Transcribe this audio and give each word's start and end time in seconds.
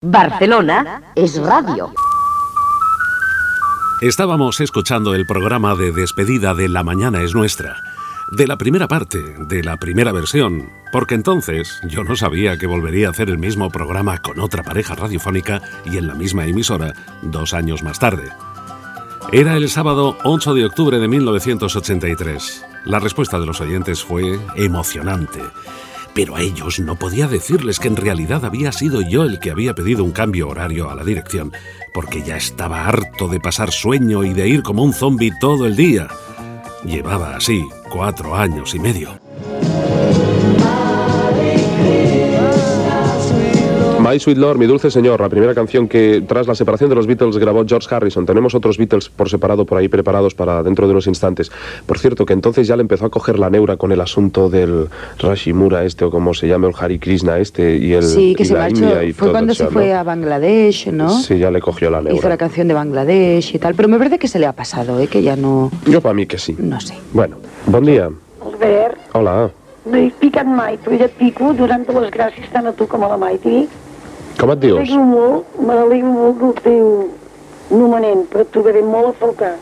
Barcelona 0.00 1.02
es 1.16 1.42
radio. 1.42 1.92
Estábamos 4.00 4.60
escuchando 4.60 5.12
el 5.12 5.26
programa 5.26 5.74
de 5.74 5.90
despedida 5.90 6.54
de 6.54 6.68
La 6.68 6.84
Mañana 6.84 7.20
es 7.22 7.34
Nuestra, 7.34 7.82
de 8.30 8.46
la 8.46 8.56
primera 8.56 8.86
parte, 8.86 9.18
de 9.18 9.64
la 9.64 9.76
primera 9.76 10.12
versión, 10.12 10.70
porque 10.92 11.16
entonces 11.16 11.80
yo 11.88 12.04
no 12.04 12.14
sabía 12.14 12.56
que 12.58 12.68
volvería 12.68 13.08
a 13.08 13.10
hacer 13.10 13.28
el 13.28 13.38
mismo 13.38 13.70
programa 13.70 14.18
con 14.18 14.38
otra 14.38 14.62
pareja 14.62 14.94
radiofónica 14.94 15.62
y 15.84 15.96
en 15.96 16.06
la 16.06 16.14
misma 16.14 16.46
emisora 16.46 16.94
dos 17.22 17.52
años 17.52 17.82
más 17.82 17.98
tarde. 17.98 18.30
Era 19.32 19.56
el 19.56 19.68
sábado 19.68 20.16
8 20.22 20.54
de 20.54 20.64
octubre 20.64 21.00
de 21.00 21.08
1983. 21.08 22.64
La 22.84 23.00
respuesta 23.00 23.40
de 23.40 23.46
los 23.46 23.60
oyentes 23.60 24.04
fue 24.04 24.38
emocionante 24.54 25.42
pero 26.14 26.36
a 26.36 26.40
ellos 26.40 26.80
no 26.80 26.96
podía 26.96 27.28
decirles 27.28 27.78
que 27.78 27.88
en 27.88 27.96
realidad 27.96 28.44
había 28.44 28.72
sido 28.72 29.00
yo 29.00 29.24
el 29.24 29.38
que 29.40 29.50
había 29.50 29.74
pedido 29.74 30.04
un 30.04 30.12
cambio 30.12 30.48
horario 30.48 30.90
a 30.90 30.94
la 30.94 31.04
dirección, 31.04 31.52
porque 31.92 32.22
ya 32.22 32.36
estaba 32.36 32.86
harto 32.86 33.28
de 33.28 33.40
pasar 33.40 33.72
sueño 33.72 34.24
y 34.24 34.32
de 34.32 34.48
ir 34.48 34.62
como 34.62 34.82
un 34.82 34.92
zombi 34.92 35.30
todo 35.40 35.66
el 35.66 35.76
día. 35.76 36.08
Llevaba 36.84 37.36
así 37.36 37.64
cuatro 37.90 38.36
años 38.36 38.74
y 38.74 38.78
medio. 38.78 39.27
My 44.08 44.18
Sweet 44.18 44.38
Lord, 44.38 44.56
Mi 44.56 44.64
Dulce 44.64 44.90
Señor, 44.90 45.20
la 45.20 45.28
primera 45.28 45.54
canción 45.54 45.86
que 45.86 46.22
tras 46.26 46.46
la 46.46 46.54
separación 46.54 46.88
de 46.88 46.96
los 46.96 47.06
Beatles 47.06 47.36
grabó 47.36 47.62
George 47.66 47.94
Harrison. 47.94 48.24
Tenemos 48.24 48.54
otros 48.54 48.78
Beatles 48.78 49.10
por 49.10 49.28
separado 49.28 49.66
por 49.66 49.76
ahí 49.76 49.88
preparados 49.88 50.34
para 50.34 50.62
dentro 50.62 50.86
de 50.86 50.92
unos 50.92 51.06
instantes. 51.06 51.52
Por 51.84 51.98
cierto, 51.98 52.24
que 52.24 52.32
entonces 52.32 52.66
ya 52.66 52.76
le 52.76 52.80
empezó 52.80 53.04
a 53.04 53.10
coger 53.10 53.38
la 53.38 53.50
neura 53.50 53.76
con 53.76 53.92
el 53.92 54.00
asunto 54.00 54.48
del 54.48 54.88
Rashimura 55.18 55.84
este 55.84 56.06
o 56.06 56.10
como 56.10 56.32
se 56.32 56.48
llama 56.48 56.68
el 56.68 56.74
Hari 56.78 56.98
Krishna 56.98 57.38
este 57.38 57.76
y 57.76 57.92
el 57.92 58.02
Sí, 58.04 58.34
que 58.34 58.44
y 58.44 58.46
se 58.46 58.54
la 58.54 58.60
marchó. 58.60 58.76
India 58.84 59.04
y 59.04 59.12
Fue 59.12 59.26
todo 59.26 59.32
cuando 59.32 59.52
se 59.54 59.66
fue 59.66 59.88
¿no? 59.92 59.98
a 59.98 60.02
Bangladesh, 60.04 60.88
¿no? 60.90 61.10
Sí, 61.10 61.38
ya 61.38 61.50
le 61.50 61.60
cogió 61.60 61.90
la 61.90 61.98
Hizo 62.00 62.08
la 62.08 62.14
neura. 62.14 62.36
canción 62.38 62.66
de 62.68 62.72
Bangladesh 62.74 63.54
y 63.56 63.58
tal. 63.58 63.74
Pero 63.74 63.90
me 63.90 63.98
parece 63.98 64.18
que 64.18 64.28
se 64.28 64.38
le 64.38 64.46
ha 64.46 64.54
pasado, 64.54 64.98
¿eh? 65.00 65.08
Que 65.08 65.22
ya 65.22 65.36
no... 65.36 65.70
Yo 65.84 66.00
para 66.00 66.14
mí 66.14 66.24
que 66.24 66.38
sí. 66.38 66.56
No 66.58 66.80
sé. 66.80 66.94
Bueno, 67.12 67.36
bon 67.66 67.84
dia. 67.84 68.08
Albert, 68.40 68.96
Hola. 69.12 69.50
no 69.84 69.96
he 69.96 70.10
picat 70.20 70.46
mai, 70.46 70.78
et 71.00 71.12
pico 71.16 71.52
donant-te 71.56 71.92
les 72.00 72.10
gràcies 72.12 72.48
tant 72.52 72.66
a 72.68 72.72
tu 72.72 72.86
com 72.86 73.04
a 73.04 73.08
la 73.08 73.16
Maiti. 73.16 73.68
Com 74.38 74.52
et 74.54 74.60
dius? 74.62 74.78
M'alegro 74.78 75.04
molt, 75.04 75.56
m'alegro 75.58 76.10
molt 76.14 76.42
del 76.42 76.52
teu 76.62 77.78
nomenent, 77.78 78.26
però 78.30 78.44
et 78.46 78.52
trobaré 78.54 78.82
molt 78.86 79.10
a 79.10 79.16
faltar, 79.18 79.54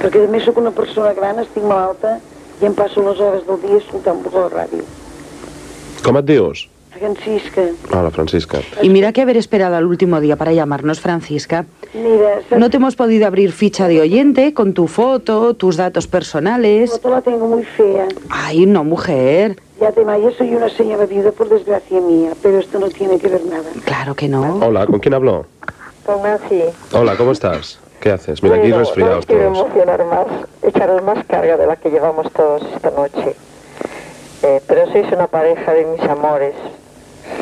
perquè 0.00 0.26
a 0.26 0.30
més 0.32 0.44
sóc 0.46 0.58
una 0.60 0.72
persona 0.76 1.14
gran, 1.16 1.40
estic 1.42 1.64
malalta 1.64 2.18
i 2.60 2.68
em 2.68 2.74
passo 2.76 3.00
les 3.06 3.18
hores 3.20 3.46
del 3.48 3.62
dia 3.64 3.78
escoltant-vos 3.80 4.34
a 4.36 4.44
la 4.46 4.50
ràdio. 4.58 4.84
Com 6.04 6.20
et 6.20 6.28
dius? 6.28 6.66
Francisca, 6.90 7.62
Hola, 7.94 8.10
Francisca. 8.10 8.58
Y 8.82 8.90
mira 8.90 9.12
que 9.12 9.22
haber 9.22 9.38
esperado 9.38 9.76
al 9.76 9.86
último 9.86 10.20
día 10.20 10.36
para 10.36 10.52
llamarnos, 10.52 11.00
Francisca. 11.00 11.64
mira, 11.94 12.40
No 12.58 12.68
te 12.68 12.76
hemos 12.76 12.94
podido 12.96 13.26
abrir 13.26 13.52
ficha 13.52 13.88
de 13.88 14.00
oyente 14.02 14.52
con 14.52 14.74
tu 14.74 14.86
foto, 14.86 15.54
tus 15.54 15.76
datos 15.76 16.06
personales. 16.06 16.90
foto 16.90 17.08
la 17.10 17.22
tengo 17.22 17.46
muy 17.46 17.64
fea. 17.64 18.06
Ay, 18.28 18.66
no, 18.66 18.84
mujer. 18.84 19.56
Ya 19.80 19.92
te 19.92 20.04
Maya, 20.04 20.30
soy 20.36 20.54
una 20.54 20.68
señora 20.68 21.06
viuda 21.06 21.32
por 21.32 21.48
desgracia 21.48 22.00
mía, 22.00 22.32
pero 22.42 22.58
esto 22.58 22.78
no 22.78 22.88
tiene 22.90 23.18
que 23.18 23.28
ver 23.28 23.44
nada. 23.46 23.70
Claro 23.84 24.14
que 24.14 24.28
no. 24.28 24.58
Hola, 24.64 24.86
¿con 24.86 24.98
quién 25.00 25.14
hablo? 25.14 25.46
Con 26.04 26.22
Nancy. 26.22 26.64
Hola, 26.92 27.16
¿cómo 27.16 27.32
estás? 27.32 27.78
¿Qué 28.00 28.10
haces? 28.12 28.42
Mira, 28.42 28.56
aquí 28.56 28.72
resfriados 28.72 29.26
No 29.26 29.34
quiero 29.34 29.52
todos. 29.52 29.58
emocionar 29.66 30.04
más, 30.04 30.26
echaros 30.62 31.02
más 31.02 31.24
carga 31.26 31.56
de 31.56 31.66
la 31.66 31.76
que 31.76 31.90
llevamos 31.90 32.30
todos 32.32 32.62
esta 32.74 32.90
noche. 32.90 33.34
Eh, 34.42 34.60
pero 34.66 34.90
sois 34.92 35.10
una 35.12 35.26
pareja 35.26 35.72
de 35.72 35.84
mis 35.86 36.02
amores. 36.02 36.54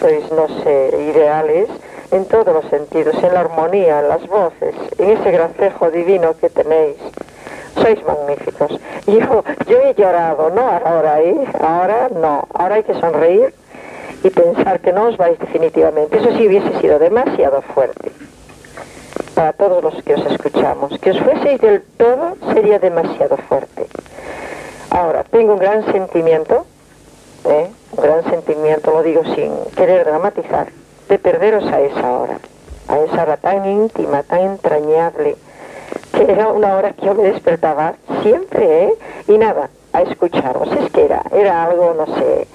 Sois, 0.00 0.30
no 0.30 0.46
sé, 0.62 1.12
ideales 1.12 1.68
en 2.12 2.24
todos 2.26 2.46
los 2.54 2.64
sentidos, 2.70 3.14
en 3.22 3.34
la 3.34 3.40
armonía, 3.40 4.00
en 4.00 4.08
las 4.08 4.26
voces, 4.28 4.74
en 4.98 5.10
ese 5.10 5.30
gracejo 5.30 5.90
divino 5.90 6.34
que 6.40 6.50
tenéis. 6.50 6.96
Sois 7.74 8.02
magníficos. 8.04 8.72
Yo, 9.06 9.44
yo 9.66 9.80
he 9.82 9.94
llorado, 9.94 10.50
no 10.50 10.68
ahora, 10.68 11.20
¿eh? 11.20 11.36
Ahora 11.60 12.08
no. 12.14 12.46
Ahora 12.54 12.76
hay 12.76 12.82
que 12.82 12.94
sonreír 12.94 13.54
y 14.22 14.30
pensar 14.30 14.80
que 14.80 14.92
no 14.92 15.08
os 15.08 15.16
vais 15.16 15.38
definitivamente. 15.38 16.18
Eso 16.18 16.36
sí 16.36 16.46
hubiese 16.46 16.80
sido 16.80 16.98
demasiado 16.98 17.62
fuerte 17.62 18.10
para 19.34 19.52
todos 19.52 19.82
los 19.82 20.02
que 20.02 20.14
os 20.14 20.26
escuchamos. 20.26 20.98
Que 20.98 21.12
os 21.12 21.20
fueseis 21.20 21.60
del 21.60 21.82
todo 21.96 22.36
sería 22.52 22.78
demasiado 22.78 23.36
fuerte. 23.36 23.86
Ahora, 24.90 25.22
tengo 25.24 25.52
un 25.52 25.58
gran 25.60 25.84
sentimiento, 25.92 26.66
¿eh? 27.44 27.70
un 27.92 28.02
gran 28.02 28.24
sentimiento, 28.24 28.90
lo 28.90 29.02
digo 29.02 29.22
sin 29.36 29.52
querer 29.76 30.04
dramatizar, 30.04 30.68
de 31.08 31.18
perderos 31.18 31.64
a 31.72 31.80
esa 31.80 32.12
hora, 32.12 32.40
a 32.88 32.98
esa 32.98 33.22
hora 33.22 33.36
tan 33.36 33.64
íntima, 33.64 34.22
tan 34.22 34.40
entrañable, 34.40 35.36
era 36.28 36.48
una 36.48 36.74
hora 36.76 36.92
que 36.92 37.06
yo 37.06 37.14
me 37.14 37.24
despertaba 37.24 37.94
siempre, 38.22 38.84
¿eh? 38.84 38.92
Y 39.28 39.38
nada, 39.38 39.70
a 39.92 40.02
escucharos. 40.02 40.68
Es 40.72 40.90
que 40.90 41.04
era, 41.04 41.22
era 41.32 41.64
algo, 41.64 41.94
no 41.96 42.06
sé, 42.16 42.46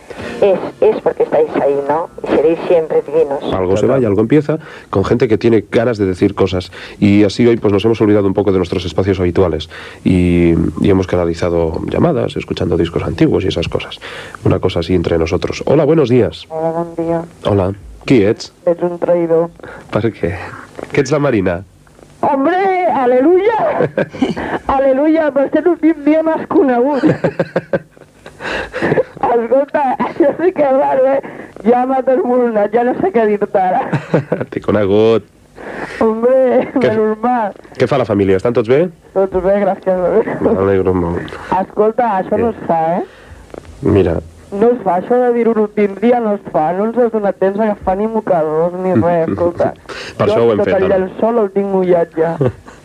es, 0.42 0.60
es 0.82 1.02
porque 1.02 1.24
estáis 1.24 1.50
ahí, 1.62 1.80
¿no? 1.88 2.10
Y 2.24 2.28
seréis 2.36 2.60
siempre 2.68 3.02
divinos. 3.02 3.44
Algo 3.54 3.78
se 3.78 3.88
va 3.88 4.00
y 4.00 4.06
algo 4.06 4.22
empieza 4.22 4.60
con 4.90 5.06
gente 5.06 5.28
que 5.28 5.38
tiene 5.38 5.66
ganas 5.72 5.98
de 5.98 6.06
decir 6.06 6.36
cosas. 6.36 6.72
Y 7.00 7.24
así 7.24 7.46
hoy 7.48 7.58
pues 7.58 7.74
nos 7.74 7.84
hemos 7.86 8.00
olvidado 8.02 8.28
un 8.28 8.34
poco 8.34 8.52
de 8.52 8.58
nuestros 8.58 8.86
espacios 8.86 9.20
habituales 9.20 9.70
y, 10.04 10.54
y 10.82 10.90
hemos 10.90 11.08
canalizado 11.08 11.82
llamadas, 11.88 12.36
escuchando 12.36 12.78
discos 12.78 13.04
antiguos 13.04 13.46
y 13.46 13.48
esas 13.48 13.68
cosas. 13.68 14.00
Una 14.44 14.60
cosa 14.60 14.80
así 14.80 14.94
entre 14.94 15.18
nosotros. 15.18 15.64
Hola, 15.66 15.86
buenos 15.86 16.10
días. 16.10 16.46
Hola, 16.50 16.72
buen 16.72 16.96
día. 16.96 17.24
Hola. 17.46 17.74
Qui 18.06 18.26
ets? 18.26 18.52
Es 18.66 18.76
un 18.82 19.00
traidor. 19.00 19.50
Per 19.88 20.12
què? 20.12 20.36
Que 20.92 21.00
ets 21.02 21.12
la 21.14 21.20
Marina? 21.24 21.64
Hombre, 22.24 22.88
aleluya! 23.04 23.58
aleluya, 24.78 25.30
per 25.36 25.50
ser 25.54 25.64
l'últim 25.66 26.04
dia 26.06 26.22
m'has 26.24 26.46
conegut. 26.52 27.04
Escolta, 29.34 29.84
això 30.04 30.30
sí 30.40 30.50
que 30.56 30.66
és 30.68 30.76
raro, 30.78 31.06
eh? 31.14 31.22
Ja 31.68 31.84
m'ha 31.90 32.02
desmoronat, 32.06 32.74
ja 32.76 32.84
no 32.88 32.94
sé 33.00 33.12
què 33.16 33.24
dir-te 33.30 33.60
ara. 33.62 33.86
T'he 34.52 34.62
conegut. 34.64 35.30
Hombre, 36.04 36.36
Què- 36.76 36.92
menys 36.92 37.20
mal. 37.24 37.54
Què 37.80 37.88
fa 37.88 38.00
la 38.02 38.08
família? 38.10 38.38
Estan 38.42 38.56
tots 38.58 38.70
bé? 38.72 38.82
Tots 39.16 39.40
bé, 39.46 39.56
gràcies. 39.64 40.32
M'alegro 40.44 40.94
molt. 40.98 41.36
Escolta, 41.62 42.10
això 42.20 42.40
no 42.42 42.52
es 42.52 42.60
fa, 42.68 42.80
eh? 42.98 43.62
Mira, 43.84 44.18
No 44.54 44.70
es 44.70 44.82
fa, 44.86 45.00
això 45.00 45.18
de 45.18 45.32
dir-ho 45.34 45.54
l'últim 45.58 45.96
dia 46.02 46.20
no 46.22 46.36
es 46.38 46.44
fa. 46.54 46.68
No 46.78 46.86
ens 46.90 46.98
has 47.02 47.12
donat 47.14 47.40
temps 47.42 47.60
a 47.60 47.64
agafar 47.70 47.98
ni 47.98 48.08
mocadors 48.08 48.76
ni 48.84 48.94
res, 49.02 49.32
escolta. 49.32 49.72
Per 50.20 50.28
això 50.28 50.40
ho 50.44 50.52
hem 50.54 50.62
tot 50.62 50.70
fet, 50.70 50.78
el 50.78 50.88
ara. 50.90 51.00
llençol 51.02 51.42
el 51.44 51.52
tinc 51.58 51.74
mullat 51.74 52.14
ja. 52.20 52.36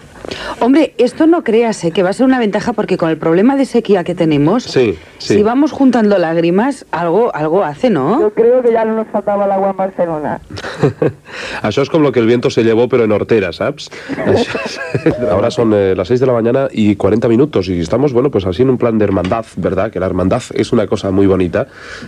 Hombre, 0.60 0.94
esto 0.98 1.26
no 1.26 1.44
creas 1.44 1.82
¿eh? 1.84 1.90
que 1.90 2.02
va 2.02 2.10
a 2.10 2.12
ser 2.12 2.26
una 2.26 2.38
ventaja 2.38 2.72
porque 2.72 2.96
con 2.96 3.10
el 3.10 3.16
problema 3.16 3.56
de 3.56 3.64
sequía 3.64 4.04
que 4.04 4.14
tenemos, 4.14 4.64
sí, 4.64 4.98
sí. 5.18 5.34
si 5.34 5.42
vamos 5.42 5.72
juntando 5.72 6.18
lágrimas, 6.18 6.86
algo, 6.90 7.34
algo 7.34 7.64
hace, 7.64 7.90
¿no? 7.90 8.20
Yo 8.20 8.34
creo 8.34 8.62
que 8.62 8.72
ya 8.72 8.84
no 8.84 8.96
nos 8.96 9.08
faltaba 9.08 9.44
el 9.44 9.52
agua 9.52 9.70
en 9.70 9.76
Barcelona. 9.76 10.40
Això 11.62 11.82
és 11.82 11.90
com 11.90 12.02
lo 12.02 12.12
que 12.12 12.20
el 12.20 12.26
viento 12.26 12.50
se 12.50 12.62
llevó, 12.62 12.88
pero 12.88 13.04
en 13.04 13.12
hortera, 13.12 13.52
¿sabes? 13.52 13.90
Ahora 15.30 15.50
son 15.50 15.72
eh, 15.74 15.94
las 15.96 16.08
6 16.08 16.20
de 16.20 16.26
la 16.26 16.32
mañana 16.32 16.68
y 16.70 16.96
40 16.96 17.28
minutos 17.28 17.68
y 17.68 17.80
estamos, 17.80 18.12
bueno, 18.12 18.30
pues 18.30 18.46
así 18.46 18.62
en 18.62 18.70
un 18.70 18.78
plan 18.78 18.98
de 18.98 19.04
hermandad, 19.04 19.44
¿verdad? 19.56 19.90
Que 19.90 20.00
la 20.00 20.06
hermandad 20.06 20.42
es 20.54 20.72
una 20.72 20.86
cosa 20.86 21.10
muy 21.10 21.26
bonita, 21.26 21.66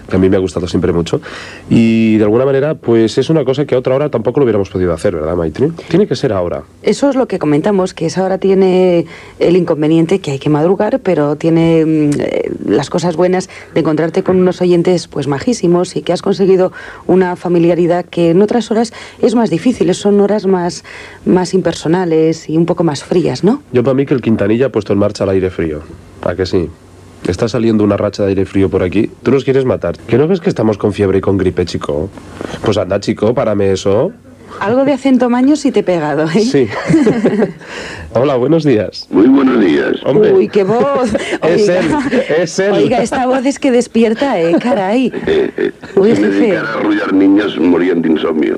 que 0.09 0.17
a 0.17 0.19
mí 0.19 0.29
me 0.29 0.37
ha 0.37 0.41
gustado 0.41 0.67
siempre 0.67 0.93
mucho. 0.93 1.21
Y 1.69 2.17
de 2.19 2.25
alguna 2.25 2.45
manera, 2.45 2.75
pues 2.75 3.19
es 3.19 3.31
una 3.31 3.45
cosa 3.45 3.65
que 3.65 3.75
a 3.75 3.79
otra 3.79 3.95
hora 3.95 4.09
tampoco 4.11 4.41
lo 4.41 4.45
hubiéramos 4.45 4.71
podido 4.71 4.93
hacer, 4.93 5.15
¿verdad, 5.15 5.37
Maitri? 5.37 5.71
Tiene 5.89 6.07
que 6.07 6.17
ser 6.17 6.33
ahora. 6.33 6.63
Eso 6.83 7.09
es 7.11 7.17
lo 7.17 7.27
que 7.27 7.39
comentamos, 7.39 7.95
que 7.95 8.10
esa 8.11 8.25
hora 8.25 8.39
tiene 8.39 9.07
el 9.39 9.57
inconveniente 9.57 10.19
que 10.19 10.33
hay 10.33 10.39
que 10.39 10.51
madrugar, 10.51 11.01
pero 11.01 11.37
tiene 11.37 11.85
mm, 11.85 12.11
eh, 12.19 12.51
las 12.67 12.91
cosas 12.91 13.17
buenas 13.17 13.49
de 13.73 13.81
encontrarte 13.81 14.23
con 14.23 14.37
unos 14.37 14.61
oyentes 14.61 15.09
pues 15.09 15.27
majísimos 15.29 15.97
y 15.97 16.03
que 16.03 16.13
has 16.13 16.23
conseguido 16.23 16.73
una 17.07 17.37
familiaridad 17.37 18.05
que 18.05 18.31
en 18.31 18.43
otras 18.43 18.71
horas 18.71 18.93
es 19.23 19.35
más 19.35 19.49
difícil, 19.49 19.95
son 19.95 20.21
horas 20.21 20.47
más, 20.47 20.85
más 21.25 21.55
impersonales 21.55 22.49
y 22.49 22.57
un 22.57 22.67
poco 22.67 22.85
más 22.85 23.05
frías, 23.05 23.45
¿no? 23.45 23.63
Yo 23.73 23.83
para 23.85 23.95
mí 23.95 24.07
que 24.07 24.15
el 24.15 24.21
Quintanilla 24.21 24.67
ha 24.67 24.71
puesto 24.71 24.93
en 24.93 24.99
marcha 24.99 25.25
el 25.25 25.31
aire 25.31 25.51
frío. 25.51 25.81
¿A 26.23 26.35
que 26.35 26.47
sí? 26.47 26.69
Está 27.27 27.49
saliendo 27.49 27.85
una 27.85 27.97
racha 27.97 28.25
de 28.25 28.31
aire 28.31 28.45
frío 28.45 28.69
por 28.69 28.83
aquí. 28.83 29.11
Tú 29.23 29.31
nos 29.31 29.45
quieres 29.45 29.65
matar. 29.65 29.97
¿Que 29.99 30.19
no 30.19 30.27
ves 30.27 30.41
que 30.41 30.49
estamos 30.49 30.79
con 30.79 30.93
fiebre 30.93 31.19
y 31.19 31.21
con 31.21 31.37
gripe, 31.37 31.65
chico? 31.65 32.09
Pues 32.65 32.77
anda, 32.77 32.99
chico, 32.99 33.35
párame 33.35 33.73
eso. 33.73 34.13
Algo 34.59 34.85
de 34.85 34.93
acento 34.93 35.31
maño 35.31 35.55
sí 35.57 35.71
te 35.71 35.81
he 35.81 35.83
pegado, 35.83 36.25
¿eh? 36.25 36.41
Sí. 36.41 36.67
Hola, 38.15 38.37
buenos 38.37 38.65
días. 38.65 39.07
Muy 39.11 39.27
buenos 39.29 39.61
días. 39.61 39.97
Hombre. 40.05 40.33
Uy, 40.33 40.49
qué 40.49 40.65
voz. 40.65 41.15
Es 41.43 41.69
Oiga. 41.69 41.79
él, 41.81 42.23
es 42.39 42.59
él. 42.59 42.73
Oiga, 42.73 43.03
esta 43.03 43.27
voz 43.27 43.47
es 43.47 43.59
que 43.59 43.71
despierta, 43.71 44.41
¿eh? 44.41 44.57
Caray. 44.63 45.13
Eh, 45.27 45.51
eh, 45.57 45.73
Uy, 45.97 46.15
si 46.17 46.21
me 46.23 46.27
jefe. 46.29 46.41
dedicara 46.41 46.69
a 46.71 46.75
arrullar 46.75 47.13
niños, 47.13 47.59
morían 47.59 48.03
de 48.03 48.09
insomnio. 48.11 48.57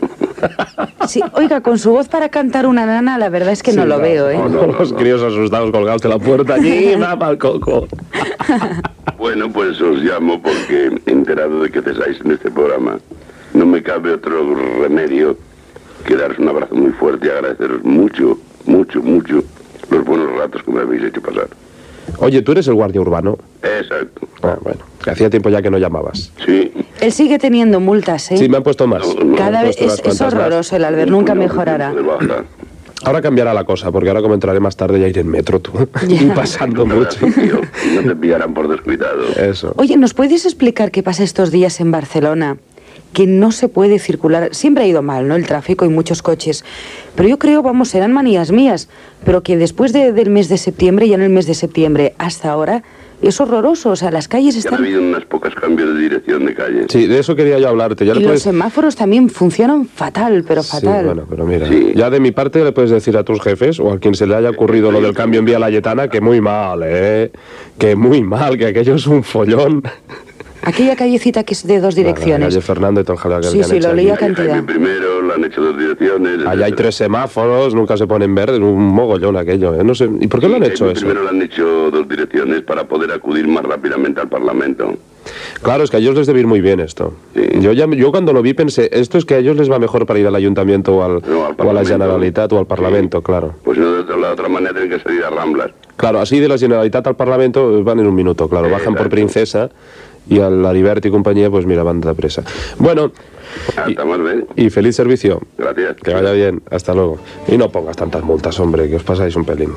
Sí, 1.06 1.22
oiga, 1.34 1.60
con 1.60 1.78
su 1.78 1.90
voz 1.92 2.08
para 2.08 2.28
cantar 2.30 2.66
una 2.66 2.86
nana, 2.86 3.18
la 3.18 3.28
verdad 3.28 3.52
es 3.52 3.62
que 3.62 3.72
no 3.72 3.82
Sí, 3.82 3.88
lo 3.88 3.96
no, 3.96 4.02
veo, 4.02 4.30
¿eh? 4.30 4.36
no, 4.38 4.48
no, 4.48 4.66
los 4.66 4.92
críos 4.92 5.22
asustados 5.22 5.70
colgados 5.70 6.02
de 6.02 6.08
la 6.08 6.18
puerta. 6.18 6.54
Allí, 6.54 6.96
mapa 6.96 7.28
al 7.28 7.38
coco. 7.38 7.86
Bueno, 9.18 9.50
pues 9.52 9.80
os 9.80 9.98
llamo 9.98 10.42
porque 10.42 10.90
he 11.06 11.10
enterado 11.12 11.62
de 11.62 11.70
que 11.70 11.80
cesáis 11.82 12.18
en 12.24 12.32
este 12.32 12.50
programa. 12.50 12.98
No 13.54 13.66
me 13.66 13.82
cabe 13.82 14.12
otro 14.12 14.54
remedio 14.80 15.36
que 16.06 16.16
daros 16.16 16.38
un 16.38 16.48
abrazo 16.48 16.74
muy 16.92 16.98
fuerte 16.98 17.26
y 17.26 17.30
agradeceros 17.30 17.82
mucho, 17.84 18.38
mucho, 18.66 19.02
mucho 19.02 19.42
los 19.90 20.04
buenos 20.04 20.32
ratos 20.36 20.62
que 20.62 20.70
me 20.70 20.80
habéis 20.80 21.04
hecho 21.04 21.20
pasar. 21.20 21.48
Oye, 22.18 22.42
¿tú 22.42 22.52
eres 22.52 22.66
el 22.66 22.74
guardia 22.74 23.00
urbano? 23.00 23.38
Exacto. 23.62 24.26
Ah, 24.42 24.56
bueno, 24.62 24.80
hacía 25.06 25.30
tiempo 25.30 25.48
ya 25.50 25.62
que 25.62 25.70
no 25.70 25.78
llamabas. 25.78 26.32
Sí. 26.44 26.72
Él 27.00 27.12
sigue 27.12 27.38
teniendo 27.38 27.80
multas, 27.80 28.30
¿eh? 28.32 28.36
Sí, 28.36 28.48
me 28.48 28.56
han 28.58 28.62
puesto 28.62 28.86
más. 28.86 29.06
No, 29.16 29.24
no, 29.24 29.36
Cada 29.36 29.62
vez 29.62 29.76
es, 29.80 29.92
es 29.94 30.00
cuantas 30.02 30.20
más. 30.20 30.34
horroroso 30.34 30.76
el 30.76 30.84
Albert, 30.84 31.10
nunca 31.10 31.34
mejorará. 31.34 31.94
Ahora 33.04 33.20
cambiará 33.20 33.52
la 33.52 33.64
cosa, 33.64 33.90
porque 33.90 34.08
ahora 34.10 34.22
como 34.22 34.34
entraré 34.34 34.60
más 34.60 34.76
tarde 34.76 35.00
ya 35.00 35.08
iré 35.08 35.22
en 35.22 35.28
metro 35.28 35.60
tú. 35.60 35.72
y 36.08 36.24
pasando 36.26 36.84
No, 36.86 36.96
mucho. 36.96 37.18
tío, 37.26 37.60
no 37.96 38.02
te 38.08 38.16
pillarán 38.16 38.54
por 38.54 38.68
descuidado. 38.68 39.22
Eso. 39.36 39.72
Oye, 39.76 39.96
¿nos 39.96 40.14
puedes 40.14 40.44
explicar 40.44 40.90
qué 40.90 41.02
pasa 41.02 41.24
estos 41.24 41.50
días 41.50 41.80
en 41.80 41.90
Barcelona? 41.90 42.58
Que 43.12 43.26
no 43.26 43.52
se 43.52 43.68
puede 43.68 43.98
circular. 43.98 44.54
Siempre 44.54 44.84
ha 44.84 44.86
ido 44.86 45.02
mal, 45.02 45.28
¿no? 45.28 45.36
El 45.36 45.46
tráfico 45.46 45.84
y 45.84 45.88
muchos 45.90 46.22
coches. 46.22 46.64
Pero 47.14 47.28
yo 47.28 47.38
creo, 47.38 47.62
vamos, 47.62 47.88
serán 47.90 48.12
manías 48.12 48.50
mías. 48.52 48.88
Pero 49.24 49.42
que 49.42 49.56
después 49.56 49.92
de- 49.92 50.12
del 50.12 50.30
mes 50.30 50.48
de 50.48 50.56
septiembre, 50.58 51.06
ya 51.08 51.16
en 51.16 51.22
el 51.22 51.30
mes 51.30 51.46
de 51.46 51.54
septiembre 51.54 52.14
hasta 52.18 52.50
ahora, 52.50 52.82
es 53.20 53.38
horroroso. 53.40 53.90
O 53.90 53.96
sea, 53.96 54.10
las 54.10 54.28
calles 54.28 54.54
Ya 54.54 54.60
han 54.60 54.64
están. 54.74 54.84
habido 54.84 55.00
unas 55.02 55.24
pocas 55.26 55.54
cambios 55.54 55.94
de 55.94 56.00
dirección 56.00 56.46
de 56.46 56.54
calle. 56.54 56.86
Sí, 56.88 57.06
de 57.06 57.18
eso 57.18 57.36
quería 57.36 57.58
yo 57.58 57.68
hablarte. 57.68 58.04
Ya 58.06 58.12
Y 58.12 58.14
le 58.16 58.20
los 58.22 58.28
puedes... 58.30 58.42
semáforos 58.42 58.96
también 58.96 59.28
funcionan 59.28 59.84
fatal, 59.86 60.42
pero 60.48 60.62
Sí, 60.62 60.70
fatal. 60.80 61.04
bueno, 61.04 61.26
pero 61.28 61.44
mira, 61.44 61.68
Sí. 61.68 61.92
ya 61.94 62.08
de 62.08 62.18
mi 62.18 62.32
parte 62.32 62.64
le 62.64 62.72
puedes 62.72 62.90
decir 62.90 63.16
a 63.18 63.24
tus 63.24 63.40
jefes 63.42 63.78
o 63.78 63.92
a 63.92 63.98
quien 64.00 64.14
se 64.14 64.26
le 64.26 64.34
haya 64.36 64.48
ocurrido 64.50 64.90
lo 64.90 65.00
del 65.02 65.12
cambio 65.14 65.38
en 65.40 65.44
vía 65.46 65.58
Layetana 65.58 66.08
que 66.08 66.20
muy 66.22 66.40
mal, 66.40 66.80
¿eh? 66.82 67.30
Que 67.78 67.94
muy 67.94 68.22
mal, 68.22 68.56
que 68.58 68.66
aquello 68.66 68.94
es 68.94 69.06
un 69.06 69.22
follón. 69.22 69.82
Aquella 70.64 70.94
callecita 70.96 71.42
que 71.44 71.54
es 71.54 71.66
de 71.66 71.80
dos 71.80 71.94
La 71.94 72.02
direcciones. 72.02 72.48
calle 72.48 72.60
Fernando 72.60 73.00
y 73.00 73.04
todo 73.04 73.14
el 73.14 73.18
jaleo 73.18 73.40
que 73.40 73.48
Sí, 73.48 73.62
sí, 73.64 73.80
lo 73.80 73.88
allí. 73.88 73.96
leía 73.96 74.16
cantidad. 74.16 74.48
Jaime 74.50 74.62
primero, 74.62 75.32
han 75.34 75.44
hecho 75.44 75.60
dos 75.60 75.76
direcciones. 75.78 76.46
Allá 76.46 76.66
hay 76.66 76.72
tres 76.72 76.94
semáforos, 76.94 77.74
nunca 77.74 77.96
se 77.96 78.06
ponen 78.06 78.34
verdes, 78.34 78.60
un 78.60 78.84
mogollón 78.94 79.36
aquello, 79.36 79.74
¿eh? 79.74 79.82
No 79.84 79.94
sé, 79.94 80.08
¿y 80.20 80.26
por 80.28 80.40
qué 80.40 80.48
lo 80.48 80.56
han 80.56 80.62
hecho 80.64 80.84
Jaime 80.84 80.92
eso? 80.92 81.06
Primero 81.06 81.22
le 81.24 81.28
han 81.30 81.42
hecho 81.42 81.90
dos 81.90 82.08
direcciones 82.08 82.62
para 82.62 82.84
poder 82.86 83.10
acudir 83.12 83.46
más 83.48 83.64
rápidamente 83.64 84.20
al 84.20 84.28
Parlamento. 84.28 84.94
Claro, 85.62 85.84
es 85.84 85.90
que 85.90 85.96
a 85.96 86.00
ellos 86.00 86.16
les 86.16 86.26
debe 86.26 86.40
ir 86.40 86.46
muy 86.48 86.60
bien 86.60 86.80
esto. 86.80 87.14
Sí. 87.34 87.42
Yo, 87.60 87.72
ya, 87.72 87.86
yo 87.88 88.10
cuando 88.10 88.32
lo 88.32 88.42
vi 88.42 88.54
pensé, 88.54 88.88
esto 88.92 89.18
es 89.18 89.24
que 89.24 89.34
a 89.34 89.38
ellos 89.38 89.56
les 89.56 89.70
va 89.70 89.78
mejor 89.78 90.04
para 90.04 90.18
ir 90.18 90.26
al 90.26 90.34
ayuntamiento 90.34 90.96
o, 90.96 91.02
al, 91.04 91.22
No, 91.28 91.46
al 91.46 91.54
o 91.58 91.70
a 91.70 91.72
la. 91.72 91.84
Generalitat 91.84 92.52
o 92.52 92.58
al 92.58 92.66
Parlamento, 92.66 93.18
Sí. 93.18 93.24
claro. 93.24 93.54
Pues 93.62 93.76
si 93.78 93.84
no, 93.84 93.92
de 93.92 94.00
otra, 94.00 94.16
la 94.16 94.32
otra 94.32 94.48
manera 94.48 94.72
tienen 94.72 94.90
que 94.90 94.98
salir 95.00 95.22
a 95.24 95.30
Ramblas. 95.30 95.70
Claro, 95.96 96.18
así 96.20 96.40
de 96.40 96.48
la 96.48 96.58
Generalitat 96.58 97.06
al 97.06 97.14
Parlamento 97.14 97.78
eh, 97.78 97.82
van 97.84 98.00
en 98.00 98.06
un 98.08 98.14
minuto, 98.16 98.48
claro, 98.48 98.66
Sí, 98.66 98.72
bajan 98.72 98.94
por. 98.96 99.08
Princesa 99.08 99.70
y 100.28 100.40
al 100.40 100.64
Ariberti 100.64 101.08
y 101.08 101.10
compañía, 101.10 101.50
pues 101.50 101.66
mira, 101.66 101.82
van 101.82 102.00
de 102.00 102.14
presa. 102.14 102.42
Bueno, 102.78 103.12
Hasta 103.76 104.04
más 104.04 104.18
bien. 104.20 104.46
y 104.56 104.70
feliz 104.70 104.96
servicio. 104.96 105.40
Gracias. 105.58 105.96
Que 106.02 106.14
vaya 106.14 106.32
bien, 106.32 106.62
hasta 106.70 106.94
luego. 106.94 107.18
Y 107.48 107.56
no 107.58 107.70
pongas 107.70 107.96
tantas 107.96 108.22
multas, 108.22 108.58
hombre, 108.60 108.88
que 108.88 108.96
os 108.96 109.02
pasáis 109.02 109.36
un 109.36 109.44
pelín. 109.44 109.72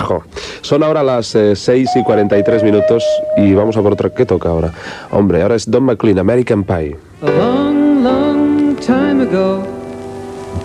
Jo. 0.00 0.22
Son 0.60 0.82
ahora 0.82 1.02
las 1.02 1.34
eh, 1.34 1.54
6 1.56 1.90
y 1.96 2.02
43 2.04 2.62
minutos 2.62 3.04
y 3.36 3.52
vamos 3.54 3.76
a 3.76 3.82
por 3.82 3.92
otra. 3.92 4.10
¿Qué 4.10 4.26
toca 4.26 4.48
ahora? 4.48 4.72
Hombre, 5.10 5.42
ahora 5.42 5.54
es 5.54 5.70
Don 5.70 5.84
McLean, 5.84 6.18
American 6.18 6.64
Pie. 6.64 6.96
A 7.22 7.26
long, 7.30 8.02
long 8.02 8.76
time 8.76 9.22
ago, 9.22 9.62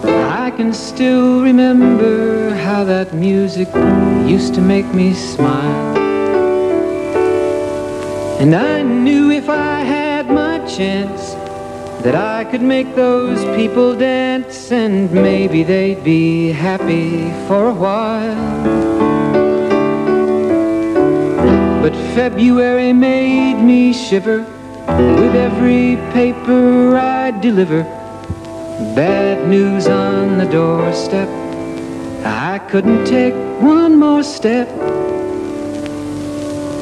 I 0.04 0.52
can 0.58 0.74
still 0.74 1.42
remember 1.44 2.52
how 2.66 2.84
that 2.86 3.14
music 3.14 3.68
used 4.28 4.54
to 4.56 4.62
make 4.62 4.86
me 4.94 5.14
smile. 5.14 6.11
And 8.42 8.56
I 8.56 8.82
knew 8.82 9.30
if 9.30 9.50
I 9.50 9.82
had 9.82 10.28
my 10.28 10.58
chance 10.66 11.34
that 12.04 12.16
I 12.16 12.44
could 12.44 12.64
make 12.64 12.96
those 12.96 13.46
people 13.56 13.96
dance 13.96 14.72
and 14.72 15.12
maybe 15.14 15.62
they'd 15.62 16.04
be 16.04 16.48
happy 16.48 17.30
for 17.48 17.70
a 17.70 17.74
while. 17.86 18.64
But 21.84 21.94
February 22.16 22.94
made 22.94 23.62
me 23.62 23.94
shiver 23.94 24.40
with 25.20 25.36
every 25.36 25.98
paper 26.12 26.98
I 26.98 27.30
deliver. 27.30 27.84
Bad 28.96 29.48
news 29.48 29.88
on 29.88 30.40
the 30.40 30.46
doorstep. 30.46 31.30
I 32.26 32.58
couldn't 32.72 33.06
take 33.06 33.36
one 33.62 34.00
more 34.00 34.24
step. 34.24 34.68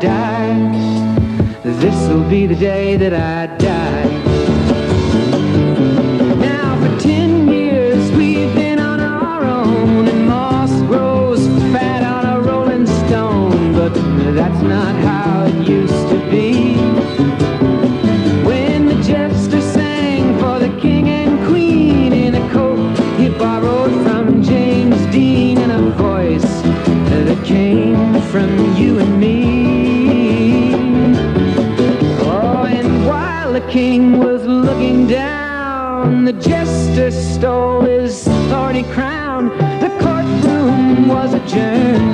Die. 0.00 0.54
This'll 1.62 2.28
be 2.28 2.46
the 2.46 2.54
day 2.54 2.96
that 2.96 3.14
I 3.14 3.46
die. 3.56 4.08
Now 6.38 6.76
for 6.80 7.00
ten 7.00 7.48
years 7.48 8.10
we've 8.12 8.54
been 8.54 8.78
on 8.78 9.00
our 9.00 9.44
own, 9.44 10.08
and 10.08 10.26
moss 10.28 10.72
grows 10.82 11.46
fat 11.72 12.02
on 12.02 12.24
a 12.34 12.40
rolling 12.40 12.86
stone. 12.86 13.72
But 13.72 13.94
that's 14.34 14.62
not 14.62 14.94
how 14.96 15.44
it 15.46 15.68
used 15.68 16.08
to 16.10 16.18
be. 16.30 16.76
When 18.44 18.86
the 18.86 19.02
jester 19.02 19.60
sang 19.60 20.38
for 20.38 20.58
the 20.58 20.72
king 20.80 21.08
and 21.08 21.46
queen 21.48 22.12
in 22.12 22.34
a 22.34 22.52
coat 22.52 22.96
he 23.18 23.28
borrowed 23.30 23.92
from 24.04 24.42
James 24.42 25.00
Dean 25.12 25.58
and 25.58 25.72
a 25.72 25.90
voice 25.90 26.62
that 27.26 27.44
came 27.44 28.20
from 28.30 28.76
you 28.76 28.98
and 28.98 29.20
me. 29.20 29.23
Jester 36.94 37.10
stole 37.10 37.80
his 37.80 38.24
thorny 38.48 38.84
crown. 38.84 39.48
The 39.80 39.88
courtroom 40.00 41.08
was 41.08 41.34
adjourned. 41.34 42.13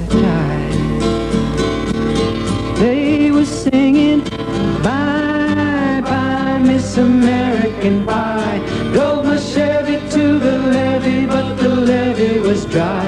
American 7.81 8.05
Pie 8.05 8.59
Drove 8.93 9.25
my 9.25 9.37
Chevy 9.37 9.97
to 10.11 10.39
the 10.39 10.57
levee 10.57 11.25
But 11.25 11.55
the 11.55 11.69
levee 11.69 12.39
was 12.39 12.65
dry. 12.65 13.05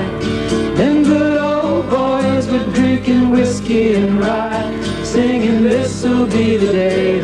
Then 0.76 1.04
good 1.04 1.38
old 1.38 1.90
boys 1.90 2.48
were 2.48 2.66
drinking 2.74 3.30
whiskey 3.30 3.94
and 3.94 4.20
rye 4.20 4.72
Singing 5.04 5.64
this'll 5.64 6.26
be 6.26 6.58
the 6.58 6.72
day 6.72 7.23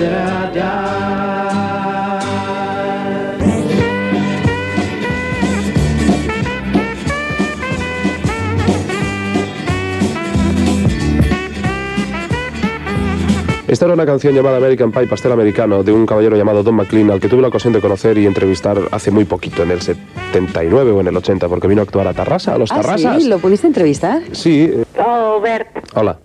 Esta 13.69 13.85
era 13.85 13.93
una 13.93 14.05
canción 14.05 14.33
llamada 14.33 14.57
American 14.57 14.91
Pie, 14.91 15.05
pastel 15.05 15.31
americano, 15.31 15.83
de 15.83 15.91
un 15.93 16.07
caballero 16.07 16.35
llamado 16.35 16.63
Don 16.63 16.73
McLean, 16.73 17.11
al 17.11 17.19
que 17.19 17.27
tuve 17.29 17.43
la 17.43 17.49
ocasión 17.49 17.71
de 17.71 17.79
conocer 17.79 18.17
y 18.17 18.25
entrevistar 18.25 18.79
hace 18.91 19.11
muy 19.11 19.25
poquito, 19.25 19.61
en 19.61 19.69
el 19.69 19.79
79 19.81 20.89
o 20.91 21.01
en 21.01 21.07
el 21.07 21.15
80, 21.15 21.47
porque 21.47 21.67
vino 21.67 21.81
a 21.81 21.83
actuar 21.83 22.07
a 22.07 22.13
Tarrasa, 22.15 22.55
a 22.55 22.57
los 22.57 22.71
Ah, 22.71 22.77
Tarrasas. 22.81 23.21
sí, 23.21 23.29
¿lo 23.29 23.38
pudiste 23.38 23.67
entrevistar? 23.67 24.23
Sí, 24.31 24.71
eh, 24.73 24.83
Oh, 24.97 25.35
Albert, 25.35 25.67
hola. 25.95 26.17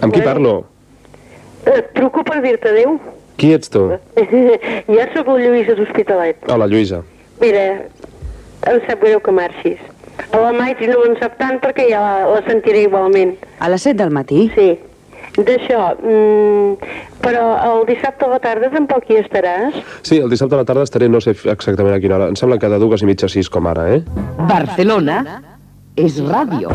Amb 0.00 0.14
qui 0.14 0.22
parlo? 0.22 0.64
et 1.66 1.92
truco 1.92 2.24
per 2.24 2.40
dir-te 2.40 2.70
adéu. 2.70 2.98
Qui 3.36 3.52
ets 3.52 3.68
tu? 3.68 3.90
jo 4.88 5.04
sóc 5.14 5.28
la 5.28 5.36
Lluïsa 5.44 5.76
d'Hospitalet. 5.76 6.38
Hola, 6.48 6.66
Lluïsa. 6.66 7.02
Mira, 7.42 7.66
em 8.72 8.80
sap 8.88 9.02
greu 9.04 9.20
que 9.20 9.30
marxis. 9.36 9.76
A 10.32 10.40
la 10.40 10.52
Maite 10.56 10.88
no 10.88 11.04
en 11.04 11.18
sap 11.20 11.36
tant 11.36 11.60
perquè 11.60 11.90
ja 11.92 12.00
la, 12.00 12.14
la 12.32 12.40
sentiré 12.48 12.86
igualment. 12.88 13.36
A 13.60 13.68
les 13.68 13.82
7 13.84 13.98
del 14.00 14.10
matí? 14.10 14.50
Sí. 14.56 14.78
D'això, 15.38 15.94
mm, 15.94 16.88
però 17.22 17.44
el 17.68 17.84
dissabte 17.86 18.26
a 18.26 18.32
la 18.32 18.38
tarda 18.42 18.70
tampoc 18.72 19.06
hi 19.08 19.20
estaràs? 19.22 19.76
Sí, 20.02 20.18
el 20.18 20.30
dissabte 20.32 20.58
a 20.58 20.62
la 20.62 20.66
tarda 20.68 20.82
estaré, 20.88 21.08
no 21.08 21.20
sé 21.22 21.36
exactament 21.52 21.94
a 21.94 22.00
quina 22.02 22.18
hora, 22.18 22.28
em 22.32 22.36
sembla 22.36 22.58
que 22.58 22.68
de 22.68 22.80
dues 22.82 23.02
i 23.02 23.08
mitja 23.08 23.30
a 23.30 23.32
sis 23.32 23.48
com 23.48 23.70
ara, 23.70 23.86
eh? 23.94 24.02
Barcelona 24.50 25.22
es 25.96 26.18
radio. 26.26 26.74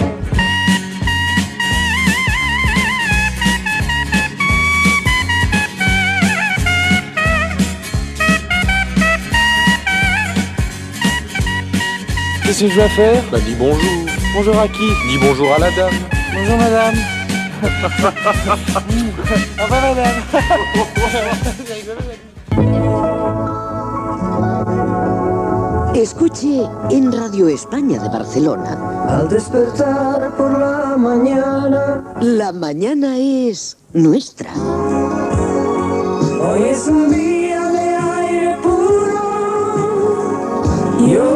Qu'est-ce 12.43 12.63
que 12.63 12.69
je 12.69 12.75
dois 12.75 12.89
faire 12.89 13.24
Bah 13.31 13.39
dis 13.45 13.55
bonjour. 13.55 14.05
Bonjour 14.35 14.59
à 14.59 14.67
qui 14.67 14.88
Dis 15.09 15.17
bonjour 15.19 15.51
à 15.53 15.59
la 15.59 15.71
dame. 15.71 15.93
Bonjour 16.33 16.57
madame. 16.57 17.14
Escuche 25.95 26.62
en 26.91 27.12
Radio 27.12 27.48
España 27.48 28.00
de 28.00 28.10
Barcelona. 28.10 29.05
Al 29.07 29.27
despertar 29.29 30.36
por 30.36 30.60
la 30.60 30.98
mañana 30.98 32.03
La 32.22 32.51
mañana 32.51 33.17
es 33.17 33.77
nuestra. 33.93 34.51
Hoy 36.48 36.62
es 36.69 36.88
un 36.88 37.10
día 37.10 37.69
de 37.69 37.95
aire 37.95 38.57
puro 38.62 40.62
Yo 41.07 41.35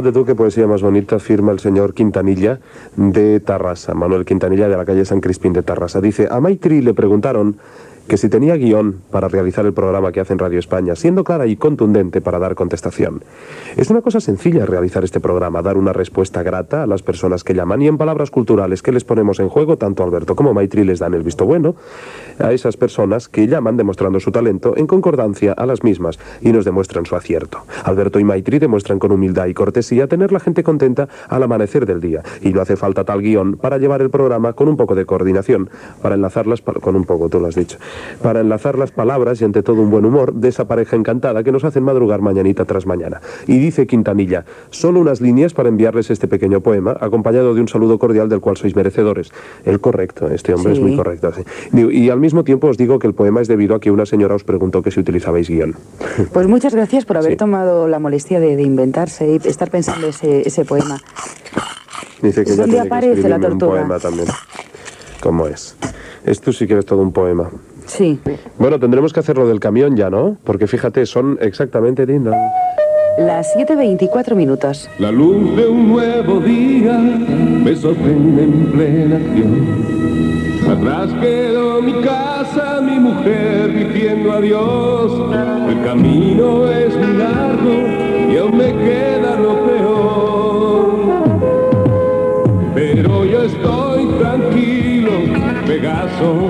Fíjate 0.00 0.18
tú 0.18 0.24
poesía 0.34 0.66
más 0.66 0.80
bonita 0.80 1.18
firma 1.18 1.52
el 1.52 1.60
señor 1.60 1.92
Quintanilla 1.92 2.58
de 2.96 3.38
Tarrasa, 3.38 3.92
Manuel 3.92 4.24
Quintanilla 4.24 4.66
de 4.66 4.74
la 4.74 4.86
calle 4.86 5.04
San 5.04 5.20
Crispín 5.20 5.52
de 5.52 5.62
Tarrasa. 5.62 6.00
Dice, 6.00 6.26
a 6.30 6.40
Maitri 6.40 6.80
le 6.80 6.94
preguntaron 6.94 7.58
que 8.10 8.16
si 8.16 8.28
tenía 8.28 8.56
guion 8.56 9.02
para 9.12 9.28
realizar 9.28 9.64
el 9.66 9.72
programa 9.72 10.10
que 10.10 10.18
hace 10.18 10.32
en 10.32 10.40
Radio 10.40 10.58
España, 10.58 10.96
siendo 10.96 11.22
clara 11.22 11.46
y 11.46 11.54
contundente 11.54 12.20
para 12.20 12.40
dar 12.40 12.56
contestación. 12.56 13.22
Es 13.76 13.88
una 13.88 14.02
cosa 14.02 14.18
sencilla 14.18 14.66
realizar 14.66 15.04
este 15.04 15.20
programa, 15.20 15.62
dar 15.62 15.76
una 15.76 15.92
respuesta 15.92 16.42
grata 16.42 16.82
a 16.82 16.88
las 16.88 17.02
personas 17.02 17.44
que 17.44 17.54
llaman 17.54 17.82
y 17.82 17.86
en 17.86 17.98
palabras 17.98 18.32
culturales 18.32 18.82
que 18.82 18.90
les 18.90 19.04
ponemos 19.04 19.38
en 19.38 19.48
juego, 19.48 19.78
tanto 19.78 20.02
Alberto 20.02 20.34
como 20.34 20.52
Maitri 20.52 20.82
les 20.82 20.98
dan 20.98 21.14
el 21.14 21.22
visto 21.22 21.46
bueno 21.46 21.76
a 22.40 22.52
esas 22.52 22.76
personas 22.76 23.28
que 23.28 23.46
llaman 23.46 23.76
demostrando 23.76 24.18
su 24.18 24.32
talento 24.32 24.76
en 24.76 24.88
concordancia 24.88 25.52
a 25.52 25.64
las 25.64 25.84
mismas 25.84 26.18
y 26.40 26.50
nos 26.50 26.64
demuestran 26.64 27.06
su 27.06 27.14
acierto. 27.14 27.60
Alberto 27.84 28.18
y 28.18 28.24
Maitri 28.24 28.58
demuestran 28.58 28.98
con 28.98 29.12
humildad 29.12 29.46
y 29.46 29.54
cortesía 29.54 30.08
tener 30.08 30.32
la 30.32 30.40
gente 30.40 30.64
contenta 30.64 31.08
al 31.28 31.44
amanecer 31.44 31.86
del 31.86 32.00
día 32.00 32.24
y 32.42 32.52
no 32.52 32.60
hace 32.60 32.74
falta 32.76 33.04
tal 33.04 33.22
guion 33.22 33.52
para 33.56 33.78
llevar 33.78 34.02
el 34.02 34.10
programa 34.10 34.52
con 34.54 34.66
un 34.66 34.76
poco 34.76 34.96
de 34.96 35.06
coordinación, 35.06 35.70
para 36.02 36.16
enlazar 36.16 36.48
las 36.48 36.60
pal- 36.64 36.80
con 36.80 36.96
un 36.96 37.04
poco, 37.04 37.28
tú 37.28 37.38
lo 37.38 37.46
has 37.46 37.54
dicho, 37.54 37.78
para 38.22 38.40
enlazar 38.40 38.78
las 38.78 38.90
palabras 38.90 39.40
y 39.40 39.44
ante 39.44 39.62
todo 39.62 39.80
un 39.82 39.90
buen 39.90 40.04
humor 40.04 40.34
de 40.34 40.48
esa 40.48 40.66
pareja 40.66 40.96
encantada 40.96 41.42
que 41.42 41.52
nos 41.52 41.64
hacen 41.64 41.82
madrugar 41.84 42.20
mañanita 42.20 42.64
tras 42.64 42.86
mañana. 42.86 43.20
Y 43.46 43.58
dice 43.58 43.86
Quintanilla, 43.86 44.44
solo 44.70 45.00
unas 45.00 45.20
líneas 45.20 45.54
para 45.54 45.68
enviarles 45.68 46.10
este 46.10 46.28
pequeño 46.28 46.60
poema, 46.60 46.96
acompañado 47.00 47.54
de 47.54 47.60
un 47.60 47.68
saludo 47.68 47.98
cordial 47.98 48.28
del 48.28 48.40
cual 48.40 48.56
sois 48.56 48.76
merecedores. 48.76 49.30
El 49.64 49.80
correcto, 49.80 50.28
este 50.30 50.54
hombre 50.54 50.72
es 50.74 50.80
muy 50.80 50.96
correcto. 50.96 51.32
sí. 51.34 51.42
Y 51.90 52.10
al 52.10 52.20
mismo 52.20 52.44
tiempo 52.44 52.68
os 52.68 52.76
digo 52.76 52.98
que 52.98 53.06
el 53.06 53.14
poema 53.14 53.40
es 53.40 53.48
debido 53.48 53.74
a 53.74 53.80
que 53.80 53.90
una 53.90 54.06
señora 54.06 54.34
os 54.34 54.44
preguntó 54.44 54.82
que 54.82 54.90
si 54.90 55.00
utilizabais 55.00 55.48
guion. 55.48 55.74
Pues 56.32 56.46
muchas 56.46 56.74
gracias 56.74 57.04
por 57.04 57.16
haber 57.16 57.32
Sí. 57.32 57.36
tomado 57.36 57.88
la 57.88 57.98
molestia 57.98 58.40
de, 58.40 58.56
de 58.56 58.62
inventarse 58.62 59.28
y 59.42 59.48
estar 59.48 59.70
pensando 59.70 60.06
ese, 60.08 60.46
ese 60.46 60.64
poema. 60.64 60.98
Dice 62.22 62.44
que 62.44 62.50
ya 62.50 62.56
¿Dónde 62.56 62.72
tiene 62.72 62.82
que 62.82 62.86
aparece 62.88 63.06
la 63.28 63.36
escribirme 63.36 63.46
un 63.46 63.58
tortuga? 63.58 63.80
poema 63.80 63.98
también. 63.98 64.28
¿Cómo 65.22 65.46
es? 65.46 65.76
Esto 66.24 66.52
sí 66.52 66.66
que 66.66 66.78
es 66.78 66.84
todo 66.86 67.00
un 67.02 67.12
poema. 67.12 67.50
Sí. 67.86 68.18
Bueno, 68.58 68.78
tendremos 68.78 69.12
que 69.12 69.20
hacer 69.20 69.36
lo 69.36 69.46
del 69.46 69.60
camión 69.60 69.96
ya, 69.96 70.10
¿no? 70.10 70.36
Porque 70.44 70.66
fíjate, 70.66 71.06
son 71.06 71.38
exactamente... 71.40 72.06
din, 72.06 72.24
dan. 72.24 72.34
Las 73.18 73.54
7.24 73.54 74.34
minutos. 74.34 74.88
La 74.98 75.10
luz 75.10 75.54
de 75.56 75.66
un 75.66 75.88
nuevo 75.88 76.40
día 76.40 76.96
me 76.96 77.76
sorprende 77.76 78.44
en 78.44 78.72
plena 78.72 79.16
acción. 79.16 80.00
Atrás 80.70 81.10
quedó 81.20 81.82
mi 81.82 82.00
casa, 82.00 82.80
mi 82.80 82.98
mujer 82.98 83.72
diciendo 83.74 84.32
adiós. 84.32 85.12
El 85.68 85.82
camino 85.84 86.70
es 86.70 86.96
muy 86.96 87.16
largo 87.16 88.32
y 88.32 88.36
aún 88.36 88.56
me 88.56 88.72
queda 88.72 89.36
lo 89.36 89.66
peor. 89.66 90.90
Pero 92.74 93.24
yo 93.24 93.42
estoy 93.42 94.06
tranquilo 94.18 95.10
Pegaso. 95.66 96.48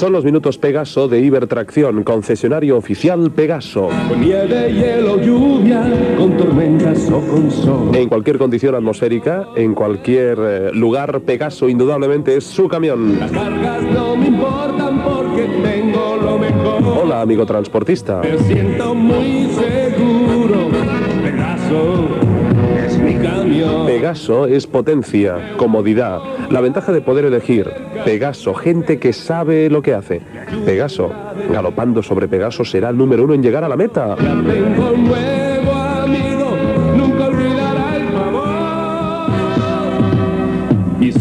Son 0.00 0.14
los 0.14 0.24
minutos 0.24 0.56
Pegaso 0.56 1.08
de 1.08 1.20
Ibertracción, 1.20 2.04
concesionario 2.04 2.78
oficial 2.78 3.30
Pegaso. 3.32 3.90
Con 4.08 4.18
nieve, 4.18 4.72
hielo, 4.72 5.20
lluvia, 5.20 5.84
con 6.16 6.38
tormentas 6.38 7.10
o 7.10 7.20
con 7.20 7.50
sol. 7.50 7.94
En 7.94 8.08
cualquier 8.08 8.38
condición 8.38 8.74
atmosférica, 8.74 9.48
en 9.56 9.74
cualquier 9.74 10.38
eh, 10.40 10.70
lugar, 10.72 11.20
Pegaso 11.20 11.68
indudablemente 11.68 12.34
es 12.34 12.44
su 12.44 12.66
camión. 12.66 13.18
Las 13.20 13.30
cargas 13.30 13.82
no 13.92 14.16
me 14.16 14.28
importan 14.28 15.04
porque 15.04 15.42
tengo 15.62 16.16
lo 16.16 16.38
mejor. 16.38 16.82
Hola, 17.02 17.20
amigo 17.20 17.44
transportista. 17.44 18.22
Me 18.22 18.38
siento 18.38 18.94
muy 18.94 19.50
seguro. 19.50 19.79
Pegaso 24.10 24.46
es 24.46 24.66
potencia, 24.66 25.54
comodidad, 25.56 26.18
la 26.50 26.60
ventaja 26.60 26.90
de 26.90 27.00
poder 27.00 27.26
elegir. 27.26 27.70
Pegaso, 28.04 28.54
gente 28.54 28.98
que 28.98 29.12
sabe 29.12 29.70
lo 29.70 29.82
que 29.82 29.94
hace. 29.94 30.20
Pegaso, 30.64 31.12
galopando 31.48 32.02
sobre 32.02 32.26
Pegaso 32.26 32.64
será 32.64 32.88
el 32.88 32.96
número 32.96 33.22
uno 33.22 33.34
en 33.34 33.42
llegar 33.44 33.62
a 33.62 33.68
la 33.68 33.76
meta. 33.76 34.16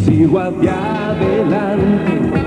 Sigo 0.03 0.39
hacia 0.39 1.09
adelante. 1.11 2.39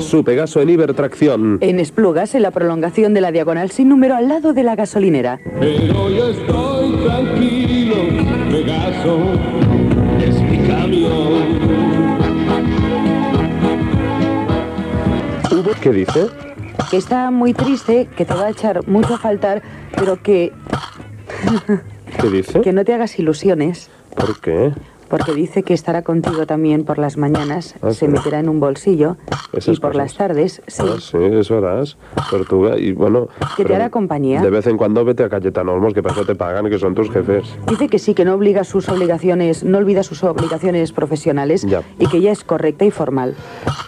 Su 0.00 0.24
Pegaso 0.24 0.60
en 0.60 0.70
Ibertracción. 0.70 1.58
En 1.60 1.80
Esplugas, 1.80 2.34
en 2.34 2.42
la 2.42 2.50
prolongación 2.50 3.14
de 3.14 3.20
la 3.20 3.32
diagonal 3.32 3.70
sin 3.70 3.88
número 3.88 4.14
al 4.14 4.28
lado 4.28 4.52
de 4.52 4.62
la 4.62 4.76
gasolinera. 4.76 5.40
Pero 5.58 6.10
yo 6.10 6.28
estoy 6.28 6.96
tranquilo, 7.04 7.96
Pegaso 8.50 9.18
es 10.20 10.40
mi 10.42 10.58
camión. 10.66 11.76
¿Qué 15.80 15.90
dice? 15.92 16.26
Que 16.90 16.96
está 16.96 17.30
muy 17.30 17.54
triste, 17.54 18.08
que 18.16 18.24
te 18.24 18.34
va 18.34 18.46
a 18.46 18.50
echar 18.50 18.86
mucho 18.88 19.14
a 19.14 19.18
faltar, 19.18 19.62
pero 19.96 20.22
que, 20.22 20.52
¿Qué 22.20 22.28
dice? 22.28 22.60
que 22.62 22.72
no 22.72 22.84
te 22.84 22.94
hagas 22.94 23.18
ilusiones. 23.18 23.90
¿Por 24.14 24.40
qué? 24.40 24.72
Porque 25.08 25.32
dice 25.34 25.62
que 25.62 25.72
estará 25.74 26.02
contigo 26.02 26.46
también 26.46 26.84
por 26.84 26.98
las 26.98 27.16
mañanas, 27.16 27.74
Ah, 27.82 27.90
se 27.92 28.06
sí. 28.06 28.08
meterá 28.08 28.40
en 28.40 28.48
un 28.48 28.58
bolsillo 28.60 29.16
Esas 29.52 29.76
y 29.76 29.80
por 29.80 29.92
cosas. 29.92 29.96
las 29.96 30.16
tardes, 30.16 30.62
sí, 30.66 30.82
Ah, 30.84 30.96
sí, 31.00 31.16
eso 31.20 31.58
harás. 31.58 31.96
Tortuga. 32.30 32.76
Y 32.78 32.92
bueno. 32.92 33.28
que 33.56 33.64
te 33.64 33.74
hará 33.74 33.90
compañía. 33.90 34.40
De 34.40 34.50
vez 34.50 34.66
en 34.66 34.76
cuando 34.76 35.04
vete 35.04 35.22
a 35.24 35.28
Cayetano 35.28 35.72
Olmos, 35.72 35.94
que 35.94 36.02
para 36.02 36.14
eso 36.14 36.24
te 36.24 36.34
pagan, 36.34 36.68
que 36.68 36.78
son 36.78 36.94
tus 36.94 37.10
jefes. 37.10 37.44
Dice 37.68 37.88
que 37.88 37.98
sí, 37.98 38.14
que 38.14 38.24
no 38.24 38.34
obliga 38.34 38.64
sus 38.64 38.88
obligaciones, 38.88 39.62
no 39.64 39.78
olvida 39.78 40.02
sus 40.02 40.22
obligaciones 40.24 40.92
profesionales 40.92 41.62
Ya. 41.62 41.82
y 41.98 42.06
que 42.08 42.20
ya 42.20 42.32
es 42.32 42.42
correcta 42.44 42.84
y 42.84 42.90
formal. 42.90 43.34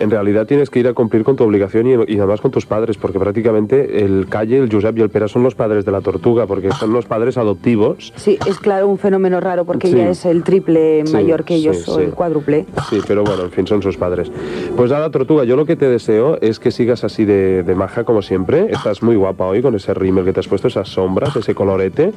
En 0.01 0.11
realidad 0.11 0.47
tienes 0.47 0.71
que 0.71 0.79
ir 0.81 0.89
a 0.89 0.95
cumplir 0.95 1.25
con 1.25 1.37
tu 1.37 1.45
obligación 1.45 1.87
y, 1.87 1.93
y 2.13 2.19
además 2.19 2.41
con 2.41 2.51
tus 2.51 2.67
padres, 2.67 2.97
porque 2.97 3.19
prácticamente 3.19 4.05
el 4.05 4.27
Calle, 4.29 4.59
el 4.59 4.71
Josep 4.73 4.97
y 4.99 5.03
el 5.03 5.11
Pera 5.11 5.27
son 5.29 5.43
los 5.43 5.55
padres 5.55 5.85
de 5.85 5.93
la 5.93 6.01
tortuga, 6.01 6.47
porque 6.47 6.71
son 6.73 6.93
los 6.93 7.07
padres 7.07 7.37
adoptivos. 7.39 8.13
Sí, 8.17 8.39
es 8.47 8.59
claro 8.59 8.89
un 8.89 8.99
fenómeno 8.99 9.41
raro 9.41 9.65
porque 9.65 9.89
Sí. 9.89 9.95
ella 9.95 10.11
es 10.11 10.25
el 10.25 10.43
triple 10.45 11.03
Sí, 11.09 11.15
mayor 11.15 11.45
que 11.45 11.55
ellos 11.57 11.79
sí, 11.79 11.91
o 11.91 11.97
sí. 11.97 12.03
el 12.03 12.11
cuádruple. 12.11 12.67
Sí, 12.89 13.01
pero 13.07 13.25
bueno, 13.25 13.45
en 13.45 13.51
fin, 13.51 13.67
son 13.67 13.83
sus 13.83 13.97
padres. 13.97 14.31
Pues 14.77 14.91
nada, 14.91 15.11
Tortuga, 15.11 15.45
yo 15.45 15.57
lo 15.57 15.67
que 15.67 15.77
te 15.77 15.89
deseo 15.89 16.39
es 16.41 16.59
que 16.59 16.71
sigas 16.71 17.05
así 17.05 17.25
de, 17.25 17.63
de 17.63 17.75
maja 17.75 18.05
como 18.05 18.23
siempre. 18.23 18.67
Estás 18.71 19.03
muy 19.03 19.17
guapa 19.17 19.45
hoy 19.47 19.63
con 19.63 19.75
ese 19.75 19.95
rímel 19.95 20.25
que 20.25 20.33
te 20.33 20.41
has 20.41 20.49
puesto, 20.49 20.69
esas 20.69 20.89
sombras, 20.89 21.35
ese 21.37 21.55
colorete 21.55 22.13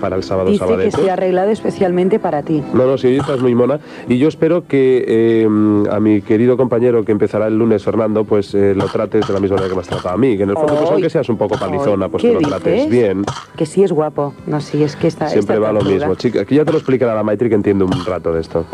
para 0.00 0.16
el 0.16 0.22
sábado 0.22 0.50
Dice 0.50 0.64
que 0.64 0.68
sabadete. 0.70 0.90
se 0.96 1.10
ha 1.10 1.12
arreglado 1.14 1.50
especialmente 1.50 2.18
para 2.18 2.42
ti. 2.42 2.62
No, 2.74 2.86
no, 2.86 2.98
sí, 2.98 3.08
hoy 3.08 3.16
estás 3.18 3.40
muy 3.40 3.54
mona. 3.54 3.80
Y 4.08 4.18
yo 4.18 4.28
espero 4.28 4.66
que 4.66 5.04
eh, 5.06 5.48
a 5.90 6.00
mi 6.00 6.22
querido 6.22 6.56
compañero 6.56 7.04
que 7.04 7.12
empezará 7.12 7.46
el 7.46 7.58
lunes, 7.58 7.84
Fernando, 7.84 8.24
pues 8.24 8.54
eh, 8.54 8.74
lo 8.74 8.86
trates 8.86 9.26
de 9.26 9.32
la 9.34 9.40
misma 9.40 9.56
manera 9.56 9.70
que 9.70 9.74
me 9.76 9.80
has 9.82 9.88
tratado 9.88 10.14
a 10.14 10.18
mí. 10.18 10.36
Que 10.36 10.42
en 10.44 10.50
el 10.50 10.56
fondo, 10.56 10.74
pues 10.76 10.90
aunque 10.90 11.10
seas 11.10 11.28
un 11.28 11.36
poco 11.36 11.58
palizona, 11.58 12.08
pues 12.08 12.22
¿qué 12.22 12.28
que 12.32 12.40
lo 12.40 12.48
trates 12.48 12.74
dices? 12.74 12.90
bien. 12.90 13.24
Que 13.56 13.66
sí 13.66 13.82
es 13.82 13.92
guapo. 13.92 14.34
No, 14.46 14.60
sí, 14.60 14.82
es 14.82 14.96
que 14.96 15.06
está. 15.08 15.28
Siempre 15.28 15.56
esta 15.56 15.66
va 15.66 15.72
lo 15.72 15.82
mismo. 15.82 16.14
Chica, 16.14 16.40
aquí 16.42 16.54
ya 16.56 16.64
te 16.64 16.72
lo 16.72 16.78
explicará 16.78 17.14
la 17.14 17.22
Maitri 17.22 17.48
que 17.48 17.54
entiende 17.54 17.84
un 17.84 18.04
rato 18.04 18.29
de 18.32 18.40
esto. 18.40 18.66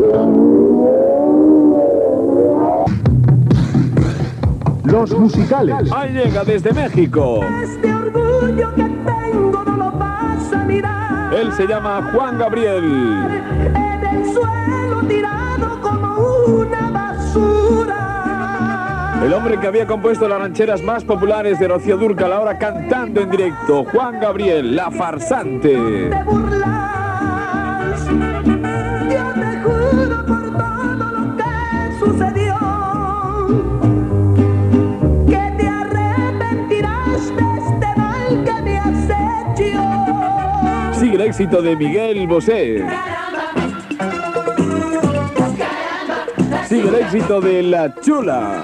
Los 4.85 5.11
musicales. 5.19 5.91
Ahí 5.93 6.13
llega 6.13 6.45
desde 6.45 6.73
México. 6.73 7.41
Este 7.63 7.93
orgullo 7.93 8.75
que 8.75 8.83
tengo 8.85 9.65
no 9.65 9.77
lo 9.77 9.91
vas 9.93 10.53
a 10.53 10.65
mirar. 10.65 11.35
Él 11.35 11.53
se 11.53 11.67
llama 11.67 12.13
Juan 12.15 12.39
Gabriel. 12.39 12.85
En 13.75 14.05
el 14.05 14.25
suelo 14.33 15.03
tirado 15.09 15.81
como 15.81 16.17
una 16.61 16.91
basura. 16.91 18.07
El 19.25 19.33
hombre 19.33 19.59
que 19.59 19.67
había 19.67 19.87
compuesto 19.87 20.29
las 20.29 20.39
rancheras 20.39 20.83
más 20.83 21.03
populares 21.03 21.59
de 21.59 21.67
Rocío 21.67 21.97
Dúrcal, 21.97 22.33
ahora 22.33 22.57
cantando 22.57 23.23
en 23.23 23.31
directo. 23.31 23.85
Juan 23.85 24.21
Gabriel, 24.21 24.77
la 24.77 24.91
farsante. 24.93 26.11
Te 26.11 26.23
burlas. 26.23 27.06
El 41.17 41.23
éxito 41.23 41.63
de 41.63 41.75
Miguel 41.75 42.27
Bosé. 42.27 42.85
Sigue 46.69 46.89
el 46.89 46.95
éxito 46.97 47.41
de 47.41 47.63
La 47.63 47.95
Chula. 48.03 48.63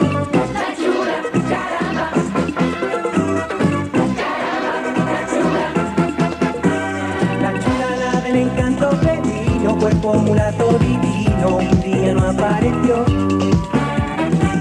La 7.40 7.58
chula 7.58 7.96
la 7.96 8.20
del 8.20 8.36
encanto 8.36 8.90
felino, 8.98 9.78
cuerpo 9.78 10.14
mulato 10.16 10.78
divino, 10.78 11.56
un 11.56 11.80
día 11.80 12.12
no 12.12 12.24
apareció. 12.26 13.06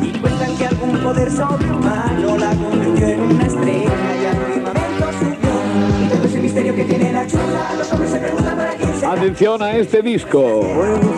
Y 0.01 0.17
cuentan 0.17 0.57
que 0.57 0.65
algún 0.65 0.97
poder 0.99 1.29
sobrehumano 1.29 2.37
la 2.37 2.55
convirtió 2.55 3.07
en 3.09 3.21
una 3.21 3.45
estrella 3.45 4.50
todo 6.71 6.75
ese 6.75 6.75
misterio 6.75 6.75
que 6.75 6.83
tiene 6.83 7.11
la 7.11 7.27
chula, 7.27 7.73
los 7.77 7.91
hombres 7.91 8.11
se 8.11 8.19
preguntan 8.19 8.57
para 8.57 8.73
quién 8.75 8.93
será. 8.93 9.11
Atención 9.13 9.61
a 9.61 9.71
este 9.71 10.01
disco. 10.01 10.61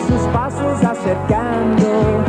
sus 0.08 0.20
pasos 0.32 0.84
acercando, 0.84 2.24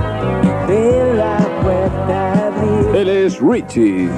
de 0.67 1.13
la 1.15 1.38
puerta 1.61 2.47
abrir. 2.47 2.95
Él 2.95 3.09
es 3.09 3.39
Richie. 3.39 4.09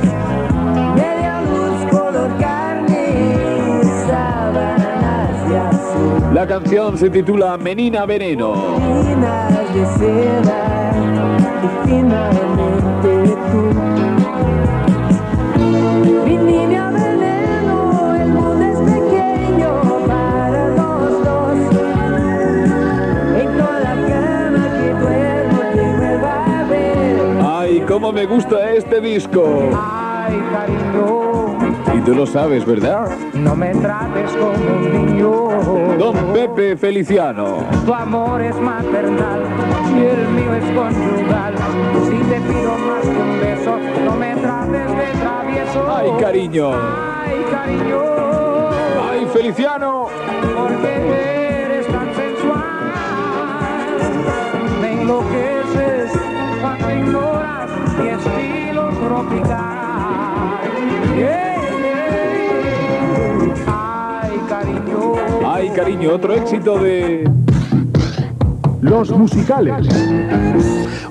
Media 0.96 1.42
luz 1.42 1.92
color 1.92 2.32
carne, 2.40 3.82
sábanas 4.08 5.50
de 5.50 5.58
azul. 5.58 6.34
La 6.34 6.48
canción 6.48 6.98
se 6.98 7.10
titula 7.10 7.58
Menina 7.58 8.06
Veneno. 8.06 8.54
Minas 8.80 9.74
de 9.74 9.86
seda 9.98 10.92
y 11.64 11.90
finalmente 11.90 13.36
tú. 13.52 13.87
Cómo 28.00 28.12
me 28.12 28.28
gusta 28.28 28.74
este 28.74 29.02
disco. 29.02 29.72
Ay, 29.76 30.40
cariño, 30.52 31.96
Y 31.96 32.02
tú 32.02 32.14
lo 32.14 32.28
sabes, 32.28 32.64
¿verdad? 32.64 33.10
no 33.34 33.56
me 33.56 33.74
trates 33.74 34.30
como 34.34 34.54
un 34.54 34.92
niño. 34.94 35.98
Don 35.98 36.16
Pepe 36.32 36.78
Feliciano. 36.78 37.64
Tu 37.88 37.92
amor 37.92 38.40
es 38.44 38.56
maternal 38.58 39.42
y 39.96 40.06
el 40.06 40.28
mío 40.30 40.54
es 40.54 40.66
conyugal. 40.76 41.56
Si 42.08 42.18
te 42.30 42.40
pido 42.42 42.78
más 42.78 43.02
que 43.02 43.20
un 43.20 43.40
beso, 43.40 43.78
no 44.06 44.16
me 44.16 44.36
trates 44.36 44.92
de 44.92 45.20
travieso. 45.20 45.96
Ay, 45.98 46.10
cariño. 46.20 46.72
Ay, 46.74 47.46
cariño. 47.52 48.02
Ay, 49.10 49.28
Feliciano. 49.34 50.06
Porque 50.56 50.96
eres 50.98 51.37
tropical. 59.28 60.60
Yeah, 61.16 61.60
yeah. 61.84 63.54
Ay, 63.68 64.40
cariño. 64.48 65.16
Ay, 65.46 65.70
cariño, 65.70 66.16
otro 66.16 66.34
éxito 66.34 66.80
de... 66.80 67.30
Los 68.82 69.12
musicales. 69.12 69.88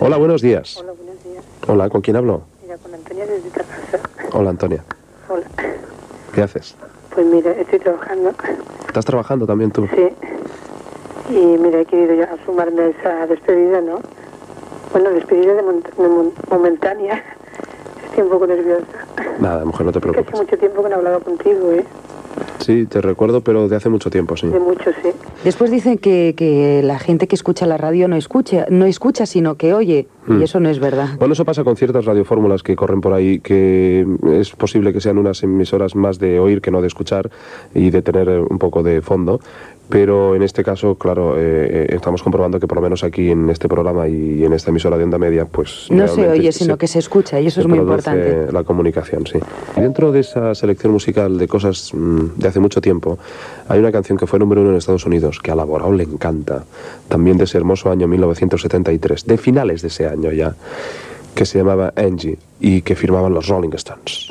Hola, 0.01 0.17
buenos 0.17 0.41
días. 0.41 0.77
Hola, 0.79 0.93
buenos 0.93 1.25
días. 1.25 1.45
Hola, 1.67 1.91
¿con 1.91 2.01
quién 2.01 2.17
hablo? 2.17 2.43
Mira, 2.63 2.79
con 2.79 2.95
Antonia 2.95 3.27
desde 3.27 3.51
Tarrasa. 3.51 3.99
Hola, 4.33 4.51
Antonia. 4.51 4.85
Hola. 5.29 5.47
¿Qué 6.33 6.43
haces? 6.43 6.77
Pues 7.15 7.27
mira, 7.27 7.51
estoy 7.53 7.81
trabajando. 7.81 8.33
¿Estás 8.87 9.05
trabajando 9.05 9.47
también 9.47 9.71
tú? 9.73 9.87
Sí. 9.89 10.09
Y 11.29 11.59
mira, 11.59 11.81
he 11.81 11.87
querido 11.87 12.15
ya 12.15 12.37
sumarme 12.47 12.83
a 12.83 12.87
esa 12.89 13.27
despedida, 13.27 13.81
¿no? 13.81 14.01
Bueno, 14.93 15.11
despedida 15.11 15.55
de, 15.55 15.63
momentánea. 16.49 17.23
Estoy 18.17 18.25
un 18.29 18.33
poco 18.33 18.47
nerviosa. 18.47 18.87
Nada, 19.41 19.63
mujer, 19.67 19.85
no 19.85 19.93
te 19.93 20.01
Que 20.01 20.09
hace 20.09 20.13
preocupes. 20.23 20.41
mucho 20.41 20.57
tiempo 20.57 20.83
que 20.83 20.89
no 20.89 20.95
he 20.95 20.99
hablado 20.99 21.21
contigo, 21.21 21.71
¿eh? 21.71 21.85
Sí, 22.61 22.87
te 22.87 23.03
recuerdo, 23.03 23.43
pero 23.43 23.69
de 23.69 23.77
hace 23.77 23.91
mucho 23.91 24.09
tiempo, 24.09 24.39
sí. 24.39 24.47
De 24.49 24.59
mucho, 24.59 24.91
sí. 25.03 25.11
Después 25.45 25.71
dicen 25.71 25.99
que, 25.99 26.35
que 26.35 26.83
la 26.83 26.99
gente 26.99 27.29
que 27.29 27.35
escucha 27.35 27.67
la 27.67 27.77
radio 27.77 28.09
no 28.09 28.17
escucha, 28.17 28.65
no 28.71 28.87
escucha, 28.87 29.27
sino 29.27 29.57
que 29.57 29.75
oye. 29.75 30.07
Mm. 30.27 30.41
Y 30.41 30.45
eso 30.45 30.61
no 30.61 30.71
es 30.71 30.79
verdad. 30.79 31.11
Bueno, 31.19 31.35
eso 31.35 31.45
pasa 31.45 31.63
con 31.63 31.77
ciertas 31.77 32.07
radiofórmulas 32.07 32.63
que 32.63 32.75
corren 32.75 33.03
por 33.03 33.13
ahí, 33.13 33.39
que 33.41 34.07
es 34.33 34.51
posible 34.53 34.95
que 34.95 35.01
sean 35.03 35.19
unas 35.19 35.43
emisoras 35.43 35.95
más 35.95 36.19
de 36.19 36.41
oír 36.41 36.63
que 36.63 36.71
no 36.71 36.81
de 36.81 36.87
escuchar 36.87 37.31
y 37.75 37.91
de 37.91 38.01
tener 38.01 38.29
un 38.31 38.59
poco 38.59 38.83
de 38.83 39.03
fondo. 39.03 39.41
Pero 39.89 40.35
en 40.35 40.43
este 40.43 40.65
caso, 40.65 40.97
claro, 40.97 41.37
eh, 41.39 41.41
eh, 41.41 41.87
estamos 41.91 42.23
comprobando 42.23 42.59
que 42.59 42.67
por 42.67 42.77
lo 42.77 42.83
menos 42.83 43.05
aquí 43.05 43.31
en 43.31 43.49
este 43.51 43.69
programa 43.69 44.09
y 44.09 44.45
en 44.45 44.53
esta 44.53 44.71
emisora 44.71 44.99
de 44.99 45.05
onda 45.05 45.19
media, 45.19 45.45
pues... 45.45 45.87
No 45.91 46.09
se 46.09 46.29
oye, 46.29 46.51
sino 46.51 46.77
que 46.77 46.89
se 46.89 46.99
escucha, 46.99 47.41
y 47.41 47.47
eso 47.47 47.57
se 47.57 47.61
es 47.61 47.67
muy 47.69 47.79
importante. 47.79 48.51
La 48.53 48.65
comunicación, 48.65 49.27
sí. 49.27 49.39
Dentro 49.77 50.11
de 50.11 50.21
esa 50.21 50.55
selección 50.55 50.93
musical 50.93 51.39
de 51.39 51.47
cosas 51.47 51.93
mm, 51.95 52.37
de 52.37 52.49
hace 52.49 52.59
mucho 52.59 52.81
tiempo, 52.81 53.19
hay 53.69 53.79
una 53.79 53.93
canción 53.93 54.19
que 54.19 54.27
fue 54.27 54.39
número 54.39 54.63
uno 54.63 54.71
en 54.71 54.77
Estados 54.77 55.07
Unidos, 55.07 55.39
que 55.41 55.53
a 55.53 55.55
Laborao 55.55 55.93
le 55.93 56.05
encanta, 56.05 56.65
también 57.09 57.39
de 57.39 57.45
ese 57.45 57.57
hermoso 57.59 57.91
año 57.91 58.09
1973, 58.09 59.25
de 59.25 59.39
finales 59.39 59.83
de 59.83 59.89
ese 59.89 60.07
año 60.09 60.33
ya, 60.33 60.57
que 61.35 61.47
se 61.47 61.59
llamaba 61.59 61.93
Angie 61.95 62.39
y 62.61 62.83
que 62.83 62.97
firmaban 62.97 63.33
los 63.33 63.47
Rolling 63.47 63.71
Stones. 63.75 64.29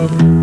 Angie, 0.00 0.39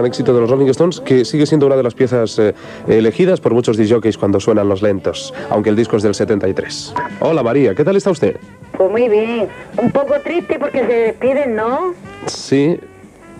gran 0.00 0.06
éxito 0.08 0.32
de 0.32 0.40
los 0.40 0.48
Rolling 0.50 0.68
Stones 0.68 1.00
que 1.00 1.24
sigue 1.26 1.44
siendo 1.44 1.66
una 1.66 1.76
de 1.76 1.82
las 1.82 1.94
piezas 1.94 2.38
eh, 2.38 2.54
elegidas 2.88 3.38
por 3.38 3.52
muchos 3.52 3.76
disjockeys 3.76 4.16
cuando 4.16 4.40
suenan 4.40 4.66
los 4.68 4.80
lentos, 4.80 5.34
aunque 5.50 5.68
el 5.68 5.76
disco 5.76 5.96
es 5.98 6.02
del 6.02 6.14
73. 6.14 6.94
Hola 7.20 7.42
María, 7.42 7.74
¿qué 7.74 7.84
tal 7.84 7.96
está 7.96 8.10
usted? 8.10 8.36
Pues 8.76 8.90
muy 8.90 9.08
bien. 9.10 9.48
Un 9.76 9.90
poco 9.92 10.14
triste 10.24 10.58
porque 10.58 10.80
se 10.80 10.86
despiden, 10.92 11.54
¿no? 11.54 11.92
Sí, 12.26 12.78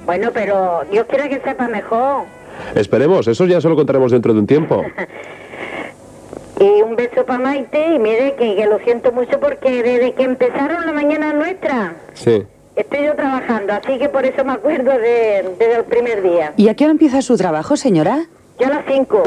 Bueno, 0.04 0.30
pero 0.34 0.82
Dios 0.90 1.06
quiera 1.08 1.28
que 1.30 1.40
sepa 1.40 1.66
mejor. 1.66 2.24
esperemos, 2.74 3.26
eso 3.26 3.46
ya 3.46 3.60
se 3.60 3.68
lo 3.68 3.76
contaremos 3.76 4.12
dentro 4.12 4.34
de 4.34 4.40
un 4.40 4.46
tiempo. 4.46 4.84
Y 6.60 6.82
un 6.82 6.94
beso 6.94 7.24
para 7.24 7.38
Maite 7.38 7.94
y 7.94 7.98
mire 7.98 8.34
que, 8.38 8.54
que 8.54 8.66
lo 8.66 8.78
siento 8.80 9.12
mucho 9.12 9.40
porque 9.40 9.82
desde 9.82 10.12
que 10.12 10.24
empezaron 10.24 10.84
la 10.84 10.92
mañana 10.92 11.32
nuestra 11.32 11.94
Sí. 12.12 12.42
Estoy 12.80 13.04
yo 13.06 13.14
trabajando, 13.14 13.72
así 13.72 13.98
que 13.98 14.08
por 14.08 14.24
eso 14.24 14.44
me 14.44 14.52
acuerdo 14.52 14.90
de- 14.92 15.54
desde 15.58 15.76
el 15.76 15.84
primer 15.84 16.22
día. 16.22 16.52
¿Y 16.56 16.68
a 16.68 16.74
qué 16.74 16.84
hora 16.84 16.92
empieza 16.92 17.22
su 17.22 17.36
trabajo, 17.36 17.76
señora? 17.76 18.24
Ya 18.58 18.66
a 18.68 18.70
las 18.70 18.84
5. 18.86 19.22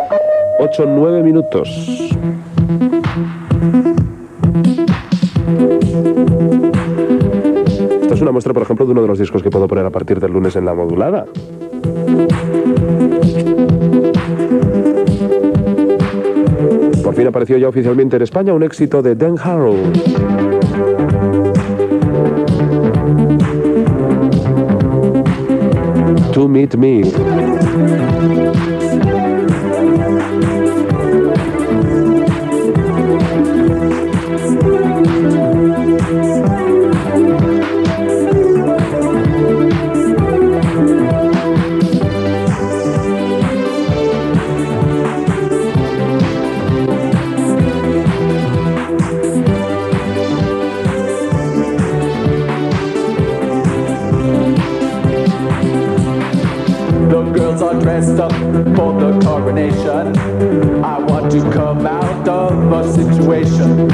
8, 0.59 0.85
9 0.87 1.23
minutos. 1.23 1.69
Esta 8.01 8.13
es 8.15 8.21
una 8.21 8.31
muestra, 8.31 8.53
por 8.53 8.63
ejemplo, 8.63 8.85
de 8.85 8.91
uno 8.91 9.01
de 9.01 9.07
los 9.07 9.19
discos 9.19 9.41
que 9.41 9.49
puedo 9.49 9.67
poner 9.67 9.85
a 9.85 9.89
partir 9.89 10.19
del 10.19 10.31
lunes 10.31 10.55
en 10.55 10.65
la 10.65 10.73
modulada. 10.73 11.25
Por 17.03 17.15
fin 17.15 17.27
apareció 17.27 17.57
ya 17.57 17.67
oficialmente 17.67 18.15
en 18.15 18.21
España 18.21 18.53
un 18.53 18.63
éxito 18.63 19.01
de 19.01 19.15
Dan 19.15 19.35
Harrow. 19.41 19.75
To 26.33 26.47
Meet 26.47 26.77
Me. 26.77 28.72
Situation. 62.81 63.87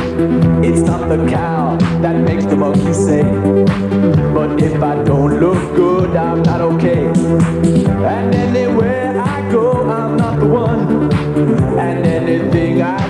It's 0.63 0.81
not 0.81 1.09
the 1.09 1.27
cow 1.29 1.75
that 2.01 2.15
makes 2.15 2.45
the 2.45 2.55
monkey 2.55 2.93
say, 2.93 3.23
But 4.33 4.61
if 4.61 4.81
I 4.81 5.03
don't 5.03 5.39
look 5.39 5.75
good, 5.75 6.15
I'm 6.15 6.41
not 6.43 6.61
okay. 6.61 7.07
And 7.07 8.33
anywhere 8.33 9.19
I 9.19 9.51
go, 9.51 9.89
I'm 9.89 10.15
not 10.15 10.39
the 10.39 10.47
one. 10.47 11.11
And 11.77 12.05
anything 12.05 12.68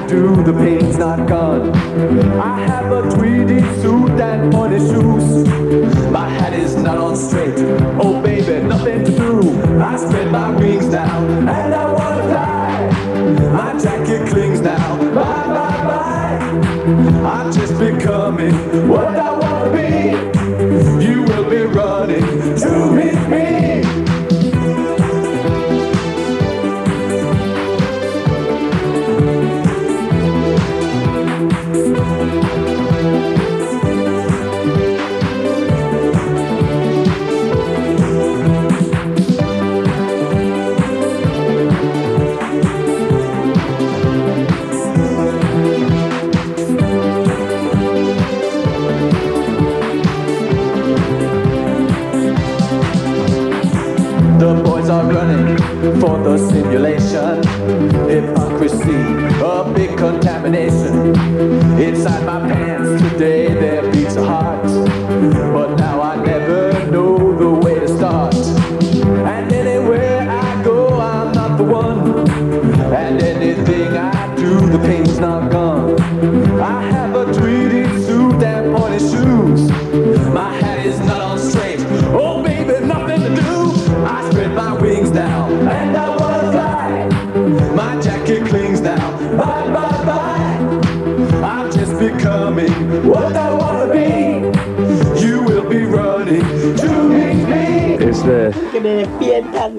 do, 0.09 0.41
the 0.43 0.53
pain's 0.53 0.97
not 0.97 1.27
gone. 1.27 1.71
I 2.39 2.59
have 2.65 2.91
a 2.91 3.15
tweedy 3.15 3.61
suit 3.79 4.19
and 4.19 4.51
pointy 4.51 4.79
shoes. 4.79 5.47
My 6.11 6.27
hat 6.27 6.53
is 6.53 6.75
not 6.75 6.97
on 6.97 7.15
straight. 7.15 7.59
Oh, 8.01 8.19
baby, 8.21 8.65
nothing 8.65 9.05
to 9.05 9.11
do. 9.11 9.79
I 9.79 9.97
spread 9.97 10.31
my 10.31 10.49
wings 10.57 10.87
now, 10.87 11.19
and 11.25 11.49
I 11.49 11.93
wanna 11.93 12.23
fly. 12.23 13.51
My 13.53 13.79
jacket 13.79 14.27
clings 14.29 14.61
now. 14.61 14.97
Bye, 15.13 15.47
bye, 15.57 15.83
bye. 15.89 16.39
I'm 17.29 17.51
just 17.53 17.77
becoming 17.77 18.53
what 18.89 19.15
I 19.15 19.31
wanna 19.37 19.71
be. 19.71 21.05
You 21.05 21.21
will 21.21 21.47
be 21.49 21.61
running 21.77 22.55
to 22.57 22.91
meet 22.91 23.19
me. 23.29 24.08
The 56.71 57.38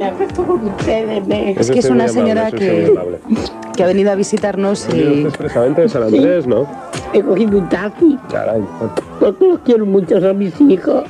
me 0.00 0.06
acuesto 0.06 0.44
con 0.46 0.64
ustedes, 0.66 1.26
me... 1.26 1.52
Es 1.52 1.70
que 1.70 1.78
es 1.80 1.90
una 1.90 2.08
señora 2.08 2.50
que, 2.50 2.92
que 3.76 3.82
ha 3.84 3.86
venido 3.86 4.10
a 4.10 4.14
visitarnos 4.14 4.88
y... 4.94 5.26
Expresamente 5.26 5.82
de 5.82 5.88
San 5.90 6.02
Andrés, 6.04 6.46
¿no? 6.46 6.66
He 7.12 7.22
cogido 7.22 7.58
un 7.58 7.68
taxi, 7.68 8.18
Caray. 8.30 8.62
porque 9.20 9.46
los 9.46 9.58
quiero 9.60 9.84
mucho, 9.84 10.18
son 10.20 10.38
mis 10.38 10.58
hijos. 10.60 11.04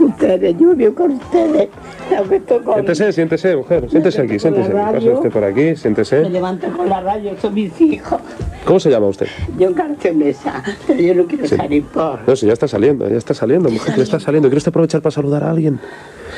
Ustedes, 0.00 0.56
yo 0.58 0.74
vivo 0.74 0.94
con 0.94 1.12
ustedes, 1.12 1.68
me 2.28 2.40
con... 2.40 2.74
Siéntese, 2.74 3.12
siéntese, 3.12 3.56
mujer. 3.56 3.88
Siéntese 3.88 4.22
aquí, 4.22 4.38
siéntese. 4.40 4.70
Pase 4.72 5.10
usted 5.12 5.30
por 5.30 5.44
aquí, 5.44 5.60
Me 5.60 5.76
siéntese. 5.76 6.28
levanto 6.28 6.66
con 6.76 6.88
la 6.88 7.00
radio, 7.02 7.32
son 7.40 7.54
mis 7.54 7.80
hijos. 7.80 8.20
¿Cómo 8.64 8.80
se 8.80 8.90
llama 8.90 9.06
usted? 9.06 9.28
Yo 9.56 9.70
Mesa, 10.14 10.64
pero 10.86 11.00
yo 11.00 11.14
no 11.14 11.26
quiero 11.26 11.46
Sí. 11.46 11.56
salir 11.56 11.84
por... 11.84 12.26
No, 12.26 12.34
si 12.34 12.46
ya 12.46 12.54
está 12.54 12.66
saliendo, 12.66 13.08
ya 13.08 13.16
está 13.16 13.34
saliendo, 13.34 13.70
mujer, 13.70 13.94
ya 13.96 14.02
está 14.02 14.18
saliendo. 14.18 14.48
¿Quiere 14.48 14.58
usted 14.58 14.70
aprovechar 14.70 15.00
para 15.00 15.12
saludar 15.12 15.44
a 15.44 15.50
alguien? 15.50 15.78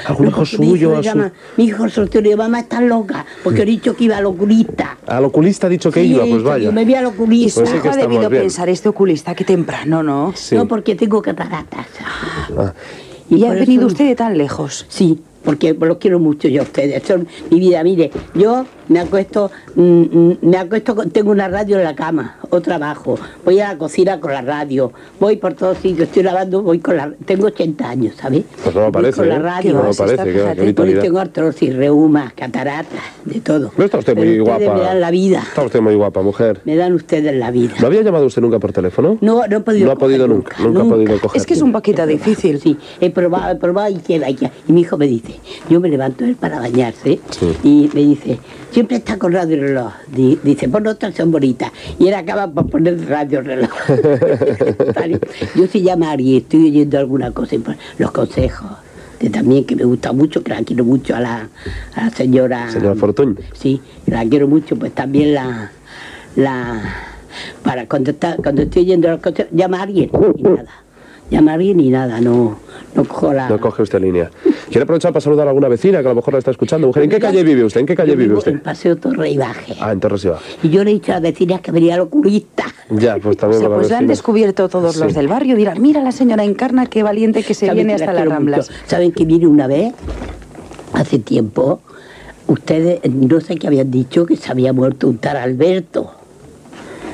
¿Algún 0.06 0.28
hijo 0.28 0.44
suyo? 0.46 0.92
A, 0.92 0.96
su... 0.96 1.02
llama, 1.02 1.32
mi 1.56 1.64
hijo 1.64 1.88
soltero 1.88 2.30
y 2.30 2.36
mamá 2.36 2.60
está 2.60 2.80
loca, 2.80 3.24
porque 3.44 3.62
he 3.62 3.66
dicho 3.66 3.94
que 3.96 4.04
iba 4.04 4.16
al 4.16 4.26
oculista. 4.26 4.98
Al 5.06 5.24
oculista 5.24 5.66
ha 5.66 5.70
dicho 5.70 5.90
que 5.90 6.02
Sí, 6.02 6.08
iba, 6.14 6.24
pues 6.24 6.42
vaya. 6.42 6.64
Yo 6.64 6.72
me 6.72 6.84
vi 6.84 6.94
al 6.94 7.04
Y 7.04 7.06
oculista. 7.06 7.60
Pues 7.60 7.70
sí 7.70 7.78
que 7.80 7.88
ha 7.88 7.96
debido 7.96 8.28
bien. 8.28 8.42
pensar, 8.42 8.68
este 8.68 8.88
oculista, 8.88 9.34
qué 9.34 9.44
temprano, 9.44 10.02
¿no? 10.02 10.32
Sí. 10.34 10.54
No, 10.54 10.66
porque 10.68 10.94
tengo 10.94 11.20
cataratas. 11.22 11.86
Ah, 12.56 12.72
Y 13.30 13.44
ha 13.44 13.48
por 13.48 13.56
venido 13.58 13.82
eso- 13.82 13.86
usted 13.88 14.06
de 14.08 14.14
tan 14.16 14.36
lejos. 14.36 14.86
Sí, 14.88 15.20
porque 15.44 15.74
los 15.74 15.96
quiero 15.98 16.18
mucho 16.18 16.48
yo 16.48 16.60
a 16.60 16.64
ustedes. 16.64 17.02
Son 17.04 17.26
mi 17.50 17.58
vida. 17.60 17.82
Mire, 17.82 18.10
yo 18.34 18.64
me 18.92 19.00
acuesto, 19.00 19.50
mm, 19.74 19.82
mm, 19.82 20.38
me 20.42 20.56
acuesto, 20.58 20.94
tengo 21.12 21.30
una 21.30 21.48
radio 21.48 21.78
en 21.78 21.84
la 21.84 21.94
cama, 21.94 22.36
o 22.50 22.60
trabajo. 22.60 23.18
Voy 23.44 23.58
a 23.60 23.68
la 23.72 23.78
cocina 23.78 24.20
con 24.20 24.32
la 24.32 24.42
radio. 24.42 24.92
Voy 25.18 25.36
por 25.36 25.54
todos 25.54 25.78
sitios, 25.78 26.08
estoy 26.08 26.22
lavando, 26.22 26.62
voy 26.62 26.78
con 26.78 26.96
la... 26.96 27.12
Tengo 27.24 27.46
80 27.46 27.88
años, 27.88 28.14
¿sabes? 28.20 28.44
Pues 28.62 28.74
no 28.74 28.80
me 28.82 28.86
Voy 28.86 28.92
parece, 28.92 29.16
con 29.16 29.28
la 29.28 29.36
¿eh? 29.36 29.38
radio. 29.38 29.72
No 29.74 29.82
me 29.84 29.94
parece, 29.94 30.24
qué- 30.24 30.74
qué 30.74 30.94
tengo 31.00 31.18
artrosis, 31.18 31.74
reumas, 31.74 32.32
cataratas, 32.34 33.00
de 33.24 33.40
todo. 33.40 33.72
No 33.76 33.84
está 33.84 33.98
usted 33.98 34.14
muy 34.16 34.26
Pero 34.32 34.44
guapa. 34.44 34.74
me 34.74 34.80
dan 34.80 35.00
la 35.00 35.10
vida. 35.10 35.42
Está 35.46 35.62
usted 35.64 35.80
muy 35.80 35.94
guapa, 35.94 36.22
mujer. 36.22 36.60
Me 36.64 36.76
dan 36.76 36.92
ustedes 36.92 37.34
la 37.34 37.50
vida. 37.50 37.74
¿No 37.80 37.86
había 37.86 38.02
llamado 38.02 38.26
usted 38.26 38.42
nunca 38.42 38.58
por 38.58 38.72
teléfono? 38.72 39.18
No, 39.20 39.46
no 39.46 39.56
he 39.56 39.60
podido 39.60 39.86
No 39.86 39.92
ha 39.92 39.96
podido 39.96 40.26
coger 40.26 40.36
nunca, 40.36 40.56
nunca 40.62 40.82
ha 40.82 40.84
podido 40.88 41.20
coger. 41.20 41.40
Es 41.40 41.46
que 41.46 41.54
es 41.54 41.62
un 41.62 41.72
poquito 41.72 42.06
difícil. 42.06 42.60
Sí, 42.60 42.76
he 43.00 43.10
probado, 43.10 43.52
he 43.52 43.56
probado 43.56 43.90
y 43.90 43.96
que 43.98 44.18
vaya. 44.18 44.50
Y 44.68 44.72
mi 44.72 44.82
hijo 44.82 44.96
me 44.98 45.06
dice, 45.06 45.36
yo 45.70 45.80
me 45.80 45.88
levanto 45.88 46.24
él 46.24 46.36
para 46.36 46.58
bañarse 46.58 47.20
Sí. 47.30 47.56
y 47.64 47.90
me 47.94 48.00
dice, 48.02 48.38
siempre 48.72 48.96
está 48.96 49.18
con 49.18 49.32
radio 49.32 49.56
reloj. 49.60 49.92
Di- 50.14 50.38
Dice, 50.42 50.68
pon 50.68 50.86
otras 50.86 51.14
son 51.14 51.30
bonitas. 51.30 51.70
Y 51.98 52.08
él 52.08 52.14
acaba 52.14 52.50
por 52.50 52.68
poner 52.68 53.06
radio 53.08 53.40
reloj. 53.42 53.70
Vale. 54.94 55.20
Yo 55.54 55.66
si 55.66 55.82
llama 55.82 56.08
a 56.08 56.12
alguien, 56.12 56.38
estoy 56.38 56.68
oyendo 56.68 56.98
alguna 56.98 57.30
cosa, 57.30 57.56
los 57.98 58.10
consejos. 58.10 58.70
Que 59.18 59.30
también 59.30 59.64
que 59.64 59.76
me 59.76 59.84
gusta 59.84 60.12
mucho, 60.12 60.42
que 60.42 60.50
la 60.50 60.62
quiero 60.64 60.84
mucho 60.84 61.14
a 61.14 61.20
la, 61.20 61.48
a 61.94 62.04
la 62.06 62.10
señora. 62.10 62.70
Señora 62.70 62.96
Fortuny. 62.96 63.36
Sí, 63.52 63.80
que 64.04 64.10
la 64.10 64.24
quiero 64.24 64.48
mucho, 64.48 64.74
pues 64.76 64.92
también 64.92 65.34
la. 65.34 65.70
la 66.34 66.82
para 67.62 67.86
cuando, 67.86 68.10
está, 68.10 68.36
cuando 68.36 68.62
estoy 68.62 68.82
oyendo 68.82 69.08
los 69.08 69.20
consejos, 69.20 69.52
llama 69.54 69.78
a 69.78 69.82
alguien 69.84 70.10
y 70.36 70.42
nada. 70.42 70.66
Llama 71.32 71.52
a 71.52 71.54
alguien 71.54 71.80
y 71.80 71.88
nada, 71.88 72.20
no, 72.20 72.58
no 72.94 73.04
cojo 73.06 73.32
la. 73.32 73.48
No 73.48 73.58
coge 73.58 73.82
usted 73.82 74.00
línea. 74.02 74.30
¿Quiere 74.68 74.82
aprovechar 74.82 75.12
para 75.14 75.22
saludar 75.22 75.46
a 75.46 75.50
alguna 75.50 75.68
vecina 75.68 76.00
que 76.02 76.06
a 76.06 76.10
lo 76.10 76.16
mejor 76.16 76.34
la 76.34 76.38
está 76.40 76.50
escuchando? 76.50 76.88
Mujer, 76.88 77.04
¿en 77.04 77.08
qué 77.10 77.18
calle 77.18 77.42
vive 77.42 77.64
usted? 77.64 77.80
¿En 77.80 77.86
qué 77.86 77.94
calle 77.96 78.10
Yo 78.12 78.18
vive 78.18 78.34
usted? 78.34 78.52
En 78.52 78.60
Paseo 78.60 78.96
Torre 78.96 79.30
y 79.30 79.38
Baje. 79.38 79.74
Ah, 79.80 79.92
en 79.92 80.00
Torres 80.00 80.22
y 80.26 80.28
Baja. 80.28 80.42
Y 80.62 80.68
yo 80.68 80.84
le 80.84 80.90
he 80.90 80.94
dicho 80.94 81.10
a 81.12 81.14
las 81.14 81.22
vecinas 81.22 81.62
que 81.62 81.72
venía 81.72 81.94
al 81.94 82.00
oculista. 82.00 82.64
Ya, 82.90 83.16
pues 83.16 83.36
O 83.36 83.38
también 83.38 83.60
sea, 83.60 83.68
para 83.70 83.80
pues 83.80 83.90
la 83.90 83.96
han 83.98 84.06
descubierto 84.08 84.68
todos 84.68 84.96
los 84.96 85.08
Sí. 85.12 85.18
del 85.18 85.26
barrio. 85.28 85.56
Dirán, 85.56 85.80
mira 85.80 86.02
la 86.02 86.12
señora 86.12 86.44
Encarna, 86.44 86.84
qué 86.84 87.02
valiente 87.02 87.42
que 87.42 87.54
se 87.54 87.64
¿Saben 87.66 87.86
viene 87.86 87.96
que 87.96 88.02
hasta 88.04 88.12
la 88.12 88.12
las 88.12 88.22
quiero 88.24 88.34
Ramblas. 88.34 88.70
mucho? 88.70 88.80
¿Saben 88.86 89.12
que 89.12 89.24
vine 89.24 89.46
una 89.46 89.66
vez, 89.66 89.94
hace 90.92 91.18
tiempo, 91.18 91.80
ustedes, 92.46 93.00
no 93.10 93.40
sé 93.40 93.56
qué 93.56 93.68
habían 93.68 93.90
dicho, 93.90 94.26
que 94.26 94.36
se 94.36 94.50
había 94.52 94.74
muerto 94.74 95.08
un 95.08 95.16
tal 95.16 95.38
Alberto. 95.38 96.10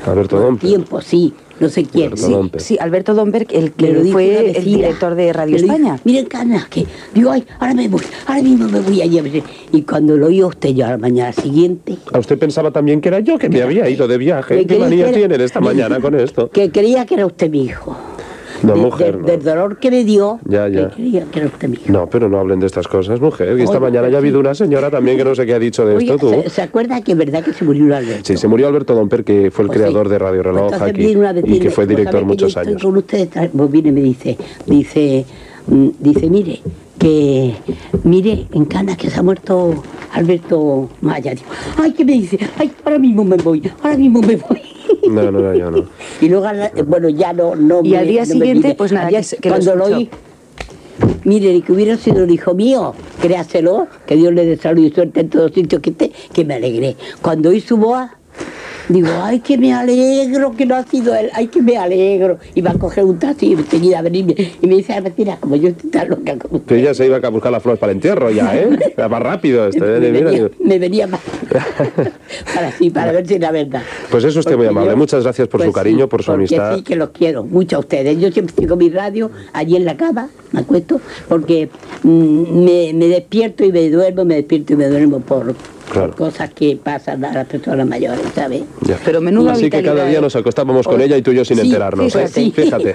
Alberto 0.07 0.40
Dompe. 0.40 0.66
Tiempo, 0.66 1.00
sí, 1.00 1.35
no 1.61 1.68
sé 1.68 1.85
quién. 1.85 2.12
Alberto 2.12 2.29
Dompe. 2.29 2.61
Sí, 2.61 2.77
Alberto 2.81 3.14
Domberg, 3.14 3.47
el 3.51 3.66
lo 3.66 3.75
que 3.77 4.12
fue 4.12 4.51
el 4.59 4.64
director 4.64 5.14
de 5.14 5.33
Radio 5.33 5.57
España. 5.57 5.99
Miren, 6.05 6.27
Carla, 6.27 6.66
que 6.71 6.87
digo, 7.14 7.31
ay, 7.31 7.44
ahora 7.59 7.75
me 7.75 7.88
voy, 7.88 8.03
ahora 8.27 8.42
mismo 8.42 8.68
me 8.68 8.81
voy 8.81 9.03
a 9.03 9.23
ver". 9.23 9.42
Y 9.73 9.83
cuando 9.83 10.16
lo 10.16 10.27
oí 10.27 10.40
a 10.40 10.47
usted 10.47 10.71
yo 10.71 10.87
a 10.87 10.90
la 10.90 10.99
mañana 10.99 11.33
siguiente, 11.33 11.99
¿A 12.12 12.18
usted 12.18 12.38
pensaba 12.38 12.71
también 12.71 13.01
que 13.01 13.09
era 13.09 13.21
yo 13.21 13.38
que 13.38 13.49
me 13.49 13.62
había 13.62 13.88
ido 13.88 14.09
de 14.09 14.18
viaje? 14.18 14.66
¿Qué 14.66 14.79
manía 14.79 15.12
tienen 15.12 15.40
esta 15.40 15.61
mañana 15.61 16.01
con 16.01 16.14
esto? 16.14 16.51
que 16.53 16.71
creía 16.71 17.07
que 17.07 17.14
era 17.14 17.27
usted 17.27 17.51
mi 17.51 17.64
hijo. 17.64 17.97
No, 18.62 18.75
De- 18.75 18.81
mujer, 18.81 19.12
de- 19.16 19.21
no. 19.21 19.27
Del 19.27 19.42
dolor 19.42 19.79
que 19.79 19.90
me 19.90 20.05
dio, 20.05 20.40
Ya, 20.44 20.68
ya. 20.68 20.90
que 20.90 21.44
usted 21.47 21.68
mi 21.68 21.77
hijo. 21.77 21.92
No, 21.92 22.09
pero 22.09 22.29
no 22.29 22.38
hablen 22.38 22.59
de 22.61 22.66
estas 22.66 22.88
cosas, 22.88 23.21
mujer. 23.21 23.55
que 23.57 23.62
esta 23.62 23.73
Oye, 23.79 23.81
mañana 23.81 24.09
ya 24.09 24.16
ha 24.16 24.18
habido 24.18 24.40
una 24.40 24.55
señora 24.55 24.90
también 24.90 25.16
que 25.16 25.25
no 25.25 25.35
sé 25.35 25.47
qué 25.47 25.55
ha 25.55 25.59
dicho 25.59 25.87
de 25.87 25.94
Oye, 25.97 26.12
esto, 26.14 26.18
tú. 26.18 26.42
¿se, 26.42 26.51
se 26.51 26.62
acuerda 26.62 27.01
que 27.03 27.12
es 27.12 27.18
verdad 27.18 27.42
que 27.44 27.53
se 27.53 27.64
murió 27.64 27.94
Alberto? 27.97 28.23
Sí, 28.25 28.37
se 28.37 28.49
murió 28.49 28.68
Alberto 28.68 28.94
Domper, 28.94 29.25
que 29.25 29.51
fue 29.51 29.64
el 29.64 29.68
Pues 29.68 29.79
creador 29.79 30.09
de 30.09 30.18
Radio 30.18 30.42
Reloj 30.42 30.73
Entonces 30.73 30.88
aquí 30.88 31.53
y 31.55 31.61
que 31.61 31.71
fue 31.71 31.87
director 31.87 32.12
"¿Sabe 32.12 32.23
que 32.23 32.27
muchos 32.27 32.55
yo 32.55 32.61
años. 32.61 32.83
con 32.83 32.97
ustedes, 32.97 33.29
pues 33.57 33.71
viene 33.71 33.88
y 33.88 33.92
me 33.92 34.01
dice, 34.03 34.37
dice, 34.66 35.25
mm, 35.66 35.88
dice, 36.01 36.29
mire, 36.31 36.61
que, 36.99 37.55
mire, 38.03 38.47
en 38.53 38.64
Cana 38.64 38.97
que 38.97 39.09
se 39.09 39.21
ha 39.21 39.23
muerto 39.23 39.73
Alberto 40.12 40.88
Maya. 41.01 41.33
Digo, 41.33 41.47
ay, 41.81 41.92
¿qué 41.92 42.05
me 42.05 42.12
dice? 42.12 42.38
Ay, 42.59 42.73
ahora 42.85 42.99
mismo 42.99 43.23
me 43.25 43.37
voy, 43.37 43.62
ahora 43.83 43.97
mismo 43.97 44.21
me 44.21 44.35
voy. 44.37 44.61
No, 45.09 45.31
no, 45.31 45.41
no, 45.41 45.55
yo 45.55 45.71
no. 45.71 45.85
Y 46.21 46.29
luego, 46.29 46.47
bueno, 46.87 47.09
ya 47.09 47.33
no, 47.33 47.55
no 47.55 47.81
Y 47.83 47.91
me- 47.91 47.99
al 47.99 48.07
día 48.09 48.21
no 48.23 48.27
siguiente, 48.27 48.75
pues 48.75 48.93
nada, 48.93 49.09
día- 49.09 49.21
que 49.23 49.49
cuando 49.49 49.75
lo 49.77 49.85
escuchó. 49.89 49.97
oí, 49.99 50.11
mire, 51.25 51.61
que 51.63 51.73
hubiera 51.73 51.97
sido 51.97 52.25
el 52.25 52.31
hijo 52.31 52.55
mío, 52.55 52.95
créaselo, 53.21 53.87
que 54.07 54.17
Dios 54.17 54.33
le 54.33 54.45
dé 54.45 54.57
salud 54.57 54.83
y 54.83 54.91
suerte 54.91 55.21
en 55.21 55.29
todos 55.31 55.53
sitios 55.53 55.81
que 55.83 55.91
esté, 55.91 56.13
que 56.33 56.45
me 56.45 56.55
alegré. 56.55 56.97
Cuando 57.23 57.51
oí 57.51 57.61
su 57.61 57.77
voz, 57.77 58.09
digo, 58.88 59.09
ay, 59.22 59.40
que 59.40 59.59
me 59.59 59.72
alegro 59.72 60.53
que 60.53 60.64
no 60.66 60.74
ha 60.77 60.85
sido 60.85 61.14
él, 61.14 61.31
ay, 61.35 61.48
que 61.48 61.61
me 61.62 61.77
alegro. 61.77 62.38
Y 62.55 62.61
va 62.61 62.70
a 62.70 62.74
coger 62.74 63.05
un 63.05 63.18
taxi 63.18 63.46
y 63.48 63.53
enseguida 63.55 63.98
a 63.98 64.03
venirme. 64.03 64.35
Y 64.62 64.66
me 64.66 64.77
dice, 64.77 65.01
Martina, 65.01 65.37
como 65.40 65.57
yo 65.57 65.68
estoy 65.68 65.90
tan 65.90 66.09
loca 66.09 66.37
como 66.38 66.64
Que 66.64 66.77
ella 66.81 66.94
se 66.94 67.07
iba 67.07 67.16
a 67.16 67.29
buscar 67.31 67.53
las 67.53 67.62
flores 67.62 67.79
para 67.79 67.92
el 67.92 67.98
entierro 67.98 68.31
ya, 68.31 68.57
¿eh? 68.57 68.68
Era 68.96 69.09
más 69.09 69.22
rápido 69.22 69.66
esto, 69.68 69.85
¿eh? 69.85 70.01
me, 70.01 70.11
venía, 70.11 70.51
me 70.62 70.79
venía 70.79 71.07
más 71.07 71.20
para 72.55 72.72
sí, 72.72 72.90
para 72.90 73.12
ver 73.12 73.27
si 73.27 73.35
era 73.35 73.51
verdad. 73.51 73.83
Pues 74.11 74.24
es 74.24 74.37
usted 74.37 74.57
muy 74.57 74.66
amable. 74.66 74.90
yo- 74.90 74.96
Muchas 74.96 75.22
gracias 75.22 75.48
por 75.48 75.59
pues 75.61 75.68
su 75.68 75.72
cariño, 75.72 76.09
por 76.09 76.22
su 76.22 76.33
amistad. 76.33 76.77
sí 76.77 76.83
que 76.83 76.96
los 76.96 77.11
quiero 77.11 77.44
mucho 77.44 77.77
a 77.77 77.79
ustedes. 77.81 78.18
Yo 78.20 78.31
siempre 78.33 78.66
con 78.66 78.79
mi 78.79 78.90
radio 78.90 79.31
allí 79.53 79.77
en 79.77 79.85
la 79.85 79.96
cama, 79.96 80.29
me 80.53 80.61
acuesto, 80.61 81.01
porque 81.29 81.68
mm, 82.03 82.64
me, 82.64 82.92
me 82.94 83.07
despierto 83.09 83.64
y 83.64 83.72
me 83.72 83.88
duermo, 83.90 84.24
me 84.24 84.35
despierto 84.37 84.72
y 84.72 84.77
me 84.77 84.88
duermo 84.88 85.20
por, 85.20 85.55
Claro. 85.90 86.14
cosas 86.14 86.51
que 86.51 86.77
pasan 86.77 87.24
a 87.24 87.33
las 87.33 87.46
personas 87.46 87.87
mayores, 87.87 88.24
¿sabes? 88.35 88.62
Ya. 88.83 88.98
Pero 89.05 89.20
menuda 89.20 89.53
Así 89.53 89.70
que 89.70 89.83
cada 89.83 90.07
día 90.07 90.20
nos 90.20 90.37
acostábamos 90.37 90.87
con 90.87 91.01
ella 91.01 91.16
y 91.16 91.22
tú 91.22 91.33
y 91.33 91.37
yo 91.37 91.44
sin 91.44 91.59
sí, 91.59 91.66
enterarnos, 91.66 92.14
¿eh? 92.14 92.29
fíjate. 92.29 92.94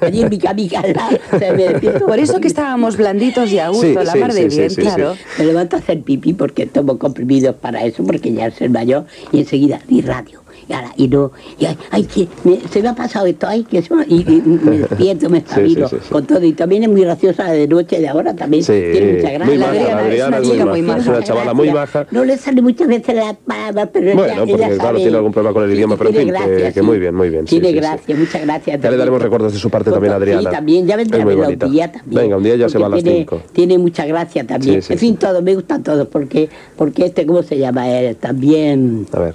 Allí 0.00 0.22
en 0.22 0.28
mi 0.28 0.38
despierto. 0.38 2.06
Por 2.06 2.18
eso 2.18 2.40
que 2.40 2.48
estábamos 2.48 2.96
blanditos 2.96 3.50
y 3.50 3.58
a 3.58 3.68
gusto, 3.68 3.86
Sí, 3.86 3.94
la 3.94 4.12
sí, 4.12 4.18
mar 4.18 4.32
de 4.32 4.42
sí, 4.42 4.50
sí, 4.50 4.56
bien, 4.58 4.70
sí, 4.70 4.80
claro. 4.82 5.16
Me 5.38 5.44
levanto 5.44 5.76
a 5.76 5.78
hacer 5.78 6.00
pipí 6.02 6.32
porque 6.32 6.66
tomo 6.66 6.98
comprimidos 6.98 7.54
para 7.56 7.84
eso, 7.84 8.04
porque 8.04 8.32
ya 8.32 8.50
soy 8.50 8.68
mayor, 8.68 9.04
y 9.32 9.40
enseguida 9.40 9.80
mi 9.88 10.00
radio. 10.02 10.45
Y, 10.68 10.72
ahora, 10.72 10.92
y 10.96 11.06
no, 11.08 11.30
y 11.60 11.64
ay, 11.66 11.76
ay, 11.90 12.04
que 12.04 12.26
me- 12.44 12.60
se 12.68 12.82
me 12.82 12.88
ha 12.88 12.94
pasado 12.94 13.26
esto, 13.26 13.46
ay, 13.46 13.62
que 13.64 13.80
me- 13.90 14.04
y, 14.08 14.16
y 14.20 14.42
me 14.44 14.78
despierto, 14.78 15.30
me 15.30 15.38
sí, 15.38 15.44
espabilo 15.46 15.88
sí, 15.88 15.96
sí. 16.02 16.08
con 16.10 16.26
todo. 16.26 16.44
Y 16.44 16.52
también 16.54 16.82
es 16.82 16.88
muy 16.88 17.02
graciosa 17.02 17.44
la 17.44 17.52
de 17.52 17.68
noche 17.68 18.00
de 18.00 18.08
ahora, 18.08 18.34
también 18.34 18.64
tiene 18.64 19.12
mucha 19.14 19.30
gracia. 19.30 19.44
muy 19.46 19.58
La 19.58 19.98
Adriana 20.00 20.38
es 20.38 20.46
una 20.46 20.46
muy 20.46 20.50
chica 20.50 20.66
muy 20.66 20.82
maja, 20.82 21.00
es 21.00 21.06
una 21.06 21.22
chavala 21.22 21.54
muy 21.54 21.70
maja. 21.70 22.06
No 22.10 22.24
le 22.24 22.36
sale 22.36 22.62
muchas 22.62 22.88
veces 22.88 23.14
la 23.14 23.34
palabra, 23.34 23.86
pero 23.86 24.06
ella- 24.06 24.14
Bueno, 24.16 24.32
ella, 24.34 24.40
porque 24.40 24.56
claro, 24.56 24.76
sabe- 24.76 24.98
tiene 25.00 25.16
algún 25.16 25.32
problema 25.32 25.54
con 25.54 25.64
el 25.64 25.74
idioma, 25.76 25.96
pero 25.96 26.10
en 26.10 26.16
fin, 26.16 26.24
que- 26.26 26.30
gracia, 26.32 26.72
que 26.72 26.80
sí. 26.80 26.86
muy 26.86 26.98
bien, 26.98 27.14
muy 27.14 27.30
bien, 27.30 27.44
Tiene 27.44 27.72
gracia, 27.72 28.16
muchas 28.16 28.42
gracias. 28.42 28.80
Ya 28.80 28.90
le 28.90 28.96
daremos 28.96 29.22
recuerdos 29.22 29.52
de 29.52 29.58
su 29.58 29.70
parte 29.70 29.90
también, 29.90 30.10
todo- 30.12 30.22
Adriana. 30.22 30.40
Sí, 30.42 30.46
también, 30.56 30.86
ya 30.86 30.96
vendrá 30.96 31.22
a 31.22 31.24
verla 31.24 31.48
un 31.48 31.58
día 31.72 31.92
también. 31.92 32.22
Venga, 32.22 32.36
un 32.38 32.42
día 32.42 32.56
ya 32.56 32.68
se 32.68 32.78
va 32.78 32.86
a 32.86 32.88
las 32.90 33.02
5. 33.02 33.40
Tiene 33.52 33.78
mucha 33.78 34.04
gracia 34.04 34.44
también. 34.44 34.82
En 34.88 34.98
fin, 34.98 35.16
todo, 35.16 35.42
me 35.42 35.54
gustan 35.54 35.82
todos, 35.84 36.08
porque, 36.08 36.48
porque 36.76 37.06
este, 37.06 37.24
¿cómo 37.24 37.42
se 37.44 37.56
llama 37.56 37.88
él? 37.88 38.16
También 38.16 39.06
A 39.12 39.20
ver, 39.20 39.34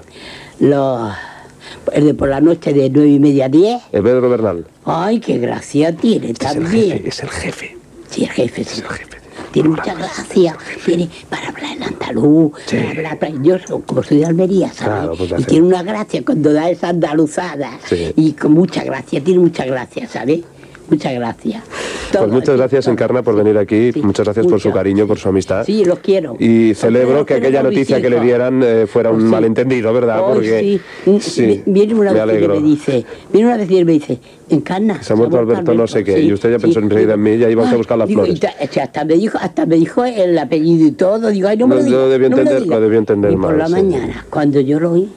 los, 0.62 1.12
el 1.94 2.06
de 2.06 2.14
por 2.14 2.30
la 2.30 2.40
noche 2.40 2.72
de 2.74 2.90
nueve 2.90 3.10
y 3.10 3.20
media 3.20 3.46
a 3.46 3.50
10. 3.50 3.82
el 3.92 4.04
Pedro 4.04 4.30
Bernal. 4.30 4.66
Ay, 4.86 5.20
qué 5.20 5.38
gracia 5.40 5.96
tiene 5.96 6.26
Es 6.28 6.32
el 6.32 6.38
también. 6.38 6.92
jefe, 6.92 7.10
es 7.10 7.20
el 7.24 7.30
jefe. 7.30 7.78
Sí, 8.10 8.24
el 8.24 8.30
jefe, 8.30 8.64
sí. 8.64 8.72
Es 8.72 8.78
el 8.80 8.86
jefe. 8.88 9.18
Tiene 9.52 9.70
mucha 9.70 9.94
gracia, 9.94 10.56
tiene 10.86 11.10
para 11.30 11.50
hablar 11.50 11.76
en 11.76 11.84
andaluz, 11.84 12.54
para 12.70 12.90
hablar, 12.90 13.20
para- 13.20 13.34
yo 13.42 13.58
soy- 13.60 13.82
como 13.82 14.02
soy 14.02 14.20
de 14.20 14.26
Almería, 14.26 14.72
¿sabes? 14.72 14.94
Claro, 14.94 15.16
pues 15.18 15.42
y 15.42 15.44
tiene 15.44 15.68
una 15.68 15.84
gracia 15.84 16.24
cuando 16.24 16.54
da 16.54 16.70
esa 16.70 16.90
andaluzada, 16.90 17.72
Sí. 17.86 18.14
y 18.16 18.32
con 18.32 18.54
mucha 18.54 18.84
gracia, 18.86 19.22
tiene 19.22 19.42
mucha 19.42 19.66
gracia, 19.66 20.08
¿sabes? 20.08 20.42
Mucha 20.92 21.12
gracia. 21.14 21.64
Todo, 22.12 22.24
Pues 22.24 22.34
muchas 22.34 22.58
gracias, 22.58 22.84
todo. 22.86 22.92
Encarna, 22.94 23.24
por 23.24 23.36
venir 23.36 23.58
aquí. 23.58 23.92
Sí, 23.94 24.02
Muchas 24.02 24.26
gracias 24.26 24.46
por 24.46 24.60
su 24.60 24.68
mucho. 24.68 24.78
cariño, 24.78 25.08
por 25.08 25.18
su 25.18 25.30
amistad. 25.30 25.64
Sí, 25.66 25.86
los 25.86 26.00
quiero. 26.00 26.36
Y 26.38 26.74
celebro 26.76 27.26
que 27.26 27.36
aquella 27.36 27.64
noticia 27.64 28.02
que 28.02 28.10
le 28.10 28.20
dieran 28.20 28.62
eh, 28.64 28.86
fuera 28.88 29.10
un 29.10 29.16
Pues 29.16 29.26
sí. 29.26 29.32
malentendido, 29.32 29.94
¿verdad? 29.94 30.18
Ay, 30.18 30.34
Porque 30.34 30.80
sí. 31.06 31.20
sí, 31.22 31.64
viene 31.66 31.94
una 31.96 32.12
me 32.12 32.14
vez 32.16 32.22
alegro. 32.24 32.60
me 32.60 32.68
dice, 32.68 33.06
viene 33.32 33.48
una 33.48 33.58
vez 33.58 33.72
y 33.72 33.86
me 33.86 33.94
dice, 33.94 34.20
Encarna. 34.50 35.02
Se 35.02 35.14
ha 35.14 35.16
muerto 35.16 35.40
Alberto 35.40 35.74
no 35.74 35.88
sé 35.88 36.04
qué, 36.04 36.20
y 36.22 36.34
usted 36.34 36.52
ya 36.52 36.60
pensó 36.60 36.80
enseguida 36.80 37.14
en 37.14 37.24
mí, 37.24 37.38
ya 37.38 37.50
iba 37.50 37.68
a 37.70 37.74
buscar 37.74 37.98
las 37.98 38.10
digo, 38.10 38.26
flores. 38.26 38.42
hasta 38.82 39.06
me 39.06 39.14
dijo, 39.16 39.38
hasta 39.42 39.66
me 39.66 39.78
dijo 39.78 40.04
el 40.04 40.38
apellido 40.38 40.88
y 40.88 40.92
todo, 40.92 41.30
digo, 41.30 41.48
ay, 41.48 41.56
no 41.56 41.68
me 41.68 41.76
No, 41.76 41.80
lo 41.82 41.86
diga, 41.86 41.98
lo 41.98 42.10
debió 42.10 42.30
no 42.30 42.38
entender, 42.38 42.64
diga. 42.64 42.76
lo 42.76 42.82
debió 42.82 43.00
entender 43.00 43.32
y 43.32 43.36
por 43.38 43.46
mal, 43.46 43.58
la 43.58 43.68
sí. 43.68 43.72
mañana, 43.72 44.26
cuando 44.30 44.60
yo 44.60 44.80
lo 44.82 44.92
oí, 44.92 45.08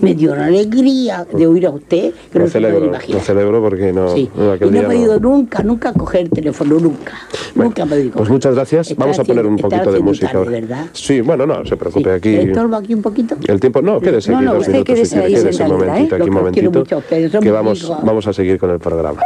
me 0.00 0.14
dio 0.14 0.32
una 0.32 0.46
alegría 0.46 1.26
de 1.32 1.46
oír 1.46 1.66
a 1.66 1.70
usted 1.70 2.12
que 2.32 2.38
no 2.38 2.44
puede 2.44 2.50
celebro, 2.50 2.90
lo 3.08 3.20
celebro 3.20 3.60
porque 3.62 3.92
no, 3.92 4.08
Sí. 4.14 4.30
no, 4.34 4.54
Y 4.56 4.58
no 4.60 4.66
he 4.78 4.82
no. 4.82 4.88
podido 4.88 5.20
nunca, 5.20 5.62
nunca 5.62 5.92
coger 5.92 6.22
el 6.22 6.30
teléfono, 6.30 6.78
nunca. 6.78 7.12
nunca 7.54 7.84
me 7.84 7.96
digo. 7.96 8.16
Pues 8.18 8.28
muchas 8.30 8.54
gracias. 8.54 8.94
Vamos 8.96 9.18
a 9.18 9.24
poner 9.24 9.46
un 9.46 9.56
poquito 9.56 9.92
de 9.92 10.00
música. 10.00 10.32
tarde. 10.32 10.60
¿verdad? 10.60 10.86
Sí, 10.92 11.20
bueno, 11.20 11.46
no, 11.46 11.64
se 11.64 11.76
preocupe 11.76 12.10
aquí. 12.12 12.34
¿Estorbo 12.36 12.76
aquí 12.76 12.94
un 12.94 13.02
poquito? 13.02 13.36
El 13.46 13.60
tiempo, 13.60 13.82
no, 13.82 14.00
quédese 14.00 14.30
No, 14.30 14.38
aquí 14.38 14.46
no, 14.46 14.54
dos 14.54 14.68
minutos. 14.68 14.86
si 14.88 14.94
quédese 14.94 15.18
ahí 15.20 15.34
quédese 15.34 15.62
un 15.64 15.68
¿eh? 15.70 15.72
momentito, 15.72 16.14
aquí 16.16 16.28
un 16.28 16.34
momentito. 16.34 16.84
son 17.30 17.42
Que 17.42 17.50
vamos, 17.50 17.92
vamos 18.02 18.26
a 18.26 18.32
seguir 18.32 18.58
con 18.58 18.70
el 18.70 18.78
programa. 18.78 19.20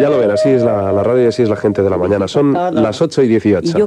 Ya 0.00 0.10
lo 0.10 0.18
ven, 0.18 0.30
así 0.30 0.48
es 0.48 0.62
la, 0.64 0.90
la 0.92 1.02
radio 1.04 1.24
y 1.24 1.26
así 1.26 1.42
es 1.42 1.48
la 1.48 1.56
gente 1.56 1.82
de 1.82 1.88
la 1.90 1.96
mañana. 1.96 2.26
Son 2.26 2.52
Todo. 2.52 2.70
las 2.72 3.00
8 3.00 3.22
y 3.22 3.28
18. 3.28 3.68
Y 3.68 3.78
yo 3.78 3.86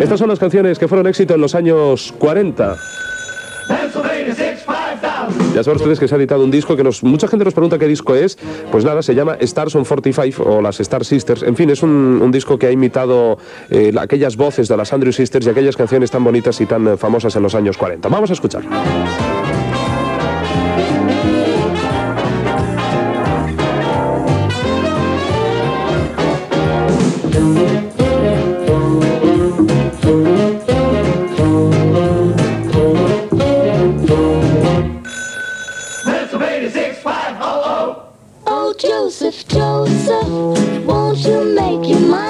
Estas 0.00 0.18
son 0.18 0.28
las 0.28 0.38
canciones 0.38 0.78
que 0.78 0.88
fueron 0.88 1.06
éxito 1.06 1.34
en 1.34 1.40
los 1.40 1.54
años 1.54 2.14
40. 2.18 2.76
Ya 5.54 5.62
saben 5.64 5.76
ustedes 5.76 5.98
que 5.98 6.06
se 6.08 6.14
ha 6.14 6.18
editado 6.18 6.44
un 6.44 6.50
disco 6.50 6.76
que 6.76 6.84
mucha 7.02 7.28
gente 7.28 7.44
nos 7.44 7.52
pregunta 7.52 7.78
qué 7.78 7.86
disco 7.86 8.14
es. 8.14 8.38
Pues 8.70 8.84
nada, 8.84 9.02
se 9.02 9.14
llama 9.14 9.36
Stars 9.40 9.74
on 9.74 9.84
45 9.84 10.42
o 10.42 10.62
las 10.62 10.78
Star 10.80 11.04
Sisters. 11.04 11.42
En 11.42 11.56
fin, 11.56 11.68
es 11.70 11.82
un, 11.82 12.30
disco 12.30 12.58
que 12.58 12.66
ha 12.66 12.70
imitado 12.70 13.38
eh, 13.70 13.90
la- 13.92 14.02
aquellas 14.02 14.36
voces 14.36 14.68
de 14.68 14.76
las 14.76 14.92
Andrew 14.92 15.12
Sisters 15.12 15.46
y 15.46 15.50
aquellas 15.50 15.76
canciones 15.76 16.10
tan 16.10 16.22
bonitas 16.22 16.60
y 16.60 16.66
tan 16.66 16.86
eh, 16.86 16.96
famosas 16.96 17.34
en 17.36 17.42
los 17.42 17.54
años 17.54 17.76
40. 17.76 18.08
Vamos 18.08 18.30
a 18.30 18.34
escuchar. 18.34 18.62
Joseph, 38.78 39.48
Joseph, 39.48 40.28
won't 40.86 41.18
you 41.18 41.52
make 41.52 41.88
your 41.88 41.98
mind 41.98 42.27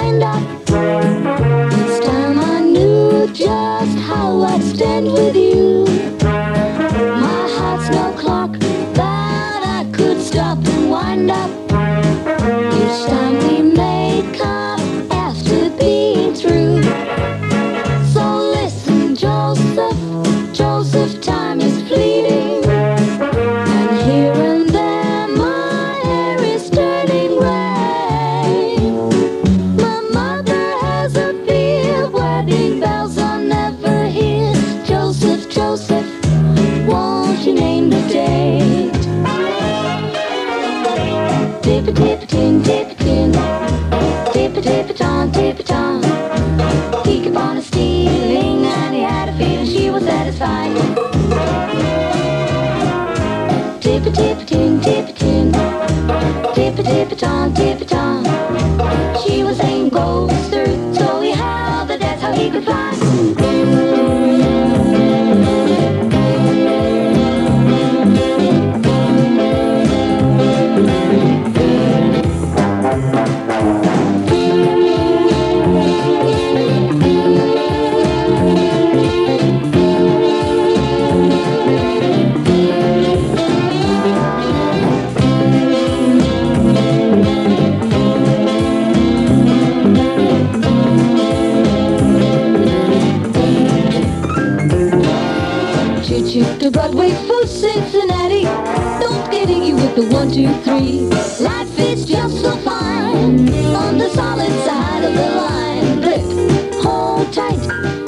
one, 100.29 100.35
two, 100.35 100.53
three. 100.61 100.99
Life 101.43 101.79
is 101.79 102.05
just 102.05 102.41
so 102.41 102.55
fine 102.57 103.49
on 103.75 103.97
the 103.97 104.09
solid 104.09 104.51
side 104.65 105.03
of 105.03 105.13
the 105.13 105.29
line. 105.35 106.01
Blip, 106.01 106.83
hold 106.83 107.33
tight, 107.33 107.59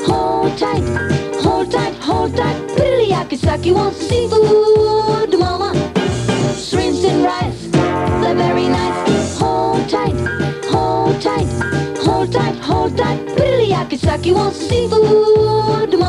hold 0.05 0.57
tight, 0.57 0.83
hold 1.41 1.71
tight, 1.71 1.95
hold 1.95 2.35
tight. 2.35 2.67
Pretty 2.75 3.11
Yakisaki 3.11 3.73
wants 3.73 3.97
seafood, 3.99 5.39
mama. 5.39 5.73
Shrimps 6.55 7.03
and 7.05 7.23
rice, 7.23 7.67
they're 7.71 8.35
very 8.35 8.67
nice. 8.67 9.37
Hold 9.39 9.89
tight, 9.89 10.15
hold 10.69 11.21
tight, 11.21 11.47
hold 12.03 12.31
tight, 12.31 12.55
hold 12.57 12.97
tight. 12.97 13.25
Pretty 13.35 13.71
Yakisaki 13.71 14.33
wants 14.33 14.57
seafood, 14.59 15.01
mama 15.01 15.91
shrimps 15.91 16.00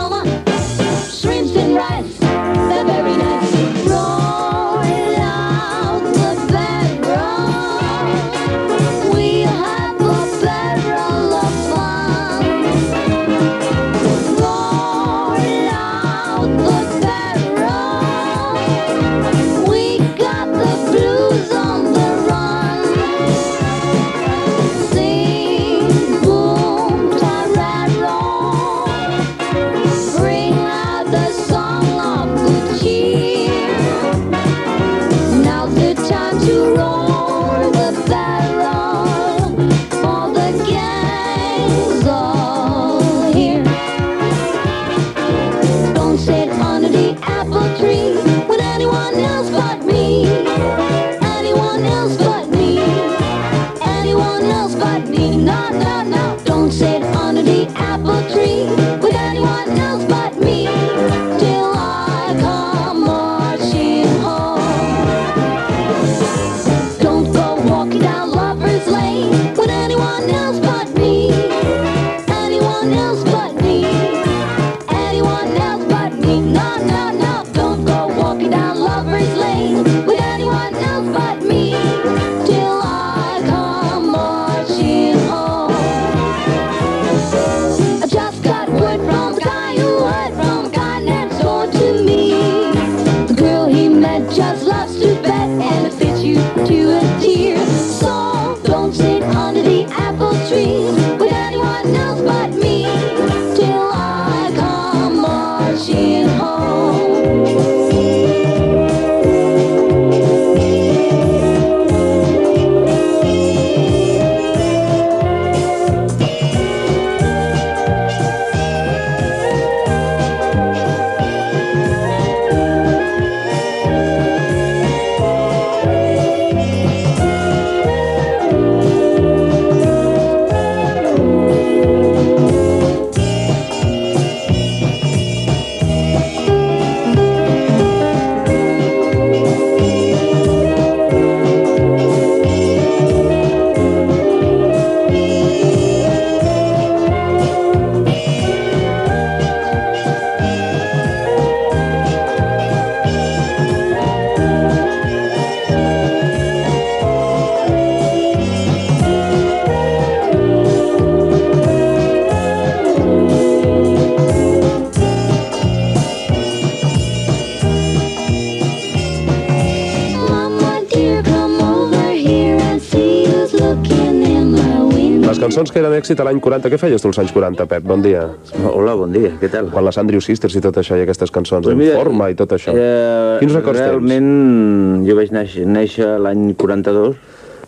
èxit 176.03 176.19
a 176.19 176.27
l'any 176.27 176.41
40, 176.43 176.71
què 176.73 176.79
feies 176.83 177.03
tu 177.03 177.11
als 177.13 177.21
anys 177.23 177.33
40, 177.35 177.67
Pep? 177.71 177.85
Bon 177.87 178.03
dia. 178.03 178.25
Hola, 178.67 178.97
bon 178.99 179.13
dia, 179.15 179.31
què 179.39 179.51
tal? 179.53 179.71
Quan 179.71 179.87
les 179.87 179.99
Andrew 180.01 180.23
Sisters 180.25 180.57
i 180.59 180.63
tot 180.65 180.81
això, 180.83 180.99
i 180.99 181.05
aquestes 181.05 181.31
cançons 181.31 181.69
Pues 181.69 181.77
en 181.77 181.79
mira, 181.79 181.99
forma 182.01 182.31
i 182.33 182.39
tot 182.39 182.57
això. 182.57 182.75
Eh, 182.75 183.39
Quins 183.39 183.55
records 183.55 183.79
tens? 183.79 183.93
Realment, 183.93 185.05
jo 185.07 185.17
vaig 185.19 185.31
néixer, 185.35 185.67
néixer 185.69 186.09
l'any 186.25 186.57
42, 186.59 187.15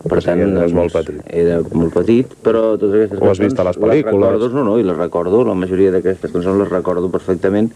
per 0.03 0.19
sí, 0.19 0.27
tant, 0.27 0.43
eres 0.43 0.57
doncs, 0.57 0.75
molt 0.75 0.97
petit. 0.97 1.21
Era 1.31 1.61
molt 1.71 1.95
petit, 1.95 2.35
però 2.43 2.65
totes 2.75 2.97
aquestes 2.99 3.23
Ho 3.23 3.31
has 3.31 3.41
vist 3.45 3.61
a 3.61 3.69
les 3.69 3.79
pel·lícules? 3.79 4.27
recordo, 4.27 4.51
no, 4.57 4.65
no, 4.67 4.77
i 4.81 4.85
les 4.85 4.99
recordo, 4.99 5.45
la 5.47 5.55
majoria 5.55 5.95
d'aquestes 5.95 6.35
cançons 6.35 6.59
les 6.59 6.73
recordo 6.73 7.09
perfectament, 7.13 7.71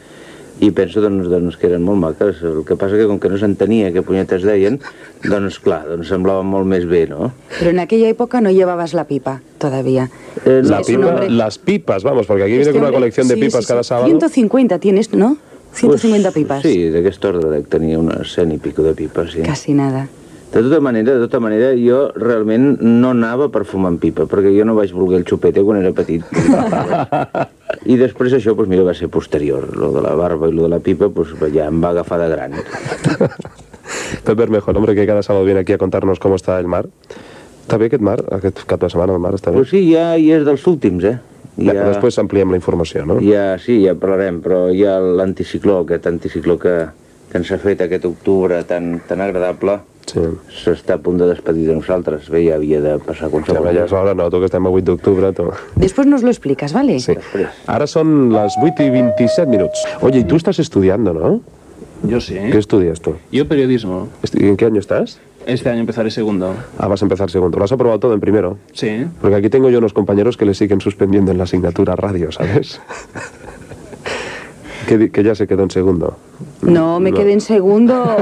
i 0.60 0.74
penso 0.76 1.00
doncs, 1.00 1.30
doncs, 1.32 1.56
que 1.56 1.70
eren 1.70 1.86
molt 1.88 2.02
maques. 2.02 2.42
El 2.44 2.66
que 2.68 2.76
passa 2.76 3.00
que 3.00 3.08
com 3.08 3.20
que 3.24 3.32
no 3.32 3.40
s'entenia 3.40 3.94
què 3.96 4.04
punyetes 4.04 4.44
deien, 4.44 4.76
doncs 5.24 5.62
clar, 5.64 5.86
doncs 5.88 6.12
semblava 6.12 6.44
molt 6.44 6.68
més 6.68 6.84
bé, 6.90 7.06
no? 7.08 7.32
Pero 7.56 7.72
en 7.72 7.80
aquella 7.80 8.12
época 8.12 8.42
no 8.44 8.52
llevabas 8.52 8.94
la 8.94 9.08
pipa 9.08 9.40
todavía. 9.58 10.10
La 10.50 10.82
pipa, 10.82 11.22
las 11.28 11.58
pipas, 11.58 12.04
vamos, 12.04 12.26
porque 12.26 12.44
aquí 12.44 12.52
viene 12.52 12.64
Este 12.64 12.74
con 12.74 12.82
una 12.82 12.92
colección 12.92 13.28
de 13.28 13.38
pipas 13.38 13.68
cada 13.68 13.84
sábado. 13.84 14.08
150 14.08 14.80
tienes, 14.80 15.14
¿no? 15.14 15.38
150 15.74 16.32
pipas. 16.32 16.64
Sí, 16.64 16.90
d'aquest 16.90 17.26
ordre, 17.30 17.62
tenia 17.70 18.00
unes 18.02 18.34
100 18.34 18.56
i 18.56 18.58
pico 18.58 18.82
de 18.84 18.96
pipes, 18.98 19.36
sí. 19.36 19.44
Casi 19.46 19.76
nada. 19.78 20.08
De 20.50 20.64
tota 20.66 20.80
manera, 20.82 21.14
de 21.14 21.28
tota 21.28 21.40
manera, 21.40 21.70
jo 21.78 22.08
realment 22.16 22.80
no 22.82 23.12
anava 23.14 23.52
per 23.54 23.68
fumar 23.70 23.92
en 23.94 24.00
pipa, 24.02 24.26
perquè 24.26 24.50
jo 24.56 24.66
no 24.66 24.74
vaig 24.74 24.96
voler 24.98 25.20
el 25.22 25.28
xupete 25.30 25.62
quan 25.62 25.78
era 25.84 25.94
petit. 25.94 26.26
I 27.94 28.00
després 28.02 28.34
això, 28.34 28.56
doncs 28.58 28.72
mira, 28.72 28.88
va 28.88 28.96
ser 28.98 29.12
posterior. 29.14 29.70
Lo 29.78 29.92
de 29.94 30.02
la 30.02 30.16
barba 30.18 30.50
i 30.50 30.56
lo 30.56 30.66
de 30.66 30.74
la 30.74 30.82
pipa, 30.82 31.12
doncs 31.14 31.38
ja 31.54 31.70
em 31.70 31.78
va 31.84 31.94
agafar 31.94 32.18
de 32.24 32.32
gran. 32.34 32.58
Pep 34.26 34.36
Bermejo, 34.38 34.72
el 34.72 34.78
hombre 34.78 34.96
que 34.96 35.06
cada 35.06 35.22
sábado 35.22 35.46
viene 35.46 35.62
aquí 35.62 35.74
a 35.74 35.78
contarnos 35.78 36.20
cómo 36.20 36.36
está 36.36 36.60
el 36.60 36.66
mar. 36.66 36.90
¿Está 37.70 37.78
bé 37.78 37.86
aquest 37.86 38.02
mar? 38.02 38.18
Aquest 38.34 38.64
cap 38.66 38.82
de 38.82 38.88
setmana 38.90 39.14
el 39.14 39.20
mar 39.22 39.36
està 39.38 39.52
bé? 39.54 39.60
Pues 39.60 39.70
sí, 39.70 39.84
ja 39.92 40.16
hi 40.18 40.32
és 40.34 40.42
dels 40.42 40.64
últims, 40.66 41.04
eh? 41.06 41.20
Ja, 41.60 41.76
però 41.76 41.92
després 41.92 42.16
ampliem 42.18 42.50
la 42.50 42.58
informació, 42.58 43.04
no? 43.06 43.20
Ja, 43.22 43.60
sí, 43.62 43.76
ja 43.84 43.94
parlarem, 43.94 44.40
però 44.42 44.64
hi 44.74 44.82
ha 44.90 44.96
l'anticicló, 44.98 45.84
aquest 45.84 46.08
anticicló 46.10 46.56
que, 46.58 46.74
que 47.30 47.38
ens 47.38 47.52
ha 47.54 47.60
fet 47.62 47.84
aquest 47.86 48.10
octubre 48.10 48.58
tan, 48.66 48.96
tan 49.06 49.22
agradable, 49.22 49.78
s'està 50.10 50.98
a 50.98 51.04
punt 51.06 51.22
de 51.22 51.30
despedir 51.30 51.68
de 51.70 51.78
nosaltres. 51.78 52.32
Bé, 52.34 52.42
ja 52.48 52.58
havia 52.58 52.82
de 52.82 52.98
passar 53.06 53.30
qualsevol 53.30 53.70
ja 53.70 53.86
és 53.86 53.94
hora, 53.94 54.18
no, 54.18 54.32
tu 54.34 54.42
que 54.42 54.50
estem 54.50 54.66
a 54.66 54.74
8 54.74 54.90
d'octubre, 54.90 55.30
tu. 55.38 55.52
Después 55.78 56.10
nos 56.10 56.26
lo 56.26 56.34
explicas, 56.34 56.74
¿vale? 56.74 56.98
Sí. 57.06 57.20
Ahora 57.68 57.86
son 57.86 58.34
las 58.34 58.58
8 58.58 58.82
y 58.82 58.90
27 58.90 59.46
minutos. 59.46 59.86
Oye, 60.02 60.22
y 60.22 60.24
tú 60.24 60.42
estás 60.42 60.58
estudiando, 60.58 61.14
¿no? 61.14 61.42
Yo 62.02 62.20
sí. 62.20 62.34
¿Qué 62.34 62.58
estudias 62.58 63.00
tú? 63.00 63.14
Yo 63.32 63.48
periodismo. 63.48 64.08
¿Y 64.34 64.48
en 64.48 64.58
qué 64.58 64.66
año 64.66 64.80
estás? 64.80 65.20
Este 65.46 65.70
año 65.70 65.80
empezaré 65.82 66.12
segundo. 66.12 66.54
Ah, 66.78 66.88
vas 66.88 67.02
a 67.02 67.06
empezar 67.06 67.30
segundo. 67.32 67.58
¿Lo 67.58 67.66
has 67.66 67.72
aprobado 67.72 68.00
todo 68.00 68.14
en 68.14 68.20
primero? 68.20 68.58
Sí. 68.74 69.06
Porque 69.22 69.36
aquí 69.36 69.50
tengo 69.50 69.70
yo 69.70 69.80
unos 69.80 69.94
compañeros 69.94 70.38
que 70.38 70.46
le 70.46 70.54
siguen 70.54 70.82
suspendiendo 70.82 71.32
en 71.32 71.38
la 71.38 71.46
asignatura 71.46 71.96
radio, 71.96 72.32
¿sabes? 72.32 72.80
que, 74.88 75.10
que 75.12 75.24
ya 75.24 75.36
se 75.36 75.48
quedó 75.48 75.64
en 75.64 75.72
segundo. 75.72 76.18
No, 76.62 77.00
me 77.00 77.12
No. 77.12 77.18
quedé 77.18 77.34
en 77.34 77.42
segundo. 77.42 78.16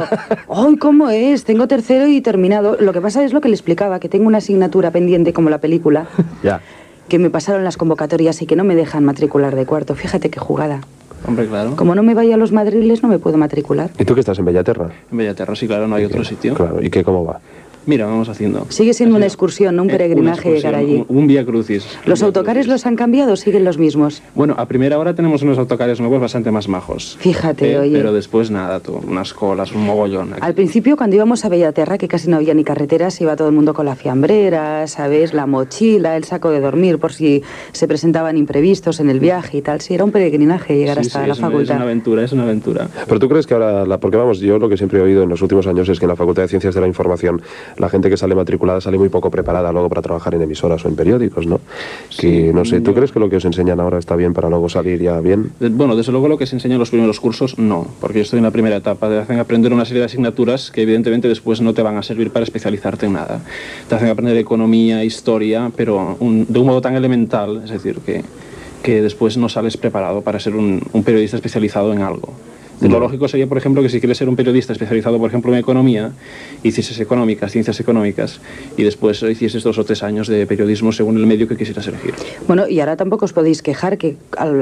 ¡Ay, 0.50 0.78
cómo 0.78 1.10
es! 1.10 1.44
Tengo 1.44 1.68
tercero 1.68 2.08
y 2.08 2.22
terminado. 2.22 2.78
Lo 2.80 2.94
que 2.94 3.02
pasa 3.02 3.24
es 3.24 3.34
lo 3.34 3.42
que 3.42 3.50
le 3.50 3.56
explicaba, 3.56 4.00
que 4.00 4.10
tengo 4.10 4.28
una 4.28 4.38
asignatura 4.38 4.92
pendiente 4.92 5.34
como 5.34 5.50
la 5.50 5.60
película, 5.60 6.08
Ya. 6.44 6.62
que 7.10 7.20
me 7.20 7.30
pasaron 7.30 7.64
las 7.64 7.78
convocatorias 7.78 8.42
y 8.42 8.46
que 8.46 8.56
no 8.56 8.64
me 8.64 8.76
dejan 8.76 9.04
matricular 9.04 9.56
de 9.56 9.66
cuarto. 9.66 9.96
Fíjate 9.96 10.30
qué 10.30 10.40
jugada. 10.40 10.82
Hombre, 11.26 11.48
claro. 11.48 11.76
Como 11.76 11.96
no 11.96 12.04
me 12.04 12.14
vaya 12.14 12.36
a 12.36 12.38
los 12.38 12.52
madriles, 12.52 13.04
no 13.04 13.10
me 13.10 13.20
puedo 13.20 13.38
matricular. 13.38 13.90
¿Y 13.98 14.06
tú 14.06 14.14
que 14.14 14.22
estás 14.22 14.40
en 14.40 14.46
Bellaterra? 14.46 14.90
En 15.12 15.18
Bellaterra, 15.18 15.56
sí, 15.56 15.68
claro, 15.68 15.88
no 15.88 15.96
hay 15.96 16.06
otro 16.06 16.24
sitio. 16.24 16.54
Claro, 16.54 16.82
¿y 16.82 16.90
qué 16.90 17.04
cómo 17.04 17.26
va? 17.26 17.40
Mira, 17.88 18.06
vamos 18.06 18.28
haciendo. 18.30 18.68
Sigue 18.70 18.94
siendo 18.94 19.16
una 19.16 19.26
excursión, 19.26 19.76
no 19.76 19.82
un 19.84 19.90
Eh, 19.90 19.94
peregrinaje 19.94 20.52
llegar 20.52 20.76
allí. 20.76 21.06
Un, 21.08 21.18
un 21.18 21.28
vía 21.28 21.46
crucis. 21.46 21.88
¿Los 22.06 22.22
autocares 22.22 22.68
los 22.68 22.86
han 22.86 22.96
cambiado 22.96 23.34
o 23.34 23.36
siguen 23.38 23.64
los 23.64 23.78
mismos? 23.78 24.22
Bueno, 24.36 24.56
a 24.58 24.66
primera 24.68 25.00
hora 25.00 25.16
tenemos 25.16 25.42
unos 25.42 25.58
autocares 25.58 26.00
nuevos 26.00 26.20
bastante 26.22 26.52
más 26.52 26.68
majos. 26.68 27.16
Fíjate, 27.20 27.72
Eh, 27.72 27.80
oye. 27.80 27.92
Pero 27.98 28.12
después 28.14 28.52
nada, 28.52 28.82
tú, 28.82 29.00
unas 29.08 29.34
colas, 29.34 29.72
un 29.72 29.86
mogollón. 29.86 30.36
Al 30.40 30.54
principio, 30.54 30.98
cuando 30.98 31.16
íbamos 31.16 31.46
a 31.46 31.50
Bellaterra, 31.50 31.98
que 31.98 32.08
casi 32.10 32.30
no 32.30 32.36
había 32.36 32.54
ni 32.54 32.64
carreteras, 32.66 33.20
iba 33.22 33.36
todo 33.38 33.48
el 33.48 33.56
mundo 33.56 33.74
con 33.74 33.86
la 33.86 33.96
fiambrera, 33.96 34.86
¿sabes? 34.88 35.34
La 35.34 35.46
mochila, 35.46 36.18
el 36.18 36.26
saco 36.26 36.52
de 36.52 36.60
dormir, 36.60 37.00
por 37.00 37.14
si 37.14 37.42
se 37.72 37.88
presentaban 37.88 38.36
imprevistos 38.38 39.00
en 39.00 39.10
el 39.10 39.22
viaje 39.22 39.60
y 39.60 39.62
tal. 39.62 39.80
Sí, 39.80 39.94
era 39.94 40.04
un 40.04 40.12
peregrinaje 40.12 40.76
llegar 40.78 40.96
Sí, 40.98 41.08
hasta 41.08 41.22
sí, 41.22 41.28
la 41.28 41.34
es, 41.34 41.40
una, 41.40 41.48
es 41.48 41.52
facultad. 41.54 41.76
una 41.78 41.84
aventura, 41.86 42.24
es 42.26 42.32
una 42.34 42.44
aventura. 42.44 42.90
Pero 43.08 43.20
tú 43.20 43.30
crees 43.30 43.48
que 43.48 43.54
ahora, 43.54 43.86
la- 43.86 43.98
porque 43.98 44.18
vamos, 44.18 44.40
yo 44.40 44.60
lo 44.60 44.68
que 44.68 44.76
siempre 44.76 45.00
he 45.00 45.02
oído 45.02 45.24
en 45.24 45.30
los 45.30 45.42
últimos 45.42 45.66
años 45.68 45.88
es 45.88 46.00
que 46.00 46.06
en 46.06 46.10
la 46.10 46.16
Facultad 46.18 46.42
de 46.44 46.50
Ciencias 46.50 46.76
de 46.76 46.82
la 46.82 46.88
Información 46.88 47.42
la 47.78 47.90
gente 47.90 48.10
que 48.10 48.18
sale 48.18 48.36
matriculada 48.36 48.82
sale 48.82 48.98
muy 48.98 49.10
poco 49.10 49.30
preparada 49.32 49.72
luego 49.72 49.90
para 49.90 50.02
trabajar 50.02 50.34
en 50.36 50.42
emisoras 50.42 50.84
o 50.86 50.88
en 50.88 50.96
periódicos, 50.96 51.46
¿no? 51.46 51.60
que 52.20 52.52
no 52.54 52.66
sé, 52.66 52.82
¿tú 52.82 52.94
crees 52.94 53.12
que 53.12 53.20
lo 53.20 53.30
que 53.30 53.38
os 53.38 53.46
enseñan 53.46 53.80
ahora 53.80 53.98
está 54.00 54.16
bien 54.16 54.34
para 54.34 54.50
luego 54.50 54.70
salir 54.70 55.02
ya 55.02 55.20
bien? 55.20 55.52
De- 55.60 55.70
Bueno, 55.70 55.96
desde 55.96 56.12
luego 56.12 56.28
lo 56.28 56.38
que 56.38 56.46
se 56.46 56.56
enseña 56.56 56.76
en 56.76 56.80
los 56.80 56.90
primeros 56.90 57.20
cursos, 57.20 57.58
no, 57.60 57.88
porque 58.02 58.20
yo 58.20 58.22
estoy 58.24 58.38
en 58.38 58.44
la 58.44 58.52
primera 58.52 58.78
etapa. 58.78 59.08
Te 59.10 59.18
hacen 59.20 59.40
aprender 59.40 59.74
una 59.74 59.86
serie 59.86 60.00
de 60.00 60.06
asignaturas 60.06 60.72
que 60.72 60.82
evidentemente 60.82 61.28
después 61.28 61.62
no 61.62 61.74
te 61.74 61.82
van 61.82 61.98
a 61.98 62.04
servir 62.04 62.32
para 62.32 62.44
especializarte 62.44 63.06
en 63.06 63.14
nada. 63.14 63.42
Te 63.88 63.96
hacen 63.96 64.10
aprender 64.10 64.38
economía, 64.38 65.04
historia, 65.04 65.72
pero 65.76 66.18
un- 66.20 66.46
de 66.50 66.60
un 66.60 66.66
modo 66.68 66.82
tan 66.82 66.96
elemental, 66.96 67.62
es 67.64 67.70
decir, 67.72 68.00
que, 68.06 68.24
que 68.84 69.02
después 69.02 69.38
no 69.38 69.50
sales 69.50 69.78
preparado 69.78 70.22
para 70.22 70.40
ser 70.40 70.56
un, 70.56 70.82
un 70.94 71.04
periodista 71.04 71.36
especializado 71.38 71.94
en 71.94 72.02
algo. 72.02 72.34
Lo 72.82 73.00
lógico 73.00 73.28
sería, 73.28 73.48
por 73.48 73.58
ejemplo, 73.58 73.82
que 73.82 73.90
si 73.90 74.00
quieres 74.00 74.18
ser 74.18 74.30
un 74.30 74.36
periodista 74.36 74.72
especializado, 74.72 75.18
por 75.18 75.30
ejemplo, 75.30 75.52
en 75.52 75.60
economía, 75.60 76.12
hicieses 76.64 77.00
económicas, 77.00 77.52
ciencias 77.52 77.80
económicas, 77.80 78.40
y 78.78 78.84
después 78.84 79.24
hicieses 79.24 79.64
dos 79.64 79.78
o 79.80 79.84
tres 79.84 80.04
años 80.04 80.28
de 80.28 80.46
periodismo 80.46 80.92
según 80.92 81.18
el 81.18 81.26
medio 81.26 81.48
que 81.48 81.58
quisieras 81.58 81.88
elegir. 81.88 82.14
Bueno, 82.48 82.68
y 82.68 82.80
ahora 82.80 82.96
tampoco 82.96 83.26
os 83.26 83.34
podéis 83.34 83.62
quejar 83.62 83.98
que 83.98 84.18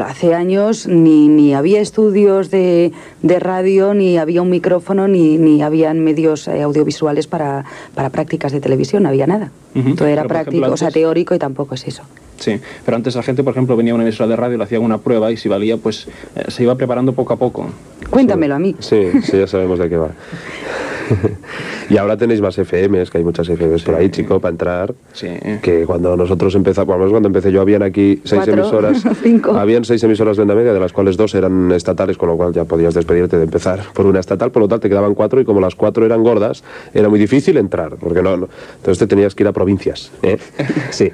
hace 0.05 0.33
años 0.33 0.87
ni, 0.87 1.27
ni 1.27 1.53
había 1.53 1.81
estudios 1.81 2.51
de, 2.51 2.93
de 3.21 3.39
radio, 3.39 3.93
ni 3.93 4.17
había 4.17 4.41
un 4.41 4.49
micrófono, 4.49 5.07
ni, 5.07 5.37
ni 5.37 5.61
habían 5.61 5.99
medios 5.99 6.47
eh, 6.47 6.61
audiovisuales 6.61 7.27
para, 7.27 7.65
para 7.93 8.09
prácticas 8.09 8.51
de 8.51 8.61
televisión, 8.61 9.03
no 9.03 9.09
había 9.09 9.27
nada. 9.27 9.51
Todo 9.97 10.07
era 10.07 10.21
Pero, 10.21 10.29
práctico, 10.29 10.57
ejemplo, 10.57 10.73
o 10.73 10.77
sea, 10.77 10.89
teórico 10.89 11.35
y 11.35 11.39
tampoco 11.39 11.75
es 11.75 11.85
eso. 11.85 12.03
Sí, 12.37 12.59
pero 12.83 12.97
antes 12.97 13.15
la 13.15 13.23
gente, 13.23 13.43
por 13.43 13.53
ejemplo, 13.53 13.75
venía 13.75 13.93
a 13.93 13.95
una 13.95 14.03
emisora 14.03 14.27
de 14.27 14.35
radio, 14.35 14.57
le 14.57 14.63
hacían 14.63 14.81
una 14.81 14.97
prueba 14.97 15.31
y 15.31 15.37
si 15.37 15.49
valía, 15.49 15.77
pues 15.77 16.07
eh, 16.35 16.45
se 16.49 16.63
iba 16.63 16.75
preparando 16.75 17.13
poco 17.13 17.33
a 17.33 17.37
poco. 17.37 17.69
Cuéntamelo 18.09 18.55
a 18.55 18.59
mí. 18.59 18.75
Sí, 18.79 19.09
sí, 19.23 19.37
ya 19.37 19.47
sabemos 19.47 19.79
de 19.79 19.89
qué 19.89 19.97
va. 19.97 20.09
y 21.89 21.97
ahora 21.97 22.17
tenéis 22.17 22.41
más 22.41 22.57
FMs, 22.57 23.09
que 23.11 23.17
hay 23.19 23.23
muchas 23.23 23.47
FMs 23.49 23.83
por 23.83 23.95
ahí, 23.95 24.09
chico, 24.09 24.39
para 24.39 24.51
entrar. 24.51 24.93
Sí. 25.13 25.27
Que 25.61 25.85
cuando 25.85 26.15
nosotros 26.17 26.55
empezamos, 26.55 27.09
cuando 27.11 27.27
empecé 27.27 27.51
yo, 27.51 27.61
habían 27.61 27.83
aquí 27.83 28.21
seis 28.23 28.41
Cuatro, 28.45 28.53
emisoras. 28.53 29.03
cinco. 29.23 29.51
Habían 29.55 29.85
seis 29.85 30.03
emisoras 30.03 30.37
de 30.37 30.43
onda 30.43 30.55
media, 30.55 30.73
de 30.73 30.79
las 30.79 30.93
cuales 30.93 31.17
dos 31.17 31.35
eran 31.35 31.71
estatales, 31.71 32.17
con 32.17 32.29
lo 32.29 32.37
cual 32.37 32.53
ya 32.53 32.65
podías 32.65 32.93
despedirte 32.93 33.37
de 33.37 33.43
empezar 33.43 33.81
por 33.93 34.05
una 34.05 34.19
estatal, 34.19 34.51
por 34.51 34.61
lo 34.63 34.67
tal 34.67 34.79
te 34.79 34.89
quedaban 34.89 35.13
cuatro 35.15 35.39
y 35.41 35.45
como 35.45 35.59
las 35.61 35.75
cuatro 35.75 36.05
eran 36.05 36.23
gordas, 36.23 36.63
era 36.93 37.09
muy 37.09 37.19
difícil 37.19 37.57
entrar, 37.57 37.95
porque 37.99 38.21
no, 38.21 38.37
no- 38.37 38.49
entonces 38.77 38.99
te 38.99 39.07
tenías 39.07 39.35
que 39.35 39.43
ir 39.43 39.47
a 39.47 39.51
provincias. 39.51 40.11
¿eh? 40.23 40.37
Sí, 40.91 41.11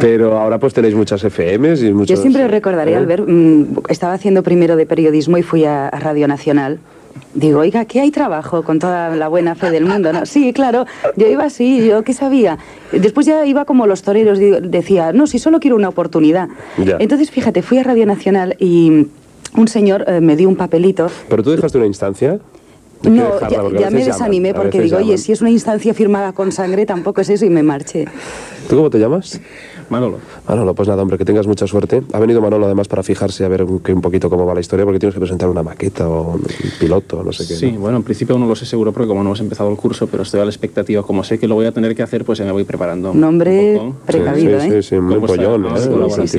pero 0.00 0.38
ahora 0.38 0.58
pues 0.58 0.74
tenéis 0.74 0.94
muchas 0.94 1.22
FMs 1.24 1.82
y 1.82 1.92
muchos... 1.92 2.16
Yo 2.16 2.20
siempre 2.22 2.48
recordaré, 2.48 2.92
¿eh? 2.92 2.96
Albert, 2.96 3.24
mm, 3.26 3.64
estaba 3.88 4.12
haciendo 4.14 4.42
primero 4.42 4.76
de 4.76 4.84
periodismo 4.86 5.38
y 5.38 5.42
fui 5.42 5.64
a, 5.64 5.88
a 5.88 5.98
Radio 6.00 6.28
Nacional. 6.28 6.78
Digo, 7.34 7.60
oiga, 7.60 7.84
¿qué 7.86 8.00
hay 8.00 8.10
trabajo 8.10 8.62
con 8.62 8.78
toda 8.78 9.16
la 9.16 9.28
buena 9.28 9.54
fe 9.54 9.70
del 9.70 9.84
mundo? 9.84 10.12
¿no? 10.12 10.26
Sí, 10.26 10.52
claro, 10.52 10.86
yo 11.16 11.26
iba 11.26 11.44
así, 11.44 11.86
yo 11.86 12.02
qué 12.02 12.12
sabía. 12.12 12.58
Después 12.92 13.26
ya 13.26 13.46
iba 13.46 13.64
como 13.64 13.86
los 13.86 14.02
toreros, 14.02 14.38
decía, 14.38 15.12
no, 15.12 15.26
si 15.26 15.38
solo 15.38 15.58
quiero 15.60 15.76
una 15.76 15.88
oportunidad. 15.88 16.48
Ya. 16.76 16.96
Entonces, 16.98 17.30
fíjate, 17.30 17.62
fui 17.62 17.78
a 17.78 17.82
Radio 17.84 18.06
Nacional 18.06 18.56
y 18.58 19.06
un 19.56 19.68
señor 19.68 20.04
eh, 20.06 20.20
me 20.20 20.36
dio 20.36 20.48
un 20.48 20.56
papelito. 20.56 21.10
¿Pero 21.28 21.42
tú 21.42 21.50
dejaste 21.50 21.78
una 21.78 21.86
instancia? 21.86 22.38
Que 23.02 23.10
No, 23.10 23.34
dejarla, 23.34 23.58
ya, 23.58 23.62
me 23.62 23.80
llaman, 23.80 24.04
desanimé 24.04 24.54
porque 24.54 24.80
digo, 24.80 24.98
oye, 24.98 25.18
si 25.18 25.32
es 25.32 25.40
una 25.40 25.50
instancia 25.50 25.92
firmada 25.94 26.32
con 26.32 26.52
sangre, 26.52 26.86
tampoco 26.86 27.20
es 27.20 27.30
eso 27.30 27.44
y 27.44 27.50
me 27.50 27.62
marché. 27.62 28.06
¿Tú 28.68 28.76
cómo 28.76 28.90
te 28.90 28.98
llamas? 28.98 29.40
Manolo. 29.90 30.18
Manolo, 30.48 30.74
pues 30.74 30.88
nada, 30.88 31.02
hombre, 31.02 31.18
que 31.18 31.24
tengas 31.24 31.46
mucha 31.46 31.66
suerte. 31.66 32.02
Ha 32.12 32.18
venido 32.18 32.40
Manolo 32.40 32.66
además 32.66 32.88
para 32.88 33.02
fijarse 33.02 33.44
a 33.44 33.48
ver 33.48 33.62
un, 33.62 33.80
que 33.80 33.92
un 33.92 34.00
poquito 34.00 34.28
cómo 34.30 34.46
va 34.46 34.54
la 34.54 34.60
historia, 34.60 34.84
porque 34.84 34.98
tienes 34.98 35.14
que 35.14 35.20
presentar 35.20 35.48
una 35.48 35.62
maqueta 35.62 36.08
o 36.08 36.34
un 36.34 36.44
piloto, 36.80 37.22
no 37.22 37.32
sé 37.32 37.46
qué. 37.46 37.54
Sí, 37.54 37.72
¿no? 37.72 37.80
bueno, 37.80 37.98
en 37.98 38.02
principio 38.02 38.38
no 38.38 38.46
lo 38.46 38.54
sé 38.56 38.66
seguro 38.66 38.92
porque 38.92 39.08
como 39.08 39.22
no 39.22 39.30
hemos 39.30 39.40
empezado 39.40 39.70
el 39.70 39.76
curso, 39.76 40.06
pero 40.06 40.22
estoy 40.22 40.40
a 40.40 40.44
la 40.44 40.50
expectativa. 40.50 41.02
Como 41.02 41.24
sé 41.24 41.38
que 41.38 41.46
lo 41.48 41.54
voy 41.54 41.66
a 41.66 41.72
tener 41.72 41.94
que 41.94 42.02
hacer, 42.02 42.24
pues 42.24 42.38
ya 42.38 42.44
me 42.44 42.52
voy 42.52 42.64
preparando. 42.64 43.12
Poco. 43.78 43.96
precavido, 44.06 44.60
sí, 44.60 44.66
¿eh? 44.68 44.82
Sí, 44.82 44.88
sí, 44.90 45.00
muy 45.00 45.18
pollón, 45.20 45.66
¿eh? 45.66 45.70
Sí, 46.10 46.28
sí. 46.28 46.38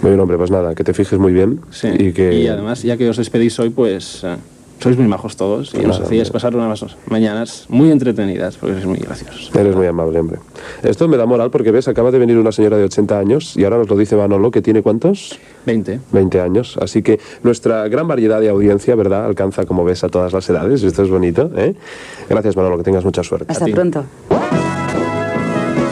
Muy 0.00 0.10
bien, 0.10 0.20
hombre, 0.20 0.36
pues 0.36 0.50
nada, 0.50 0.74
que 0.74 0.84
te 0.84 0.94
fijes 0.94 1.18
muy 1.18 1.32
bien 1.32 1.60
Sí. 1.70 1.88
y 1.98 2.12
que... 2.12 2.32
Y 2.34 2.46
además, 2.46 2.82
ya 2.82 2.96
que 2.96 3.08
os 3.08 3.16
despedís 3.16 3.58
hoy, 3.58 3.70
pues 3.70 4.22
eh, 4.24 4.36
sois 4.80 4.96
muy 4.96 5.08
majos 5.08 5.36
todos 5.36 5.74
y 5.74 5.78
nos 5.78 6.00
hacíais 6.00 6.30
pasar 6.30 6.54
unas 6.54 6.84
mañanas 7.08 7.66
muy 7.68 7.90
entretenidas 7.90 8.56
porque 8.56 8.74
sois 8.74 8.86
muy 8.86 8.98
graciosos. 8.98 9.50
Eres 9.54 9.74
muy 9.74 9.86
amable, 9.86 10.20
hombre. 10.20 10.38
Esto 10.82 11.08
me 11.08 11.16
da 11.16 11.26
moral 11.26 11.50
porque, 11.50 11.70
ves, 11.70 11.88
acaba 11.88 12.10
de 12.10 12.18
venir 12.18 12.38
una 12.38 12.52
señora 12.52 12.76
de 12.76 12.84
80 12.84 13.18
años 13.18 13.56
y 13.56 13.64
ahora 13.64 13.78
nos 13.78 13.88
lo 13.88 13.96
dice 13.96 14.16
Manolo, 14.16 14.50
que 14.50 14.62
tiene 14.62 14.82
¿cuántos? 14.82 15.38
20. 15.66 16.00
20 16.12 16.40
años. 16.40 16.78
Así 16.80 17.02
que 17.02 17.18
nuestra 17.42 17.88
gran 17.88 18.06
variedad 18.06 18.40
de 18.40 18.48
audiencia, 18.48 18.94
¿verdad? 18.94 19.24
Alcanza, 19.24 19.64
como 19.64 19.84
ves, 19.84 20.04
a 20.04 20.08
todas 20.08 20.32
las 20.32 20.48
edades. 20.48 20.82
Esto 20.82 21.02
es 21.02 21.10
bonito, 21.10 21.50
¿eh? 21.56 21.74
Gracias, 22.28 22.56
Manolo, 22.56 22.78
que 22.78 22.84
tengas 22.84 23.04
mucha 23.04 23.22
suerte. 23.22 23.52
Hasta 23.52 23.66
pronto. 23.66 24.04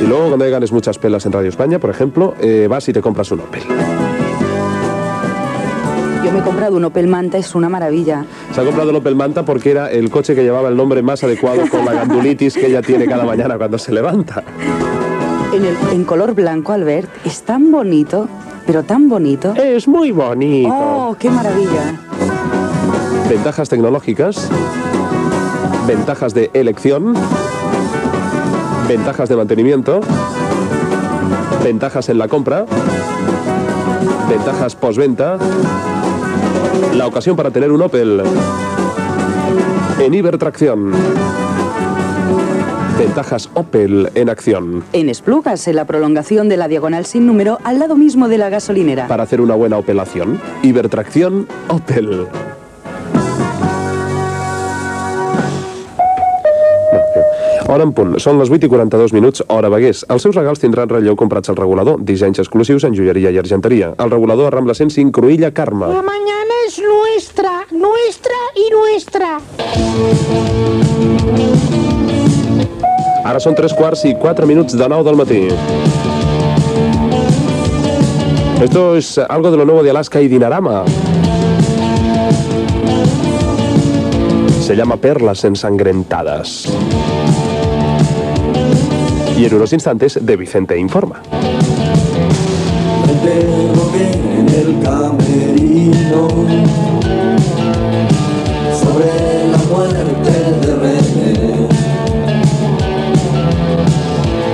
Y 0.01 0.05
luego, 0.07 0.29
cuando 0.29 0.49
ganes 0.51 0.73
muchas 0.73 0.99
pelas 0.99 1.25
en 1.27 1.33
Radio 1.33 1.49
España, 1.49 1.79
por 1.79 1.91
ejemplo, 1.91 2.35
eh, 2.41 2.67
vas 2.69 2.89
y 2.89 2.93
te 2.93 3.01
compras 3.01 3.31
un 3.33 3.41
Opel. 3.41 3.63
Yo 6.27 6.33
me 6.33 6.41
he 6.41 6.43
comprado 6.43 6.77
un 6.77 6.85
Opel 6.85 7.07
Manta, 7.07 7.39
es 7.39 7.55
una 7.55 7.69
maravilla. 7.69 8.25
Se 8.53 8.61
ha 8.61 8.65
comprado 8.65 8.91
el 8.91 8.97
Opel 8.97 9.15
Manta 9.15 9.45
porque 9.45 9.71
era 9.71 9.93
el 9.93 10.11
coche 10.11 10.35
que 10.35 10.43
llevaba 10.43 10.69
el 10.69 10.77
nombre 10.77 11.01
más 11.01 11.23
adecuado 11.23 11.63
con 11.71 11.85
la 11.85 11.93
gandulitis 11.93 12.55
que 12.55 12.67
ella 12.67 12.83
tiene 12.83 13.07
cada 13.07 13.25
mañana 13.25 13.57
cuando 13.57 13.79
se 13.79 13.93
levanta. 13.93 14.43
En, 15.55 15.65
el, 15.65 15.77
en 15.93 16.05
color 16.05 16.35
blanco, 16.35 16.73
Albert, 16.73 17.09
es 17.25 17.43
tan 17.43 17.71
bonito, 17.71 18.29
pero 18.67 18.83
tan 18.83 19.09
bonito. 19.09 19.55
Es 19.55 19.87
muy 19.87 20.11
bonito. 20.11 20.69
¡Oh, 20.69 21.17
qué 21.17 21.31
maravilla! 21.31 21.95
Ventajas 23.29 23.69
tecnológicas, 23.69 24.51
ventajas 25.87 26.35
de 26.35 26.51
elección, 26.55 27.15
ventajas 28.89 29.29
de 29.29 29.37
mantenimiento, 29.37 30.01
ventajas 31.63 32.09
en 32.09 32.19
la 32.19 32.27
compra, 32.27 32.67
ventajas 34.29 34.75
postventa, 34.75 35.39
la 36.95 37.07
ocasión 37.07 37.37
para 37.37 37.51
tener 37.51 37.71
un 37.71 37.83
Opel 37.83 38.23
en 40.01 40.15
Ibertracción. 40.15 40.93
Ventajas 42.99 43.51
Opel 43.55 44.11
en 44.15 44.31
acción. 44.31 44.85
En 44.93 45.09
Esplugas, 45.09 45.69
en 45.69 45.77
la 45.77 45.85
prolongación 45.85 46.49
de 46.49 46.57
la 46.57 46.69
diagonal 46.69 47.05
sin 47.05 47.27
número, 47.27 47.59
al 47.65 47.79
lado 47.79 47.97
mismo 47.97 48.29
de 48.29 48.39
la 48.39 48.49
gasolinera. 48.49 49.07
Para 49.07 49.25
hacer 49.25 49.41
una 49.41 49.55
buena 49.55 49.77
operación, 49.79 50.41
Ibertracción 50.63 51.47
Opel. 51.69 52.27
Hora 57.67 57.83
en 57.83 57.91
punt. 57.91 58.13
Són 58.23 58.39
les 58.39 58.51
8 58.53 58.69
i 58.69 58.71
42 58.71 59.13
minuts, 59.17 59.43
hora 59.51 59.67
Bagués. 59.73 60.05
Els 60.13 60.23
seus 60.23 60.37
regals 60.39 60.61
tindran 60.63 60.87
relleu 60.91 61.17
comprats 61.19 61.51
al 61.51 61.57
regulador. 61.59 61.99
Dissenys 62.07 62.39
exclusius 62.39 62.87
en 62.87 62.95
joieria 62.95 63.33
i 63.35 63.39
argenteria. 63.43 63.89
El 63.99 64.13
regulador 64.13 64.47
a 64.47 64.53
Rambla 64.55 64.75
105, 64.79 65.11
Cruïlla, 65.11 65.51
Carme. 65.51 65.89
La 65.91 66.03
mañana 66.07 66.61
es 66.69 66.79
nuestra, 66.79 67.67
nuestra 67.73 68.39
y 68.55 68.71
nuestra. 68.71 69.41
Ara 73.27 73.43
són 73.43 73.59
3 73.59 73.75
quarts 73.75 74.05
i 74.07 74.15
4 74.15 74.47
minuts 74.47 74.79
de 74.79 74.87
9 74.87 75.03
del 75.03 75.19
matí. 75.19 75.43
Esto 78.63 78.95
es 78.95 79.19
algo 79.19 79.51
de 79.51 79.57
lo 79.57 79.65
nuevo 79.65 79.83
de 79.83 79.91
Alaska 79.91 80.21
y 80.21 80.29
Dinarama. 80.29 80.85
Se 84.63 84.77
llama 84.77 84.97
Perlas 84.97 85.45
ensangrentadas. 85.45 86.69
Y 89.37 89.45
en 89.45 89.55
unos 89.55 89.71
instantes, 89.75 90.19
de 90.25 90.37
Vicente 90.37 90.79
Informa. 90.79 91.21
interrogué 93.13 94.13
en 94.39 94.49
el 94.49 94.83
camerino 94.83 96.29
sobre 98.81 99.09
la 99.53 99.59
muerte 99.71 100.33
de 100.63 100.75
René. 100.77 101.69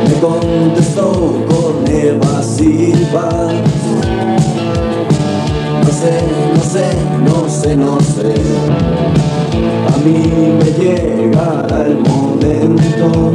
Me 0.09 0.14
contestó 0.20 1.12
con 1.47 1.87
evasivas. 1.89 3.53
No 5.85 5.93
sé, 5.93 6.14
no 6.55 6.62
sé, 6.64 6.87
no 7.24 7.49
sé, 7.49 7.76
no 7.76 8.01
sé. 8.01 8.35
A 9.95 9.97
mí 9.99 10.18
me 10.59 10.68
llegará 10.72 11.87
el 11.87 11.99
momento. 11.99 13.33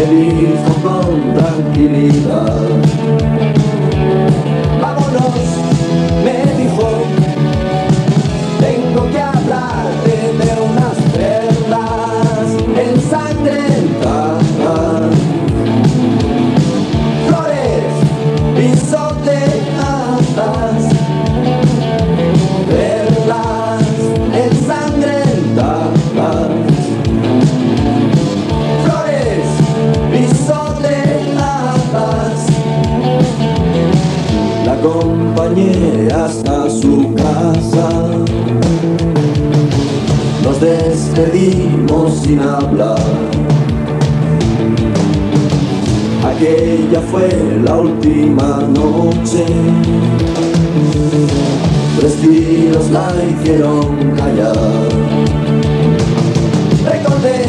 Me 0.00 0.06
dijo 0.06 0.74
con 0.82 1.34
tranquilidad. 1.34 2.68
Vámonos, 4.80 5.34
me 6.24 6.62
dijo. 6.62 7.09
Despedimos 41.20 42.22
sin 42.22 42.40
hablar. 42.40 42.98
Aquella 46.24 47.00
fue 47.10 47.28
la 47.64 47.76
última 47.76 48.60
noche. 48.68 49.44
Tres 51.98 52.14
tiros 52.16 52.90
la 52.90 53.12
hicieron 53.28 54.12
callar. 54.16 54.56
Recordé 56.84 57.44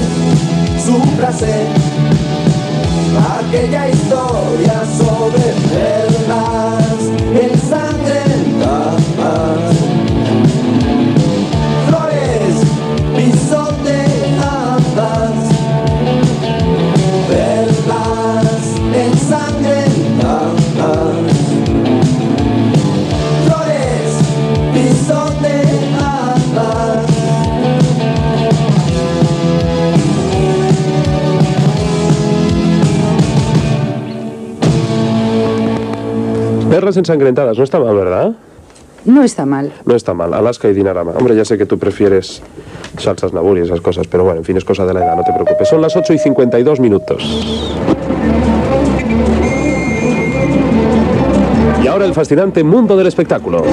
su 0.84 1.00
frase, 1.18 1.68
aquella 3.40 3.90
historia 3.90 4.84
sobre 4.98 5.44
perlas 5.72 7.01
Ensangrentadas, 36.98 37.58
no 37.58 37.64
está 37.64 37.80
mal, 37.80 37.96
¿verdad? 37.96 38.34
No 39.06 39.24
está 39.24 39.46
mal. 39.46 39.72
No 39.86 39.96
está 39.96 40.14
mal. 40.14 40.34
Alaska 40.34 40.70
y 40.70 40.74
Dinarama. 40.74 41.12
Hombre, 41.12 41.36
ya 41.36 41.44
sé 41.44 41.58
que 41.58 41.66
tú 41.66 41.80
prefieres 41.80 42.42
salsas 42.98 43.34
nabur 43.34 43.58
y 43.58 43.62
esas 43.62 43.82
cosas, 43.82 44.08
pero 44.08 44.24
bueno, 44.24 44.40
en 44.40 44.46
fin, 44.46 44.58
es 44.58 44.66
cosa 44.66 44.86
de 44.86 44.94
la 44.94 45.00
edad, 45.00 45.16
no 45.16 45.24
te 45.24 45.34
preocupes. 45.34 45.68
Son 45.68 45.82
las 45.82 45.96
8 45.96 46.14
y 46.14 46.20
52 46.20 46.80
minutos. 46.80 47.24
Y 51.84 51.88
ahora 51.88 52.06
el 52.06 52.14
fascinante 52.14 52.64
mundo 52.64 52.96
del 52.96 53.08
espectáculo. 53.08 53.64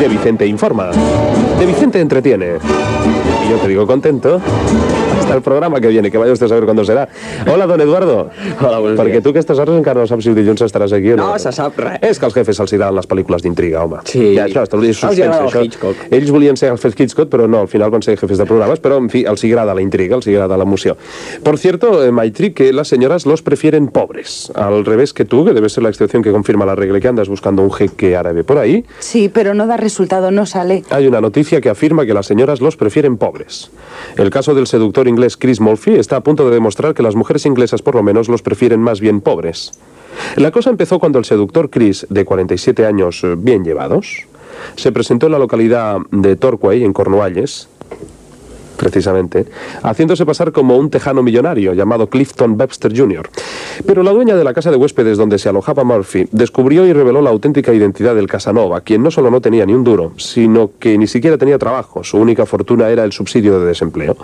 De 0.00 0.08
Vicente 0.08 0.46
informa. 0.46 0.90
De 1.58 1.66
Vicente 1.66 2.00
entretiene. 2.00 2.58
Y 3.44 3.50
yo 3.50 3.56
te 3.56 3.66
digo 3.66 3.86
contento. 3.86 4.40
Hasta 5.26 5.38
el 5.38 5.42
programa 5.42 5.80
que 5.80 5.88
viene, 5.88 6.08
que 6.08 6.18
vaya 6.18 6.32
usted 6.32 6.46
a 6.46 6.48
saber 6.50 6.64
cuándo 6.66 6.84
serà. 6.84 7.08
Hola, 7.52 7.66
don 7.66 7.80
Eduardo. 7.80 8.30
Hola, 8.60 8.78
buenos 8.78 9.00
Perquè 9.00 9.10
días. 9.18 9.22
tu 9.24 9.30
aquestes 9.30 9.58
hores 9.58 9.74
encara 9.74 9.98
no 10.00 10.06
saps 10.06 10.22
si 10.22 10.30
dilluns 10.36 10.62
estaràs 10.62 10.92
aquí 10.94 11.10
o 11.10 11.16
no. 11.16 11.32
No 11.32 11.38
se 11.42 11.50
sap 11.50 11.74
res. 11.82 11.98
És 12.00 12.20
que 12.20 12.26
als 12.28 12.34
jefes 12.36 12.54
se'ls 12.60 12.72
agraden 12.76 12.94
les 12.94 13.08
pel·lícules 13.10 13.42
d'intriga, 13.42 13.82
home. 13.82 13.98
Sí. 14.06 14.36
Ja, 14.36 14.44
això, 14.46 14.62
Els 14.62 14.70
suspense, 14.70 15.24
agrada 15.24 15.40
el 15.42 15.48
això. 15.50 15.64
Hitchcock. 15.64 16.04
Ells 16.14 16.30
volien 16.30 16.56
ser 16.56 16.70
jefes 16.70 16.94
Hitchcock, 16.96 17.28
però 17.28 17.48
no, 17.50 17.58
al 17.64 17.66
final 17.68 17.90
van 17.90 18.02
ser 18.06 18.14
jefes 18.16 18.38
de 18.38 18.46
programas, 18.46 18.78
però 18.78 18.98
en 19.02 19.10
fi, 19.10 19.24
els 19.26 19.42
agrada 19.44 19.74
la 19.74 19.82
intriga, 19.82 20.14
els 20.14 20.28
agrada 20.28 20.56
l'emoció. 20.56 20.96
Por 21.42 21.58
cierto, 21.58 22.04
eh, 22.04 22.12
Maitri, 22.12 22.52
que 22.52 22.72
las 22.72 22.86
señoras 22.86 23.26
los 23.26 23.42
prefieren 23.42 23.88
pobres. 23.88 24.52
Al 24.54 24.84
revés 24.84 25.12
que 25.12 25.24
tú, 25.24 25.44
que 25.44 25.52
debes 25.54 25.72
ser 25.72 25.82
la 25.82 25.88
excepción 25.88 26.22
que 26.22 26.30
confirma 26.30 26.64
la 26.64 26.76
regla 26.76 27.00
que 27.00 27.08
andas 27.08 27.28
buscando 27.28 27.62
un 27.62 27.72
jeque 27.72 28.14
árabe 28.14 28.44
por 28.44 28.58
ahí, 28.58 28.84
Sí, 29.00 29.28
pero 29.28 29.54
no 29.54 29.66
da 29.66 29.76
resultado, 29.76 30.30
no 30.30 30.46
sale. 30.46 30.84
hay 30.90 31.08
una 31.08 31.20
noticia 31.20 31.60
que 31.60 31.68
afirma 31.68 32.06
que 32.06 32.14
las 32.14 32.26
señoras 32.26 32.60
los 32.60 32.76
prefieren 32.76 33.16
pobres. 33.16 33.72
El 34.16 34.30
caso 34.30 34.54
del 34.54 34.68
seductor 34.68 35.08
inglés 35.16 35.38
Chris 35.38 35.60
Murphy 35.60 35.94
está 35.94 36.16
a 36.16 36.20
punto 36.20 36.44
de 36.44 36.54
demostrar 36.54 36.92
que 36.92 37.02
las 37.02 37.14
mujeres 37.14 37.46
inglesas 37.46 37.80
por 37.80 37.94
lo 37.94 38.02
menos 38.02 38.28
los 38.28 38.42
prefieren 38.42 38.80
más 38.80 39.00
bien 39.00 39.22
pobres. 39.22 39.72
La 40.36 40.50
cosa 40.50 40.68
empezó 40.68 40.98
cuando 40.98 41.18
el 41.18 41.24
seductor 41.24 41.70
Chris, 41.70 42.06
de 42.10 42.26
47 42.26 42.84
años 42.84 43.24
eh, 43.24 43.34
bien 43.36 43.64
llevados, 43.64 44.26
se 44.76 44.92
presentó 44.92 45.26
en 45.26 45.32
la 45.32 45.38
localidad 45.38 45.98
de 46.10 46.36
Torquay, 46.36 46.84
en 46.84 46.92
Cornualles, 46.92 47.68
precisamente, 48.76 49.46
haciéndose 49.82 50.26
pasar 50.26 50.52
como 50.52 50.76
un 50.76 50.90
tejano 50.90 51.22
millonario 51.22 51.72
llamado 51.72 52.08
Clifton 52.08 52.58
Webster 52.58 52.96
Jr. 52.96 53.28
Pero 53.86 54.02
la 54.02 54.12
dueña 54.12 54.36
de 54.36 54.44
la 54.44 54.54
casa 54.54 54.70
de 54.70 54.76
huéspedes 54.76 55.18
donde 55.18 55.38
se 55.38 55.48
alojaba 55.48 55.84
Murphy 55.84 56.28
descubrió 56.30 56.86
y 56.86 56.92
reveló 56.92 57.22
la 57.22 57.30
auténtica 57.30 57.72
identidad 57.72 58.14
del 58.14 58.28
Casanova, 58.28 58.82
quien 58.82 59.02
no 59.02 59.10
solo 59.10 59.30
no 59.30 59.40
tenía 59.40 59.66
ni 59.66 59.74
un 59.74 59.84
duro, 59.84 60.12
sino 60.16 60.70
que 60.78 60.96
ni 60.98 61.06
siquiera 61.06 61.38
tenía 61.38 61.58
trabajo. 61.58 62.04
Su 62.04 62.18
única 62.18 62.46
fortuna 62.46 62.88
era 62.90 63.04
el 63.04 63.12
subsidio 63.12 63.58
de 63.58 63.66
desempleo. 63.66 64.16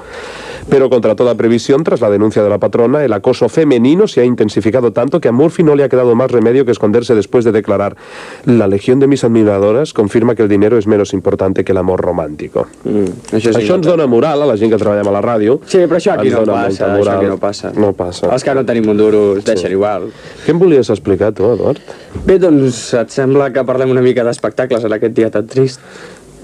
Pero 0.69 0.89
contra 0.91 1.15
toda 1.17 1.35
previsión, 1.35 1.85
tras 1.85 2.01
la 2.01 2.11
denuncia 2.11 2.43
de 2.43 2.49
la 2.49 2.59
patrona, 2.59 3.05
el 3.05 3.13
acoso 3.13 3.49
femenino 3.49 4.07
se 4.07 4.21
ha 4.21 4.25
intensificado 4.25 4.93
tanto 4.93 5.21
que 5.21 5.29
a 5.29 5.33
Murphy 5.33 5.63
no 5.63 5.75
le 5.75 5.85
ha 5.85 5.89
quedado 5.89 6.15
más 6.15 6.31
remedio 6.31 6.65
que 6.65 6.73
esconderse 6.73 7.15
después 7.15 7.45
de 7.45 7.53
declarar 7.53 7.97
la 8.45 8.67
legión 8.67 9.01
de 9.01 9.07
mis 9.07 9.25
admiradoras 9.25 9.93
confirma 9.93 10.35
que 10.35 10.43
el 10.43 10.49
dinero 10.49 10.79
es 10.79 10.87
menos 10.87 11.13
importante 11.13 11.65
que 11.65 11.73
el 11.73 11.79
amor 11.79 12.01
romàntico. 12.01 12.67
Mm, 12.85 13.35
això 13.37 13.53
sí 13.53 13.63
això 13.63 13.77
ens 13.79 13.87
dona 13.87 14.07
moral 14.07 14.43
a 14.43 14.47
la 14.47 14.57
gent 14.57 14.73
que 14.73 14.79
treballem 14.81 15.09
a 15.09 15.15
la 15.15 15.23
ràdio. 15.25 15.59
Sí, 15.67 15.83
però 15.87 15.99
això 15.99 16.15
aquí 16.17 16.31
Ens 16.31 16.39
no 16.39 16.47
passa, 16.53 16.89
això 16.97 17.17
aquí 17.17 17.31
no 17.31 17.39
passa. 17.39 17.73
No 17.77 17.93
passa. 17.93 18.33
Els 18.33 18.45
que 18.45 18.55
no 18.55 18.65
tenim 18.69 18.89
un 18.93 18.99
duro 18.99 19.23
es 19.39 19.45
deixen 19.45 19.73
igual. 19.73 20.09
Què 20.47 20.55
em 20.55 20.59
volies 20.63 20.91
explicar, 20.91 21.33
tu, 21.37 21.49
Eduard? 21.53 21.81
Bé, 22.27 22.39
doncs 22.43 22.83
et 22.99 23.15
sembla 23.15 23.51
que 23.53 23.65
parlem 23.69 23.93
una 23.95 24.03
mica 24.05 24.25
d'espectacles 24.27 24.85
en 24.85 24.99
aquest 24.99 25.17
dia 25.17 25.31
tan 25.33 25.47
trist? 25.47 25.81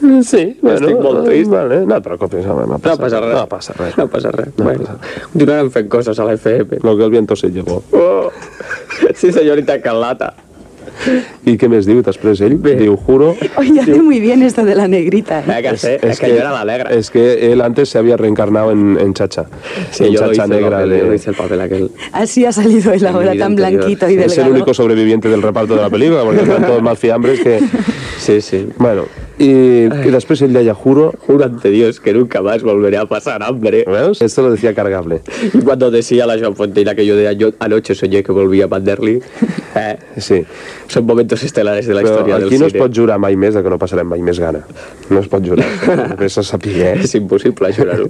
Sí, 0.23 0.57
bueno, 0.63 0.79
Estic 0.79 1.01
molt 1.03 1.25
trist. 1.27 1.51
Vale, 1.51 1.81
no 1.87 1.97
et 1.97 2.05
preocupis, 2.05 2.47
home, 2.47 2.67
no 2.67 2.77
No 2.77 2.79
passa, 2.79 2.97
passa 2.99 3.21
res. 3.21 3.35
No 3.37 3.47
passa 3.49 3.73
res. 3.77 3.97
No 3.99 4.09
passa 4.09 4.31
res. 4.33 4.49
bueno, 4.57 4.99
continuarem 5.33 5.71
fent 5.71 5.89
coses 5.89 6.19
a 6.19 6.25
la 6.25 6.35
FM. 6.39 6.79
Lo 6.83 6.97
que 6.97 7.05
el 7.05 7.11
viento 7.11 7.35
se 7.37 7.51
llevó. 7.51 7.83
Oh, 7.93 8.31
sí, 9.15 9.33
senyorita 9.33 9.81
Carlata. 9.83 10.35
I 11.47 11.53
què 11.61 11.69
més 11.71 11.87
diu 11.87 12.01
després 12.03 12.41
ell? 12.43 12.57
Diu, 12.59 12.97
juro... 13.07 13.29
Oye, 13.61 13.79
hace 13.81 14.01
muy 14.03 14.19
bien 14.19 14.43
esto 14.43 14.65
de 14.65 14.75
la 14.75 14.89
negrita. 14.89 15.41
¿eh? 15.41 15.59
Eh, 15.59 15.63
que 15.63 15.77
sé, 15.77 15.99
es, 16.03 16.19
que, 16.19 16.29
yo 16.31 16.35
era 16.41 16.51
la 16.51 16.65
negra. 16.65 16.91
Es 16.91 17.11
que 17.11 17.53
él 17.53 17.61
antes 17.61 17.89
se 17.91 17.99
había 17.99 18.17
reencarnado 18.17 18.73
en, 18.73 18.99
en 18.99 19.15
Chacha. 19.15 19.45
Sí, 19.93 20.07
en 20.07 20.13
yo 20.15 20.21
Chacha 20.21 20.33
hice, 20.33 20.43
el 20.43 20.51
negra. 20.51 20.71
papel, 20.79 20.91
de- 20.91 21.15
hice 21.15 21.31
el 21.31 21.37
papel 21.37 21.61
aquel. 21.61 21.91
Así 22.11 22.45
ha 22.47 22.51
salido 22.53 22.93
él 22.93 23.07
ahora, 23.07 23.37
tan 23.37 23.55
blanquito 23.55 24.11
y 24.11 24.15
Es 24.15 24.23
el 24.23 24.29
delgado. 24.31 24.51
único 24.55 24.75
sobreviviente 24.75 25.29
del 25.29 25.41
reparto 25.43 25.77
de 25.77 25.83
la 25.83 25.91
película, 25.91 26.25
porque 26.25 26.41
están 26.43 26.67
todos 26.67 26.83
más 26.83 26.99
fiambres 26.99 27.41
que... 27.41 27.61
Sí, 28.19 28.41
sí. 28.41 28.67
Bueno, 28.79 29.05
y, 29.39 29.51
y 29.85 30.11
después 30.11 30.41
él 30.43 30.53
deia, 30.53 30.75
juro... 30.75 31.15
Juro 31.27 31.45
ante 31.45 31.71
Dios 31.71 32.01
que 32.01 32.13
nunca 32.13 32.43
más 32.43 32.63
volveré 32.63 32.97
a 32.97 33.07
pasar 33.07 33.43
hambre. 33.43 33.85
¿Veus? 33.87 34.21
Esto 34.23 34.43
lo 34.43 34.51
decía 34.53 34.75
cargable. 34.75 35.21
Y 35.55 35.59
cuando 35.63 35.91
decía 35.91 36.27
la 36.27 36.39
Joan 36.39 36.57
Fontaine 36.57 36.95
que 36.97 37.05
yo 37.07 37.15
de 37.17 37.37
yo 37.37 37.51
anoche 37.61 37.95
soñé 37.95 38.23
que 38.23 38.33
volvía 38.33 38.65
a 38.65 38.69
Manderly, 38.69 39.21
eh, 39.77 39.97
Sí. 40.17 40.45
son 40.89 41.07
momentos 41.07 41.43
estelares 41.43 41.87
de 41.87 41.95
la 41.95 42.03
Però 42.03 42.11
historia 42.11 42.37
aquí 42.37 42.51
del 42.51 42.61
no 42.61 42.67
es 42.67 42.73
cine. 42.73 42.83
pot 42.85 42.97
jurar 42.97 43.19
mai 43.19 43.37
més 43.37 43.55
de 43.55 43.63
que 43.63 43.71
no 43.71 43.79
passarem 43.79 44.07
mai 44.09 44.21
més 44.21 44.41
gana. 44.41 44.65
No 45.11 45.21
es 45.21 45.29
pot 45.29 45.45
jurar. 45.47 45.67
Després 46.09 46.33
se 46.33 46.43
sapigué. 46.43 46.95
És 46.99 47.15
impossible 47.15 47.71
jurar-ho. 47.73 48.07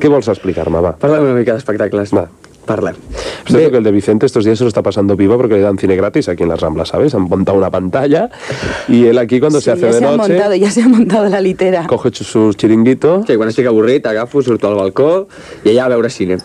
Què 0.00 0.08
vols 0.10 0.28
explicar-me, 0.32 0.80
va? 0.80 0.96
Parlem 0.98 1.22
una 1.28 1.34
mica 1.38 1.54
d'espectacles. 1.54 2.12
Va. 2.16 2.26
Parlem. 2.66 2.94
Es 3.46 3.52
cierto 3.52 3.70
que 3.70 3.76
el 3.78 3.84
de 3.84 3.92
Vicente 3.92 4.26
estos 4.26 4.44
días 4.44 4.58
se 4.58 4.64
lo 4.64 4.68
está 4.68 4.82
pasando 4.82 5.16
vivo 5.16 5.36
porque 5.36 5.54
le 5.54 5.60
dan 5.60 5.78
cine 5.78 5.96
gratis 5.96 6.28
aquí 6.28 6.42
en 6.42 6.48
las 6.50 6.60
Ramblas, 6.60 6.88
¿sabes? 6.88 7.14
Han 7.14 7.22
montado 7.22 7.56
una 7.56 7.70
pantalla 7.70 8.28
y 8.88 9.06
él 9.06 9.18
aquí 9.18 9.38
cuando 9.40 9.60
Sí, 9.60 9.66
se 9.66 9.70
hace 9.72 9.82
ya 9.82 9.86
de 9.86 9.92
se 10.00 10.04
ha 10.04 10.16
noche 10.16 10.32
montado, 10.34 10.54
ya 10.56 10.70
se 10.70 10.82
ha 10.82 10.88
montado 10.88 11.28
la 11.28 11.40
litera. 11.40 11.86
coge 11.86 12.10
su 12.12 12.52
chiringuito. 12.54 13.24
Sí, 13.26 13.36
quan 13.36 13.48
estic 13.48 13.66
avorrit, 13.66 14.04
agafo, 14.06 14.42
surto 14.42 14.68
al 14.68 14.74
balcó 14.74 15.28
i 15.64 15.70
allà 15.70 15.86
a 15.86 15.88
veure 15.94 16.10
cine 16.10 16.38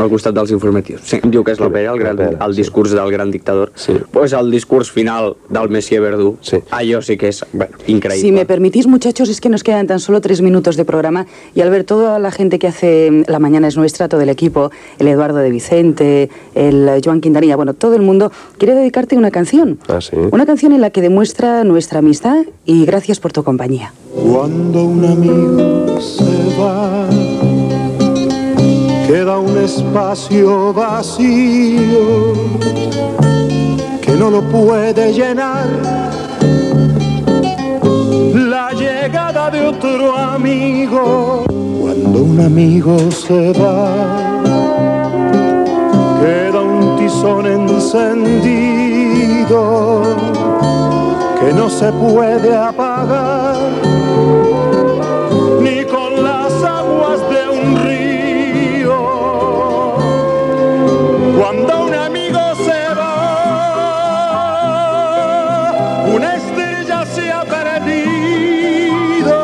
al 0.00 0.10
costat 0.10 0.34
dels 0.34 0.50
informatius. 0.50 1.00
Sí, 1.04 1.20
diu 1.24 1.44
que 1.44 1.52
és 1.52 1.60
l'òpera, 1.60 1.92
el, 1.92 1.98
gran, 1.98 2.16
l'òpera, 2.16 2.44
el 2.46 2.54
discurs 2.56 2.90
del 2.92 3.10
gran 3.12 3.30
dictador. 3.30 3.72
Sí. 3.74 3.92
Pues 4.12 4.32
el 4.32 4.50
discurs 4.50 4.90
final 4.90 5.36
del 5.48 5.68
Messier 5.68 6.00
Verdú, 6.02 6.36
Sí. 6.40 6.58
allò 6.70 7.00
sí 7.02 7.16
que 7.16 7.28
és 7.28 7.44
bueno, 7.52 7.76
increïble. 7.86 8.20
Si 8.20 8.32
me 8.32 8.46
permitís, 8.46 8.86
muchachos, 8.86 9.28
es 9.28 9.40
que 9.40 9.48
nos 9.48 9.62
quedan 9.62 9.86
tan 9.86 10.00
solo 10.00 10.20
tres 10.20 10.40
minutos 10.42 10.76
de 10.76 10.84
programa 10.84 11.26
y 11.54 11.60
al 11.60 11.70
ver 11.70 11.84
toda 11.84 12.18
la 12.18 12.30
gente 12.30 12.58
que 12.58 12.66
hace 12.68 13.10
mm, 13.10 13.22
La 13.28 13.38
Mañana 13.38 13.68
es 13.68 13.76
Nuestra, 13.76 14.08
todo 14.08 14.20
el 14.20 14.28
equipo, 14.28 14.70
el 14.98 15.08
Eduardo 15.08 15.38
de 15.38 15.50
Vicente, 15.50 16.30
el 16.54 16.88
Joan 17.04 17.20
Quintanilla, 17.20 17.56
bueno, 17.56 17.74
todo 17.74 17.94
el 17.94 18.02
mundo, 18.02 18.32
quiere 18.58 18.74
dedicarte 18.74 19.16
una 19.16 19.30
canción. 19.30 19.78
Ah, 19.88 20.00
sí. 20.00 20.16
Una 20.30 20.46
canción 20.46 20.72
en 20.72 20.80
la 20.80 20.90
que 20.90 21.00
demuestra 21.00 21.64
nuestra 21.64 21.98
amistad 22.00 22.44
y 22.64 22.84
gracias 22.84 23.20
por 23.20 23.32
tu 23.32 23.42
compañía. 23.44 23.92
Cuando 24.14 24.84
un 24.84 25.04
amigo 25.04 26.00
se 26.00 26.24
va, 26.60 27.08
queda 29.10 29.40
un 29.40 29.58
espacio 29.58 30.72
vacío 30.72 32.32
que 34.00 34.12
no 34.12 34.30
lo 34.30 34.40
puede 34.40 35.12
llenar. 35.12 35.66
La 38.32 38.70
llegada 38.72 39.50
de 39.50 39.66
otro 39.66 40.16
amigo. 40.16 41.44
Cuando 41.80 42.22
un 42.22 42.38
amigo 42.38 43.10
se 43.10 43.52
va, 43.54 43.90
queda 46.20 46.60
un 46.60 46.96
tizón 46.96 47.46
encendido 47.46 48.52
que 51.40 51.52
no 51.52 51.68
se 51.68 51.90
puede 51.90 52.56
apagar 52.56 53.56
ni 55.60 55.84
con 55.84 56.22
las 56.22 56.52
aguas 56.62 57.18
de 57.28 57.48
un 57.58 57.76
río. 57.84 58.09
Cuando 61.52 61.74
un 61.86 61.92
amigo 61.92 62.38
se 62.54 62.94
va, 62.94 63.24
una 66.14 66.36
estrella 66.36 67.04
se 67.04 67.32
ha 67.32 67.44
perdido, 67.44 69.34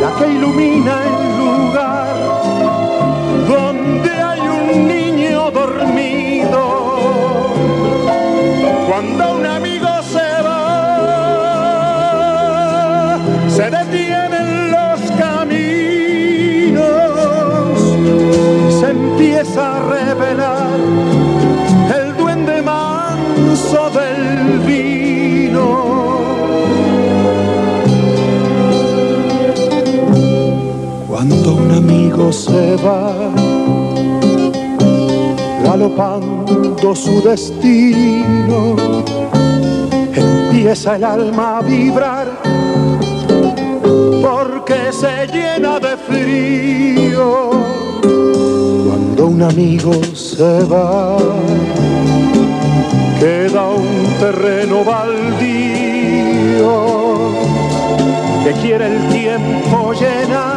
la 0.00 0.14
que 0.16 0.28
ilumina 0.34 1.02
el 1.02 1.36
lugar 1.36 2.14
donde 3.48 4.10
hay 4.12 4.40
un 4.40 4.86
niño 4.86 5.50
dormido. 5.50 6.62
Cuando 8.88 9.34
un 9.34 9.46
se 32.32 32.76
va, 32.76 33.12
galopando 35.64 36.94
su 36.94 37.22
destino, 37.22 38.76
empieza 40.14 40.96
el 40.96 41.04
alma 41.04 41.58
a 41.58 41.62
vibrar 41.62 42.28
porque 44.22 44.92
se 44.92 45.26
llena 45.28 45.80
de 45.80 45.96
frío. 45.96 47.50
Cuando 48.86 49.26
un 49.26 49.42
amigo 49.42 49.92
se 50.14 50.64
va, 50.64 51.16
queda 53.18 53.68
un 53.70 54.06
terreno 54.20 54.84
baldío 54.84 56.28
que 58.44 58.52
quiere 58.60 58.86
el 58.86 59.08
tiempo 59.08 59.92
llenar 59.92 60.47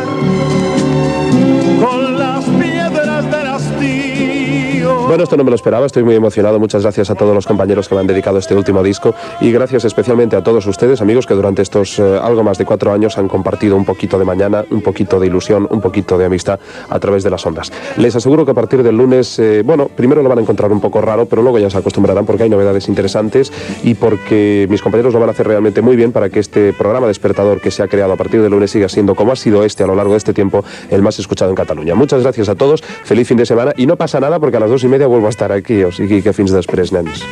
Bueno, 5.11 5.25
esto 5.25 5.35
no 5.35 5.43
me 5.43 5.49
lo 5.49 5.57
esperaba, 5.57 5.85
estoy 5.85 6.03
muy 6.03 6.15
emocionado. 6.15 6.57
Muchas 6.57 6.83
gracias 6.83 7.09
a 7.09 7.15
todos 7.15 7.35
los 7.35 7.45
compañeros 7.45 7.89
que 7.89 7.95
me 7.95 7.99
han 7.99 8.07
dedicado 8.07 8.37
este 8.37 8.55
último 8.55 8.81
disco 8.81 9.13
y 9.41 9.51
gracias 9.51 9.83
especialmente 9.83 10.37
a 10.37 10.41
todos 10.41 10.65
ustedes, 10.67 11.01
amigos, 11.01 11.25
que 11.25 11.33
durante 11.33 11.61
estos 11.61 11.99
eh, 11.99 12.17
algo 12.23 12.45
más 12.45 12.57
de 12.57 12.63
cuatro 12.63 12.93
años 12.93 13.17
han 13.17 13.27
compartido 13.27 13.75
un 13.75 13.83
poquito 13.83 14.17
de 14.17 14.23
mañana, 14.23 14.63
un 14.69 14.81
poquito 14.81 15.19
de 15.19 15.27
ilusión, 15.27 15.67
un 15.69 15.81
poquito 15.81 16.17
de 16.17 16.23
amistad 16.23 16.61
a 16.87 16.97
través 16.97 17.25
de 17.25 17.29
las 17.29 17.45
ondas. 17.45 17.73
Les 17.97 18.15
aseguro 18.15 18.45
que 18.45 18.51
a 18.51 18.53
partir 18.53 18.83
del 18.83 18.95
lunes, 18.95 19.37
eh, 19.39 19.63
bueno, 19.65 19.89
primero 19.93 20.23
lo 20.23 20.29
van 20.29 20.37
a 20.37 20.41
encontrar 20.43 20.71
un 20.71 20.79
poco 20.79 21.01
raro, 21.01 21.25
pero 21.25 21.41
luego 21.41 21.59
ya 21.59 21.69
se 21.69 21.77
acostumbrarán 21.77 22.25
porque 22.25 22.43
hay 22.43 22.49
novedades 22.49 22.87
interesantes 22.87 23.51
y 23.83 23.95
porque 23.95 24.65
mis 24.69 24.81
compañeros 24.81 25.13
lo 25.13 25.19
van 25.19 25.27
a 25.27 25.33
hacer 25.33 25.45
realmente 25.45 25.81
muy 25.81 25.97
bien 25.97 26.13
para 26.13 26.29
que 26.29 26.39
este 26.39 26.71
programa 26.71 27.07
despertador 27.07 27.59
que 27.59 27.69
se 27.69 27.83
ha 27.83 27.89
creado 27.89 28.13
a 28.13 28.15
partir 28.15 28.41
del 28.41 28.51
lunes 28.51 28.71
siga 28.71 28.87
siendo, 28.87 29.13
como 29.15 29.33
ha 29.33 29.35
sido 29.35 29.65
este 29.65 29.83
a 29.83 29.87
lo 29.87 29.95
largo 29.95 30.13
de 30.13 30.19
este 30.19 30.33
tiempo, 30.33 30.63
el 30.89 31.01
más 31.01 31.19
escuchado 31.19 31.51
en 31.51 31.57
Cataluña. 31.57 31.95
Muchas 31.95 32.23
gracias 32.23 32.47
a 32.47 32.55
todos, 32.55 32.81
feliz 32.81 33.27
fin 33.27 33.35
de 33.35 33.45
semana 33.45 33.73
y 33.75 33.87
no 33.87 33.97
pasa 33.97 34.21
nada 34.21 34.39
porque 34.39 34.55
a 34.55 34.61
las 34.61 34.69
dos 34.69 34.85
y 34.85 34.87
media 34.87 35.00
gaire 35.01 35.09
vol 35.09 35.27
estar 35.29 35.51
aquí, 35.51 35.81
o 35.83 35.91
sigui 35.91 36.21
que 36.21 36.33
fins 36.33 36.53
després, 36.53 36.91
nens. 36.93 37.25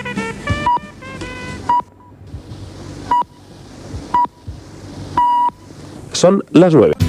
Són 6.20 6.42
les 6.52 6.76
9. 6.76 7.09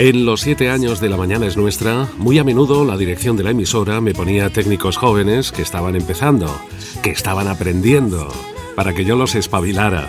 En 0.00 0.24
los 0.24 0.40
siete 0.40 0.70
años 0.70 0.98
de 0.98 1.10
La 1.10 1.18
Mañana 1.18 1.46
es 1.46 1.58
Nuestra, 1.58 2.08
muy 2.16 2.38
a 2.38 2.42
menudo 2.42 2.86
la 2.86 2.96
dirección 2.96 3.36
de 3.36 3.42
la 3.42 3.50
emisora 3.50 4.00
me 4.00 4.14
ponía 4.14 4.48
técnicos 4.48 4.96
jóvenes 4.96 5.52
que 5.52 5.60
estaban 5.60 5.94
empezando, 5.94 6.50
que 7.02 7.10
estaban 7.10 7.48
aprendiendo, 7.48 8.32
para 8.74 8.94
que 8.94 9.04
yo 9.04 9.14
los 9.14 9.34
espabilara. 9.34 10.08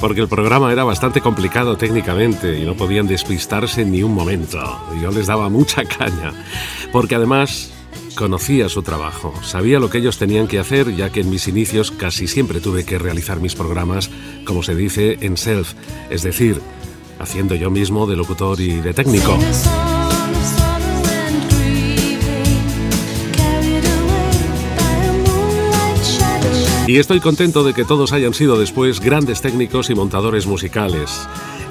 Porque 0.00 0.20
el 0.20 0.28
programa 0.28 0.70
era 0.70 0.84
bastante 0.84 1.22
complicado 1.22 1.78
técnicamente 1.78 2.58
y 2.58 2.66
no 2.66 2.76
podían 2.76 3.06
despistarse 3.06 3.86
ni 3.86 4.02
un 4.02 4.12
momento. 4.12 4.60
Yo 5.00 5.10
les 5.10 5.28
daba 5.28 5.48
mucha 5.48 5.82
caña. 5.98 6.34
Porque 6.92 7.14
además 7.14 7.72
conocía 8.14 8.68
su 8.68 8.82
trabajo, 8.82 9.32
sabía 9.42 9.80
lo 9.80 9.88
que 9.88 9.96
ellos 9.96 10.18
tenían 10.18 10.46
que 10.46 10.58
hacer, 10.58 10.94
ya 10.94 11.08
que 11.08 11.20
en 11.20 11.30
mis 11.30 11.48
inicios 11.48 11.90
casi 11.90 12.26
siempre 12.28 12.60
tuve 12.60 12.84
que 12.84 12.98
realizar 12.98 13.40
mis 13.40 13.54
programas, 13.54 14.10
como 14.44 14.62
se 14.62 14.74
dice, 14.74 15.16
en 15.22 15.38
self, 15.38 15.72
es 16.10 16.22
decir, 16.22 16.60
haciendo 17.22 17.54
yo 17.54 17.70
mismo 17.70 18.06
de 18.06 18.16
locutor 18.16 18.60
y 18.60 18.80
de 18.80 18.92
técnico. 18.92 19.38
Y 26.86 26.98
estoy 26.98 27.20
contento 27.20 27.62
de 27.62 27.74
que 27.74 27.84
todos 27.84 28.12
hayan 28.12 28.34
sido 28.34 28.58
después 28.58 29.00
grandes 29.00 29.40
técnicos 29.40 29.88
y 29.88 29.94
montadores 29.94 30.46
musicales. 30.46 31.26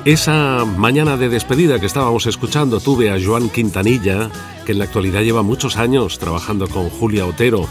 Esa 0.05 0.65
mañana 0.65 1.17
de 1.17 1.29
despedida 1.29 1.79
que 1.79 1.85
estábamos 1.85 2.25
escuchando 2.25 2.79
tuve 2.79 3.11
a 3.11 3.19
Joan 3.23 3.49
Quintanilla, 3.49 4.31
que 4.65 4.71
en 4.71 4.79
la 4.79 4.85
actualidad 4.85 5.21
lleva 5.21 5.43
muchos 5.43 5.77
años 5.77 6.17
trabajando 6.17 6.67
con 6.67 6.89
Julia 6.89 7.25
Otero. 7.25 7.67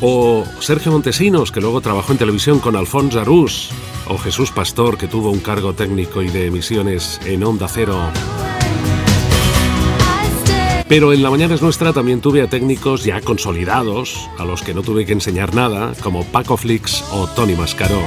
O 0.00 0.44
Sergio 0.60 0.92
Montesinos, 0.92 1.50
que 1.50 1.60
luego 1.60 1.80
trabajó 1.80 2.12
en 2.12 2.18
televisión 2.18 2.60
con 2.60 2.76
Alfonso 2.76 3.20
Arús. 3.20 3.70
O 4.08 4.18
Jesús 4.18 4.50
Pastor, 4.50 4.98
que 4.98 5.08
tuvo 5.08 5.30
un 5.30 5.40
cargo 5.40 5.72
técnico 5.72 6.22
y 6.22 6.28
de 6.28 6.46
emisiones 6.46 7.20
en 7.24 7.42
Onda 7.42 7.66
Cero. 7.68 7.98
Pero 10.88 11.12
en 11.12 11.22
La 11.22 11.30
Mañana 11.30 11.54
es 11.54 11.62
Nuestra 11.62 11.92
también 11.92 12.20
tuve 12.20 12.42
a 12.42 12.48
técnicos 12.48 13.04
ya 13.04 13.20
consolidados, 13.20 14.30
a 14.38 14.44
los 14.44 14.62
que 14.62 14.72
no 14.72 14.82
tuve 14.82 15.04
que 15.04 15.12
enseñar 15.12 15.52
nada, 15.52 15.92
como 16.00 16.24
Paco 16.24 16.56
Flix 16.56 17.02
o 17.10 17.26
Tony 17.26 17.56
Mascaró. 17.56 18.00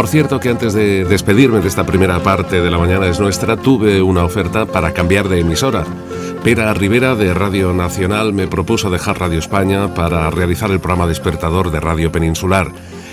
Por 0.00 0.08
cierto 0.08 0.40
que 0.40 0.48
antes 0.48 0.72
de 0.72 1.04
despedirme 1.04 1.60
de 1.60 1.68
esta 1.68 1.84
primera 1.84 2.20
parte 2.20 2.62
de 2.62 2.70
La 2.70 2.78
Mañana 2.78 3.06
es 3.06 3.20
Nuestra, 3.20 3.58
tuve 3.58 4.00
una 4.00 4.24
oferta 4.24 4.64
para 4.64 4.94
cambiar 4.94 5.28
de 5.28 5.40
emisora. 5.40 5.84
Pera 6.42 6.72
Rivera 6.72 7.14
de 7.14 7.34
Radio 7.34 7.74
Nacional 7.74 8.32
me 8.32 8.48
propuso 8.48 8.88
dejar 8.88 9.20
Radio 9.20 9.38
España 9.38 9.92
para 9.92 10.30
realizar 10.30 10.70
el 10.70 10.80
programa 10.80 11.06
Despertador 11.06 11.70
de 11.70 11.80
Radio 11.80 12.10
Peninsular. 12.10 12.72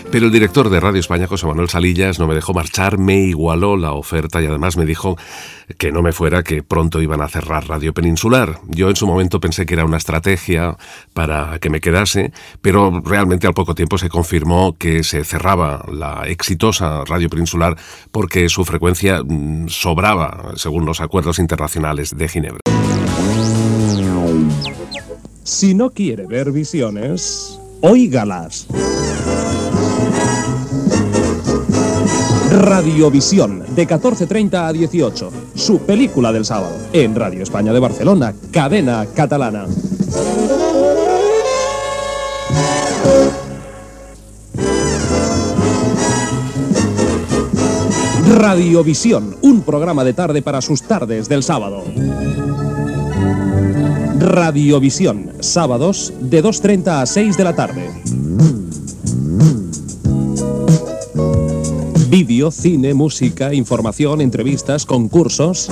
Pero 0.09 0.25
el 0.25 0.31
director 0.31 0.69
de 0.69 0.79
Radio 0.79 1.01
España, 1.01 1.27
José 1.27 1.45
Manuel 1.47 1.69
Salillas, 1.69 2.17
no 2.17 2.27
me 2.27 2.35
dejó 2.35 2.53
marchar, 2.53 2.97
me 2.97 3.17
igualó 3.17 3.75
la 3.75 3.91
oferta 3.91 4.41
y 4.41 4.45
además 4.45 4.77
me 4.77 4.85
dijo 4.85 5.17
que 5.77 5.91
no 5.91 6.01
me 6.01 6.13
fuera, 6.13 6.43
que 6.43 6.63
pronto 6.63 7.01
iban 7.01 7.21
a 7.21 7.27
cerrar 7.27 7.67
Radio 7.67 7.93
Peninsular. 7.93 8.61
Yo 8.67 8.89
en 8.89 8.95
su 8.95 9.05
momento 9.05 9.41
pensé 9.41 9.65
que 9.65 9.73
era 9.73 9.83
una 9.83 9.97
estrategia 9.97 10.77
para 11.13 11.59
que 11.59 11.69
me 11.69 11.81
quedase, 11.81 12.31
pero 12.61 13.01
realmente 13.03 13.47
al 13.47 13.53
poco 13.53 13.75
tiempo 13.75 13.97
se 13.97 14.07
confirmó 14.07 14.77
que 14.77 15.03
se 15.03 15.25
cerraba 15.25 15.83
la 15.91 16.23
exitosa 16.25 17.03
Radio 17.05 17.29
Peninsular 17.29 17.75
porque 18.11 18.47
su 18.47 18.63
frecuencia 18.63 19.21
mm, 19.23 19.67
sobraba, 19.67 20.53
según 20.55 20.85
los 20.85 21.01
acuerdos 21.01 21.37
internacionales 21.37 22.15
de 22.15 22.27
Ginebra. 22.29 22.61
Si 25.43 25.73
no 25.73 25.89
quiere 25.89 26.25
ver 26.25 26.51
visiones, 26.51 27.59
óigalas. 27.81 28.67
Radiovisión, 32.57 33.63
de 33.75 33.87
14.30 33.87 34.67
a 34.67 34.73
18. 34.73 35.31
Su 35.53 35.77
película 35.81 36.31
del 36.31 36.43
sábado. 36.43 36.75
En 36.91 37.13
Radio 37.13 37.43
España 37.43 37.71
de 37.71 37.79
Barcelona, 37.79 38.33
cadena 38.51 39.05
catalana. 39.13 39.67
Radiovisión, 48.27 49.37
un 49.41 49.61
programa 49.61 50.03
de 50.03 50.13
tarde 50.13 50.41
para 50.41 50.61
sus 50.61 50.81
tardes 50.81 51.29
del 51.29 51.43
sábado. 51.43 51.83
Radiovisión, 54.17 55.31
sábados 55.41 56.11
de 56.19 56.43
2.30 56.43 57.01
a 57.01 57.05
6 57.05 57.37
de 57.37 57.43
la 57.43 57.55
tarde. 57.55 57.91
Vídeo, 62.09 62.51
cine, 62.51 62.93
música, 62.93 63.53
información, 63.53 64.21
entrevistas, 64.21 64.85
concursos. 64.85 65.67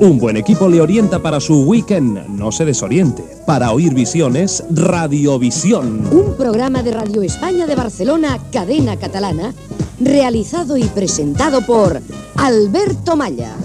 Un 0.00 0.18
buen 0.20 0.36
equipo 0.36 0.68
le 0.68 0.80
orienta 0.80 1.20
para 1.20 1.40
su 1.40 1.64
weekend, 1.64 2.28
no 2.28 2.52
se 2.52 2.64
desoriente. 2.64 3.24
Para 3.44 3.72
oír 3.72 3.94
visiones, 3.94 4.62
Radiovisión. 4.70 6.06
Un 6.12 6.36
programa 6.36 6.84
de 6.84 6.92
Radio 6.92 7.22
España 7.22 7.66
de 7.66 7.74
Barcelona, 7.74 8.38
cadena 8.52 8.96
catalana, 8.96 9.52
realizado 9.98 10.76
y 10.76 10.84
presentado 10.84 11.66
por 11.66 12.00
Alberto 12.36 13.16
Malla. 13.16 13.56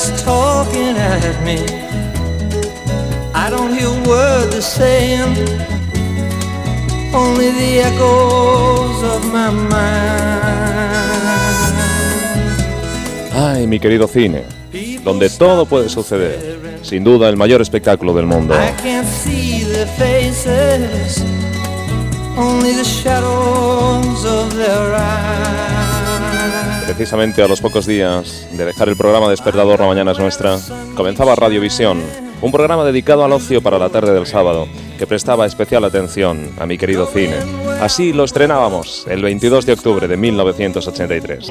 Everybody's 0.00 0.24
talking 0.24 0.96
at 0.96 1.42
me. 1.44 1.58
I 3.34 3.50
don't 3.50 3.74
hear 3.74 3.88
a 3.88 4.08
word 4.08 4.50
they're 4.50 4.62
saying, 4.62 5.36
only 7.14 7.50
the 7.50 7.80
echoes 7.80 9.02
of 9.02 9.32
my 9.32 9.50
mind. 9.50 9.70
Ay, 13.32 13.66
mi 13.66 13.78
querido 13.78 14.08
cine, 14.08 14.44
donde 15.04 15.28
todo 15.30 15.66
puede 15.66 15.88
suceder. 15.90 16.78
Sin 16.82 17.04
duda 17.04 17.28
el 17.28 17.36
mayor 17.36 17.60
espectáculo 17.60 18.14
del 18.14 18.26
mundo. 18.26 18.54
I 18.54 18.72
can't 18.82 19.06
see 19.06 19.64
their 19.64 19.86
faces, 19.86 21.22
only 22.38 22.72
the 22.72 22.84
shadows 22.84 24.24
of 24.24 24.54
their 24.56 24.94
eyes. 24.94 25.79
Precisamente 27.00 27.42
a 27.42 27.48
los 27.48 27.62
pocos 27.62 27.86
días 27.86 28.46
de 28.52 28.66
dejar 28.66 28.90
el 28.90 28.94
programa 28.94 29.30
Despertador 29.30 29.80
La 29.80 29.86
Mañana 29.86 30.12
es 30.12 30.18
Nuestra, 30.18 30.58
comenzaba 30.94 31.34
Radiovisión, 31.34 32.02
un 32.42 32.52
programa 32.52 32.84
dedicado 32.84 33.24
al 33.24 33.32
ocio 33.32 33.62
para 33.62 33.78
la 33.78 33.88
tarde 33.88 34.12
del 34.12 34.26
sábado, 34.26 34.68
que 34.98 35.06
prestaba 35.06 35.46
especial 35.46 35.84
atención 35.84 36.50
a 36.58 36.66
mi 36.66 36.76
querido 36.76 37.06
cine. 37.06 37.36
Así 37.80 38.12
lo 38.12 38.24
estrenábamos 38.24 39.06
el 39.08 39.22
22 39.22 39.64
de 39.64 39.72
octubre 39.72 40.08
de 40.08 40.18
1983. 40.18 41.50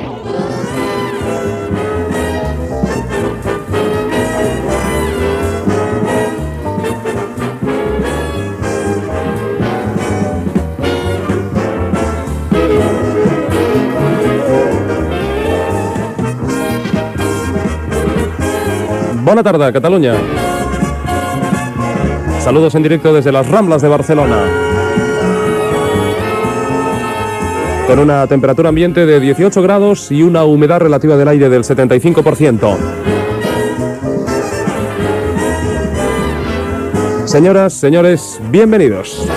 Bona 19.30 19.44
tarda, 19.44 19.72
Cataluña. 19.72 20.16
Saludos 22.40 22.74
en 22.74 22.82
directo 22.82 23.14
desde 23.14 23.32
las 23.32 23.48
Ramblas 23.48 23.80
de 23.80 23.88
Barcelona. 23.88 24.38
Con 27.86 28.00
una 28.00 28.26
temperatura 28.26 28.70
ambiente 28.70 29.06
de 29.06 29.20
18 29.20 29.62
grados 29.62 30.12
y 30.12 30.24
una 30.24 30.46
humedad 30.46 30.80
relativa 30.80 31.16
del 31.16 31.28
aire 31.28 31.48
del 31.48 31.62
75%. 31.62 32.76
Señoras, 37.26 37.74
señores, 37.74 38.42
bienvenidos. 38.50 39.28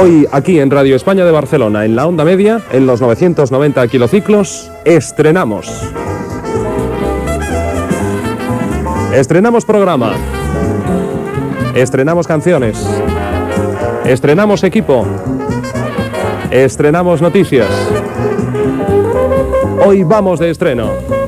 Hoy 0.00 0.26
aquí 0.32 0.58
en 0.58 0.72
Radio 0.72 0.96
España 0.96 1.24
de 1.24 1.30
Barcelona, 1.30 1.84
en 1.84 1.94
la 1.94 2.08
onda 2.08 2.24
media, 2.24 2.60
en 2.72 2.84
los 2.84 3.00
990 3.00 3.86
kilociclos, 3.86 4.72
estrenamos. 4.84 5.70
Estrenamos 9.14 9.64
programa. 9.64 10.14
Estrenamos 11.76 12.26
canciones. 12.26 12.84
Estrenamos 14.04 14.64
equipo. 14.64 15.06
Estrenamos 16.50 17.22
noticias. 17.22 17.68
Hoy 19.86 20.02
vamos 20.02 20.40
de 20.40 20.50
estreno. 20.50 21.23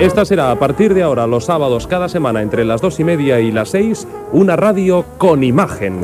Esta 0.00 0.26
será 0.26 0.50
a 0.50 0.58
partir 0.58 0.92
de 0.92 1.02
ahora, 1.02 1.26
los 1.26 1.46
sábados, 1.46 1.86
cada 1.86 2.10
semana, 2.10 2.42
entre 2.42 2.66
las 2.66 2.82
dos 2.82 3.00
y 3.00 3.04
media 3.04 3.40
y 3.40 3.50
las 3.50 3.70
seis, 3.70 4.06
una 4.30 4.54
radio 4.54 5.06
con 5.16 5.42
imagen. 5.42 5.98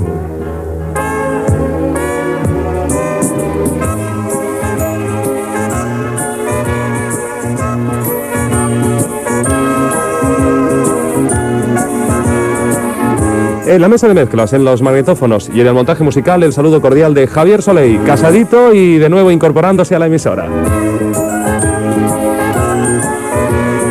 En 13.66 13.80
la 13.80 13.88
mesa 13.88 14.08
de 14.08 14.14
mezclas, 14.14 14.52
en 14.54 14.64
los 14.64 14.82
magnetófonos 14.82 15.50
y 15.54 15.60
en 15.60 15.66
el 15.66 15.74
montaje 15.74 16.02
musical, 16.02 16.42
el 16.42 16.52
saludo 16.52 16.80
cordial 16.80 17.12
de 17.14 17.26
Javier 17.26 17.62
Soleil, 17.62 18.02
casadito 18.04 18.72
y 18.72 18.98
de 18.98 19.08
nuevo 19.10 19.30
incorporándose 19.30 19.94
a 19.94 19.98
la 19.98 20.06
emisora. 20.06 20.48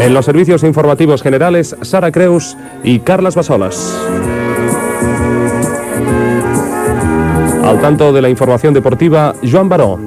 En 0.01 0.15
los 0.15 0.25
servicios 0.25 0.63
informativos 0.63 1.21
generales, 1.21 1.75
Sara 1.83 2.11
Creus 2.11 2.57
y 2.83 3.01
Carlas 3.01 3.35
Basolas. 3.35 3.95
Al 7.63 7.79
tanto 7.79 8.11
de 8.11 8.19
la 8.23 8.27
información 8.27 8.73
deportiva, 8.73 9.35
Joan 9.49 9.69
Baró. 9.69 9.99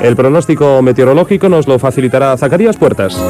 El 0.00 0.14
pronóstico 0.14 0.80
meteorológico 0.80 1.48
nos 1.48 1.66
lo 1.66 1.80
facilitará 1.80 2.36
Zacarías 2.36 2.76
Puertas. 2.76 3.20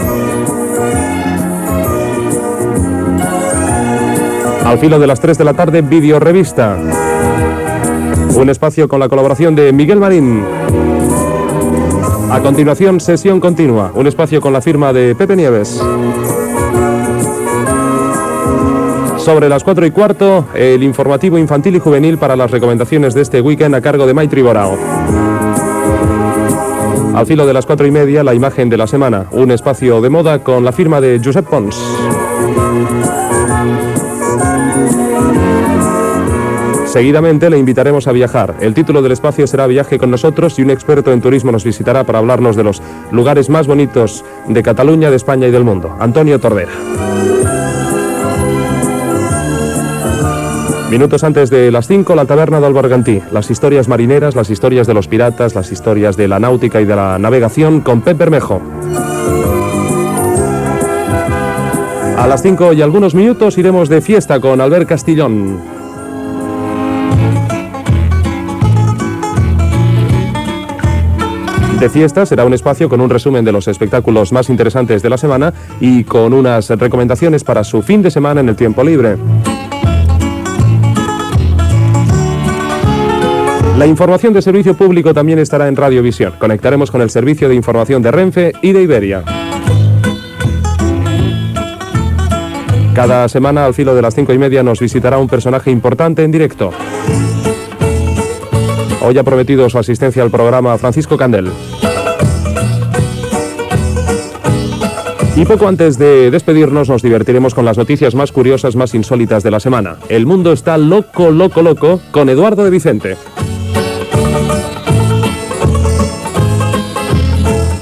Al 4.66 4.78
filo 4.78 4.98
de 4.98 5.06
las 5.06 5.18
3 5.18 5.38
de 5.38 5.44
la 5.44 5.54
tarde, 5.54 5.80
Video 5.80 6.20
Revista. 6.20 6.76
Un 8.34 8.48
espacio 8.48 8.88
con 8.88 9.00
la 9.00 9.08
colaboración 9.08 9.54
de 9.54 9.72
Miguel 9.72 9.98
Marín. 9.98 10.42
A 12.30 12.40
continuación, 12.40 12.98
sesión 12.98 13.40
continua. 13.40 13.92
Un 13.94 14.06
espacio 14.06 14.40
con 14.40 14.52
la 14.52 14.60
firma 14.60 14.92
de 14.92 15.14
Pepe 15.14 15.36
Nieves. 15.36 15.82
Sobre 19.18 19.48
las 19.48 19.62
4 19.62 19.86
y 19.86 19.90
cuarto, 19.90 20.46
el 20.54 20.82
informativo 20.82 21.38
infantil 21.38 21.76
y 21.76 21.78
juvenil 21.78 22.18
para 22.18 22.34
las 22.34 22.50
recomendaciones 22.50 23.14
de 23.14 23.22
este 23.22 23.40
weekend 23.40 23.74
a 23.74 23.80
cargo 23.80 24.06
de 24.06 24.14
Maitri 24.14 24.42
Borao. 24.42 24.76
Al 27.14 27.26
filo 27.26 27.46
de 27.46 27.52
las 27.52 27.66
4 27.66 27.86
y 27.86 27.90
media, 27.90 28.24
la 28.24 28.34
imagen 28.34 28.68
de 28.68 28.78
la 28.78 28.86
semana. 28.86 29.26
Un 29.30 29.50
espacio 29.50 30.00
de 30.00 30.08
moda 30.08 30.38
con 30.40 30.64
la 30.64 30.72
firma 30.72 31.00
de 31.00 31.20
Josep 31.22 31.46
Pons. 31.46 31.78
Seguidamente 36.92 37.48
le 37.48 37.56
invitaremos 37.56 38.06
a 38.06 38.12
viajar. 38.12 38.56
El 38.60 38.74
título 38.74 39.00
del 39.00 39.12
espacio 39.12 39.46
será 39.46 39.66
Viaje 39.66 39.98
con 39.98 40.10
nosotros 40.10 40.58
y 40.58 40.62
un 40.62 40.68
experto 40.68 41.10
en 41.10 41.22
turismo 41.22 41.50
nos 41.50 41.64
visitará 41.64 42.04
para 42.04 42.18
hablarnos 42.18 42.54
de 42.54 42.64
los 42.64 42.82
lugares 43.10 43.48
más 43.48 43.66
bonitos 43.66 44.22
de 44.46 44.62
Cataluña, 44.62 45.08
de 45.08 45.16
España 45.16 45.48
y 45.48 45.50
del 45.50 45.64
mundo. 45.64 45.96
Antonio 45.98 46.38
Tordera. 46.38 46.72
Minutos 50.90 51.24
antes 51.24 51.48
de 51.48 51.72
las 51.72 51.86
5, 51.86 52.14
la 52.14 52.26
taberna 52.26 52.60
del 52.60 52.74
Bargantí. 52.74 53.22
Las 53.32 53.50
historias 53.50 53.88
marineras, 53.88 54.36
las 54.36 54.50
historias 54.50 54.86
de 54.86 54.92
los 54.92 55.08
piratas, 55.08 55.54
las 55.54 55.72
historias 55.72 56.18
de 56.18 56.28
la 56.28 56.40
náutica 56.40 56.78
y 56.82 56.84
de 56.84 56.94
la 56.94 57.18
navegación 57.18 57.80
con 57.80 58.02
Pep 58.02 58.18
Bermejo. 58.18 58.60
A 62.18 62.26
las 62.26 62.42
5 62.42 62.74
y 62.74 62.82
algunos 62.82 63.14
minutos 63.14 63.56
iremos 63.56 63.88
de 63.88 64.02
fiesta 64.02 64.40
con 64.40 64.60
Albert 64.60 64.90
Castillón. 64.90 65.71
De 71.82 71.90
fiesta 71.90 72.24
será 72.24 72.44
un 72.44 72.54
espacio 72.54 72.88
con 72.88 73.00
un 73.00 73.10
resumen 73.10 73.44
de 73.44 73.50
los 73.50 73.66
espectáculos 73.66 74.32
más 74.32 74.48
interesantes 74.48 75.02
de 75.02 75.10
la 75.10 75.18
semana 75.18 75.52
y 75.80 76.04
con 76.04 76.32
unas 76.32 76.70
recomendaciones 76.70 77.42
para 77.42 77.64
su 77.64 77.82
fin 77.82 78.02
de 78.02 78.10
semana 78.12 78.40
en 78.40 78.48
el 78.48 78.54
tiempo 78.54 78.84
libre. 78.84 79.16
La 83.76 83.84
información 83.84 84.32
de 84.32 84.42
servicio 84.42 84.76
público 84.76 85.12
también 85.12 85.40
estará 85.40 85.66
en 85.66 85.74
Radiovisión. 85.74 86.34
Conectaremos 86.38 86.92
con 86.92 87.02
el 87.02 87.10
servicio 87.10 87.48
de 87.48 87.56
información 87.56 88.00
de 88.00 88.12
Renfe 88.12 88.52
y 88.62 88.70
de 88.70 88.82
Iberia. 88.82 89.24
Cada 92.94 93.28
semana 93.28 93.66
al 93.66 93.74
filo 93.74 93.96
de 93.96 94.02
las 94.02 94.14
cinco 94.14 94.32
y 94.32 94.38
media 94.38 94.62
nos 94.62 94.78
visitará 94.78 95.18
un 95.18 95.26
personaje 95.26 95.72
importante 95.72 96.22
en 96.22 96.30
directo. 96.30 96.70
Hoy 99.00 99.18
ha 99.18 99.24
prometido 99.24 99.68
su 99.68 99.80
asistencia 99.80 100.22
al 100.22 100.30
programa 100.30 100.78
Francisco 100.78 101.16
Candel. 101.16 101.50
Y 105.34 105.46
poco 105.46 105.66
antes 105.66 105.96
de 105.98 106.30
despedirnos 106.30 106.90
nos 106.90 107.02
divertiremos 107.02 107.54
con 107.54 107.64
las 107.64 107.78
noticias 107.78 108.14
más 108.14 108.32
curiosas, 108.32 108.76
más 108.76 108.94
insólitas 108.94 109.42
de 109.42 109.50
la 109.50 109.60
semana. 109.60 109.96
El 110.08 110.26
mundo 110.26 110.52
está 110.52 110.76
loco, 110.76 111.30
loco, 111.30 111.62
loco 111.62 112.00
con 112.10 112.28
Eduardo 112.28 112.64
de 112.64 112.70
Vicente. 112.70 113.16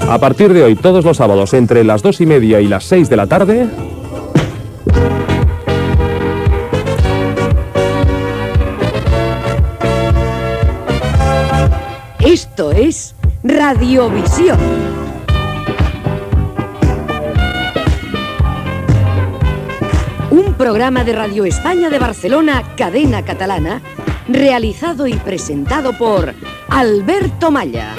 A 0.08 0.18
partir 0.18 0.52
de 0.52 0.62
hoy, 0.62 0.76
todos 0.76 1.04
los 1.04 1.16
sábados, 1.16 1.54
entre 1.54 1.84
las 1.84 2.02
dos 2.02 2.20
y 2.20 2.26
media 2.26 2.60
y 2.60 2.68
las 2.68 2.84
seis 2.84 3.08
de 3.08 3.16
la 3.16 3.26
tarde, 3.26 3.68
Esto 12.20 12.70
es 12.70 13.14
Radiovisión. 13.42 14.99
Programa 20.60 21.04
de 21.04 21.14
Radio 21.14 21.46
España 21.46 21.88
de 21.88 21.98
Barcelona, 21.98 22.62
cadena 22.76 23.24
catalana, 23.24 23.80
realizado 24.28 25.06
y 25.06 25.14
presentado 25.14 25.96
por 25.96 26.34
Alberto 26.68 27.50
Malla. 27.50 27.94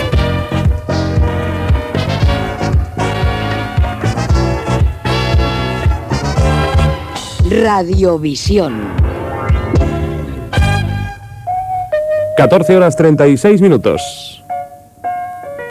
Radiovisión. 7.50 8.80
14 12.38 12.78
horas 12.78 12.96
36 12.96 13.60
minutos. 13.60 14.44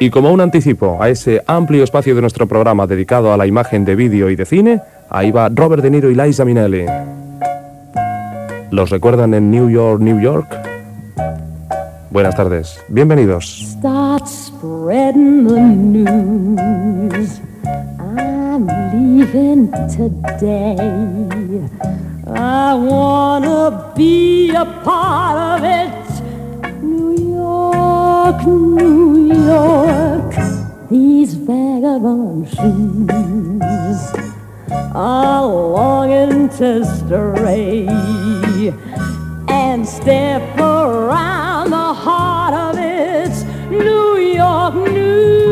Y 0.01 0.11
como 0.11 0.33
un 0.33 0.41
anticipo 0.41 1.01
a 1.01 1.09
ese 1.09 1.41
amplio 1.47 1.85
espacio 1.85 2.17
de 2.17 2.21
nuestro 2.21 2.49
programa 2.49 2.89
dedicado 2.89 3.33
a 3.33 3.37
la 3.37 3.47
imagen 3.47 3.85
de 3.85 3.95
vídeo 3.95 4.29
y 4.29 4.35
de 4.35 4.45
cine, 4.45 4.81
ahí 5.11 5.33
va 5.33 5.49
Robert 5.49 5.83
De 5.83 5.91
Niro 5.91 6.11
y 6.11 6.15
Liza 6.15 6.45
Minnelli. 6.45 6.87
¿Los 8.71 8.91
recuerdan 8.91 9.35
en 9.35 9.51
New 9.51 9.69
York, 9.69 10.01
New 10.01 10.21
York? 10.21 10.57
Buenas 12.11 12.37
tardes, 12.37 12.81
bienvenidos. 12.89 13.77
Start 13.79 14.27
spreading 14.27 15.47
the 15.47 15.61
news. 15.61 17.41
I'm 17.99 18.67
leaving 18.93 19.71
today. 19.89 20.77
I 22.27 22.75
wanna 22.75 23.93
be 23.97 24.53
a 24.55 24.65
part 24.85 25.61
of 25.61 25.65
it. 25.65 25.91
New 26.83 27.15
York, 27.35 28.47
New 28.47 29.33
York. 29.47 30.35
These 30.89 31.35
vagabond 31.35 32.49
shoes 32.49 34.30
are 34.71 35.47
longing 35.47 36.49
astray 36.49 37.87
and 39.49 39.87
step 39.87 40.43
around 40.59 41.71
the 41.71 41.95
heart 41.95 42.55
of 42.55 42.77
its 42.79 43.43
New 43.71 44.17
York, 44.19 44.75
New 44.75 45.50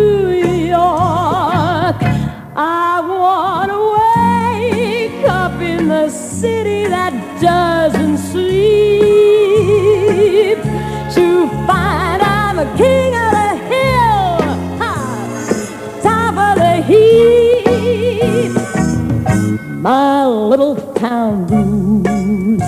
My 19.88 20.26
little 20.26 20.76
town 20.92 21.46
blues 21.46 22.60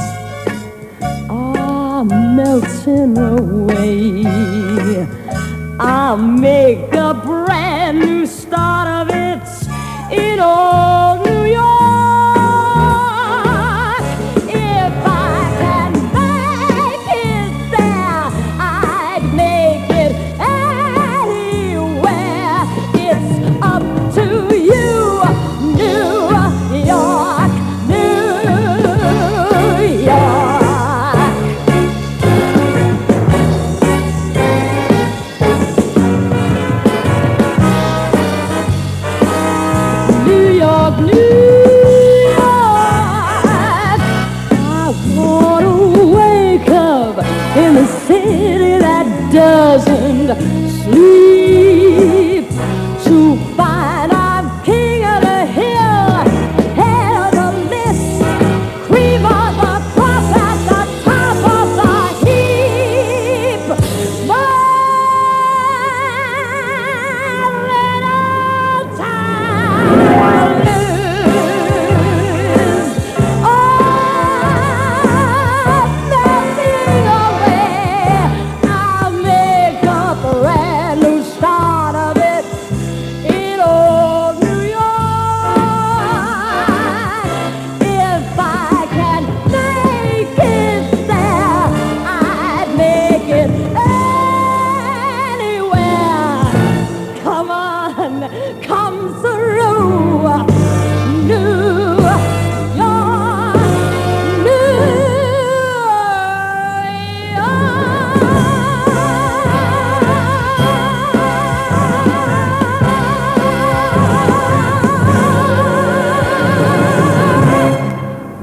are 1.28 2.02
melting 2.02 3.18
away. 3.18 4.24
I'll 5.78 6.16
make 6.16 6.94
a 6.94 7.12
brand 7.12 7.98
new 7.98 8.24
start 8.24 8.88
of 8.88 9.14
it 9.14 9.46
in 10.10 10.40
old 10.40 11.09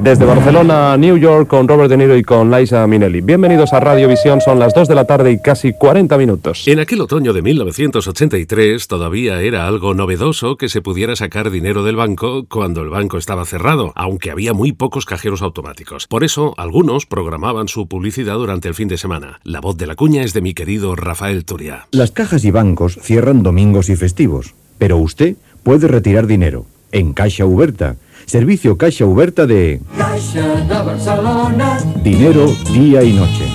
Desde 0.08 0.24
Barcelona 0.24 0.94
a 0.94 0.98
New 0.98 1.18
York 1.18 1.50
con 1.50 1.68
Robert 1.68 1.90
De 1.90 1.98
Niro 1.98 2.16
y 2.16 2.24
con 2.24 2.50
Liza 2.50 2.88
Minnelli. 2.88 3.20
Bienvenidos 3.20 3.74
a 3.74 3.82
Radio 3.82 4.08
Visión, 4.08 4.40
son 4.40 4.58
las 4.58 4.74
2 4.74 4.88
de 4.88 4.96
la 4.96 5.04
tarde 5.04 5.34
y 5.34 5.42
casi 5.42 5.74
40 5.74 6.18
minutos. 6.18 6.66
En 6.66 6.80
aquel 6.80 7.02
otoño 7.02 7.34
de 7.34 7.42
1983 7.42 8.88
todavía 8.88 9.42
era 9.42 9.68
algo 9.68 9.94
novedoso 9.94 10.56
que 10.56 10.70
se 10.70 10.82
pudiera 10.82 11.18
sacar 11.18 11.52
dinero 11.52 11.84
del 11.84 11.98
banco 11.98 12.46
cuando 12.48 12.84
el 12.84 12.90
banco 12.90 13.18
estaba 13.18 13.44
cerrado, 13.44 13.92
aunque 13.98 14.32
había 14.32 14.54
muy 14.54 14.72
pocos 14.72 15.04
cajeros 15.04 15.42
automáticos. 15.42 16.08
Por 16.08 16.24
eso, 16.24 16.54
algunos 16.56 17.06
programaban 17.06 17.68
su 17.68 17.90
publicidad 17.90 18.36
durante 18.36 18.70
el 18.70 18.76
fin 18.76 18.88
de 18.88 18.98
semana. 18.98 19.42
La 19.44 19.60
voz 19.60 19.76
de 19.76 19.88
la 19.88 19.96
cuña 19.96 20.24
es 20.24 20.32
de 20.32 20.40
mi 20.40 20.54
querido 20.54 20.96
Rafael 20.96 21.44
Turia. 21.44 21.88
Las 21.92 22.12
cajas 22.12 22.46
y 22.46 22.52
bancos 22.52 22.98
cierran 23.02 23.44
domingos 23.44 23.90
y 23.90 23.98
festivos, 23.98 24.56
pero 24.78 24.96
usted 24.96 25.36
puede 25.64 25.90
retirar 25.90 26.28
dinero 26.28 26.66
en 26.94 27.14
Caixa 27.14 27.46
Uberta, 27.46 27.98
servicio 28.28 28.78
Caixa 28.78 29.06
Uberta 29.06 29.48
de 29.48 29.80
Caixa 29.98 30.42
de 30.42 30.84
Barcelona. 30.84 31.80
dinero 32.04 32.54
día 32.74 33.02
y 33.02 33.14
noche. 33.14 33.46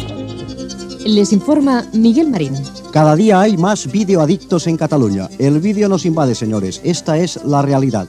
Les 1.05 1.33
informa 1.33 1.85
Miguel 1.93 2.31
Marín. 2.31 2.55
Cada 2.91 3.15
día 3.15 3.41
hay 3.41 3.57
más 3.59 3.91
videoadictos 3.91 4.67
en 4.67 4.77
Cataluña. 4.79 5.29
El 5.39 5.61
vídeo 5.61 5.89
nos 5.89 6.07
invade, 6.07 6.35
señores. 6.35 6.81
Esta 6.85 7.19
es 7.19 7.39
la 7.45 7.61
realidad. 7.61 8.07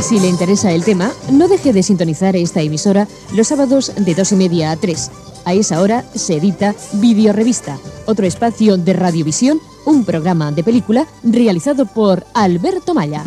Si 0.00 0.20
le 0.20 0.28
interesa 0.28 0.72
el 0.72 0.84
tema, 0.84 1.12
no 1.30 1.48
deje 1.48 1.72
de 1.72 1.82
sintonizar 1.82 2.36
esta 2.36 2.62
emisora 2.62 3.08
los 3.34 3.48
sábados 3.48 3.92
de 3.96 4.14
dos 4.14 4.32
y 4.32 4.36
media 4.36 4.70
a 4.70 4.76
3. 4.76 5.10
A 5.48 5.54
esa 5.54 5.80
hora 5.80 6.04
se 6.14 6.36
edita 6.36 6.74
Video 6.92 7.32
Revista, 7.32 7.78
otro 8.04 8.26
espacio 8.26 8.76
de 8.76 8.92
radiovisión, 8.92 9.58
un 9.86 10.04
programa 10.04 10.52
de 10.52 10.62
película 10.62 11.06
realizado 11.22 11.86
por 11.86 12.26
Alberto 12.34 12.92
Maya. 12.92 13.24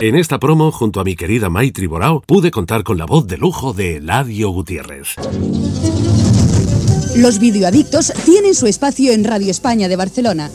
En 0.00 0.16
esta 0.16 0.40
promo, 0.40 0.72
junto 0.72 0.98
a 0.98 1.04
mi 1.04 1.14
querida 1.14 1.50
Maitri 1.50 1.86
Borao, 1.86 2.20
pude 2.22 2.50
contar 2.50 2.82
con 2.82 2.98
la 2.98 3.06
voz 3.06 3.28
de 3.28 3.38
lujo 3.38 3.74
de 3.74 3.98
Eladio 3.98 4.50
Gutiérrez. 4.50 5.14
Los 7.14 7.38
videoadictos 7.38 8.12
tienen 8.24 8.56
su 8.56 8.66
espacio 8.66 9.12
en 9.12 9.22
Radio 9.22 9.52
España 9.52 9.86
de 9.86 9.94
Barcelona. 9.94 10.50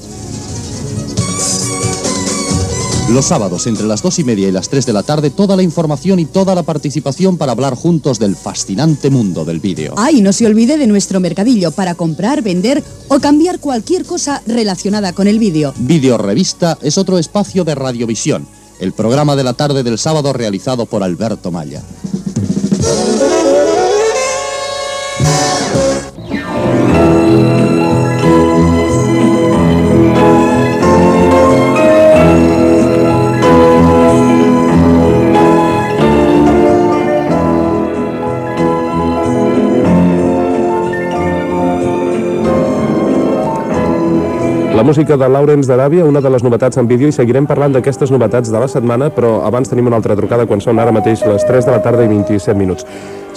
Los 3.09 3.27
sábados 3.27 3.67
entre 3.67 3.87
las 3.87 4.01
dos 4.01 4.19
y 4.19 4.25
media 4.25 4.49
y 4.49 4.51
las 4.51 4.67
3 4.67 4.85
de 4.85 4.91
la 4.91 5.01
tarde 5.01 5.29
toda 5.29 5.55
la 5.55 5.63
información 5.63 6.19
y 6.19 6.25
toda 6.25 6.53
la 6.53 6.63
participación 6.63 7.37
para 7.37 7.53
hablar 7.53 7.73
juntos 7.73 8.19
del 8.19 8.35
fascinante 8.35 9.09
mundo 9.09 9.45
del 9.45 9.61
vídeo. 9.61 9.93
Ah, 9.95 10.11
y 10.11 10.19
no 10.19 10.33
se 10.33 10.45
olvide 10.45 10.77
de 10.77 10.87
nuestro 10.87 11.21
mercadillo 11.21 11.71
para 11.71 11.95
comprar, 11.95 12.41
vender 12.41 12.83
o 13.07 13.19
cambiar 13.21 13.61
cualquier 13.61 14.03
cosa 14.03 14.43
relacionada 14.45 15.13
con 15.13 15.27
el 15.27 15.39
vídeo. 15.39 15.73
Vídeo 15.77 16.17
Revista 16.17 16.77
es 16.81 16.97
otro 16.97 17.17
espacio 17.17 17.63
de 17.63 17.75
radiovisión, 17.75 18.45
el 18.81 18.91
programa 18.91 19.37
de 19.37 19.45
la 19.45 19.53
tarde 19.53 19.83
del 19.83 19.97
sábado 19.97 20.33
realizado 20.33 20.85
por 20.85 21.01
Alberto 21.01 21.49
Maya. 21.49 21.81
Música 44.87 45.17
de 45.17 45.27
Lawrence 45.27 45.67
d'Aràbia, 45.67 46.05
una 46.07 46.21
de 46.23 46.29
les 46.31 46.43
novetats 46.45 46.79
en 46.79 46.87
vídeo, 46.87 47.09
i 47.11 47.15
seguirem 47.15 47.43
parlant 47.43 47.73
d'aquestes 47.75 48.11
novetats 48.13 48.47
de 48.53 48.59
la 48.61 48.69
setmana, 48.71 49.09
però 49.11 49.41
abans 49.43 49.67
tenim 49.67 49.89
una 49.91 49.99
altra 49.99 50.15
trucada 50.15 50.47
quan 50.47 50.63
són 50.63 50.79
ara 50.79 50.95
mateix 50.95 51.25
les 51.27 51.43
3 51.43 51.67
de 51.67 51.73
la 51.75 51.81
tarda 51.83 52.05
i 52.07 52.11
27 52.13 52.55
minuts. 52.55 52.87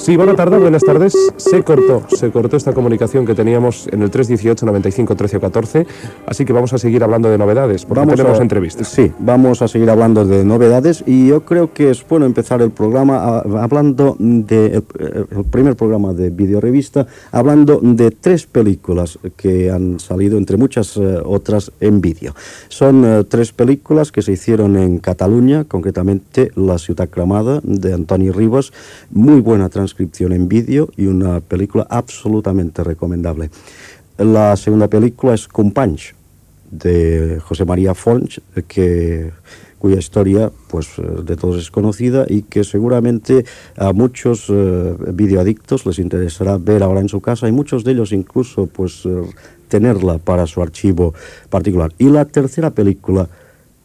Sí, 0.00 0.16
buena 0.16 0.34
tarde, 0.34 0.58
buenas 0.58 0.82
tardes. 0.82 1.14
Se 1.36 1.62
cortó, 1.62 2.02
se 2.08 2.30
cortó 2.30 2.56
esta 2.56 2.72
comunicación 2.72 3.26
que 3.26 3.34
teníamos 3.34 3.86
en 3.92 4.00
el 4.02 4.10
318 4.10 4.64
95 4.64 5.14
13 5.14 5.40
14, 5.40 5.86
así 6.26 6.46
que 6.46 6.54
vamos 6.54 6.72
a 6.72 6.78
seguir 6.78 7.04
hablando 7.04 7.28
de 7.30 7.36
novedades, 7.36 7.84
porque 7.84 8.06
tenemos 8.06 8.38
a- 8.38 8.42
entrevistas. 8.42 8.88
Sí, 8.88 9.12
vamos 9.18 9.60
a 9.60 9.68
seguir 9.68 9.90
hablando 9.90 10.24
de 10.24 10.42
novedades 10.42 11.04
y 11.06 11.28
yo 11.28 11.42
creo 11.44 11.74
que 11.74 11.90
es 11.90 12.02
bueno 12.08 12.24
empezar 12.24 12.62
el 12.62 12.70
programa 12.70 13.40
hablando 13.60 14.16
de 14.18 14.66
el, 14.68 14.84
el 15.36 15.44
primer 15.44 15.76
programa 15.76 16.14
de 16.14 16.30
videorevista 16.30 17.06
hablando 17.30 17.78
de 17.82 18.10
tres 18.10 18.46
películas 18.46 19.18
que 19.36 19.70
han 19.70 20.00
salido 20.00 20.38
entre 20.38 20.56
muchas 20.56 20.96
eh, 20.96 21.18
otras 21.24 21.72
en 21.78 22.00
vídeo. 22.00 22.34
Son 22.68 23.04
eh, 23.04 23.24
tres 23.28 23.52
películas 23.52 24.10
que 24.12 24.22
se 24.22 24.32
hicieron 24.32 24.78
en 24.78 24.98
Cataluña, 24.98 25.64
concretamente 25.64 26.50
La 26.56 26.78
ciudad 26.78 27.10
clamada 27.10 27.60
de 27.62 27.92
Antoni 27.92 28.30
Rivas, 28.30 28.72
muy 29.10 29.40
buena 29.40 29.68
transcripción 29.90 30.32
en 30.32 30.48
vídeo 30.48 30.88
y 30.96 31.06
una 31.06 31.40
película 31.40 31.86
absolutamente 31.90 32.84
recomendable. 32.84 33.50
La 34.18 34.56
segunda 34.56 34.88
película 34.88 35.34
es 35.34 35.48
Companys, 35.48 36.14
de 36.70 37.40
José 37.42 37.64
María 37.64 37.94
Fons, 37.94 38.40
que, 38.68 39.32
cuya 39.78 39.98
historia 39.98 40.52
pues, 40.68 40.88
de 41.24 41.36
todos 41.36 41.56
es 41.60 41.70
conocida 41.70 42.24
y 42.28 42.42
que 42.42 42.62
seguramente 42.62 43.44
a 43.76 43.92
muchos 43.92 44.46
eh, 44.48 44.94
videoadictos 45.12 45.84
les 45.86 45.98
interesará 45.98 46.58
ver 46.58 46.82
ahora 46.82 47.00
en 47.00 47.08
su 47.08 47.20
casa 47.20 47.48
y 47.48 47.52
muchos 47.52 47.82
de 47.82 47.92
ellos 47.92 48.12
incluso 48.12 48.66
pues, 48.66 49.04
eh, 49.06 49.22
tenerla 49.68 50.18
para 50.18 50.46
su 50.46 50.62
archivo 50.62 51.14
particular. 51.48 51.92
Y 51.98 52.08
la 52.10 52.24
tercera 52.26 52.70
película, 52.70 53.28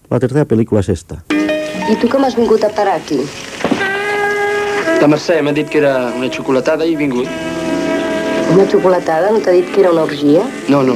la 0.09 0.19
tercera 0.19 0.45
película 0.45 0.81
es 0.81 0.89
esta. 0.89 1.23
I 1.89 1.95
tu 2.01 2.09
com 2.09 2.23
has 2.23 2.35
vingut 2.35 2.63
a 2.63 2.69
parar 2.69 2.99
aquí? 2.99 3.21
La 5.01 5.07
Mercè 5.11 5.41
m'ha 5.43 5.51
dit 5.53 5.67
que 5.69 5.79
era 5.81 5.93
una 6.15 6.29
xocolatada 6.31 6.85
i 6.87 6.93
he 6.93 6.97
vingut. 6.99 7.27
Una 8.53 8.65
xocolatada? 8.71 9.31
No 9.33 9.41
t'ha 9.43 9.53
dit 9.55 9.67
que 9.73 9.81
era 9.83 9.91
una 9.91 10.05
orgia? 10.07 10.45
No, 10.71 10.81
no. 10.87 10.95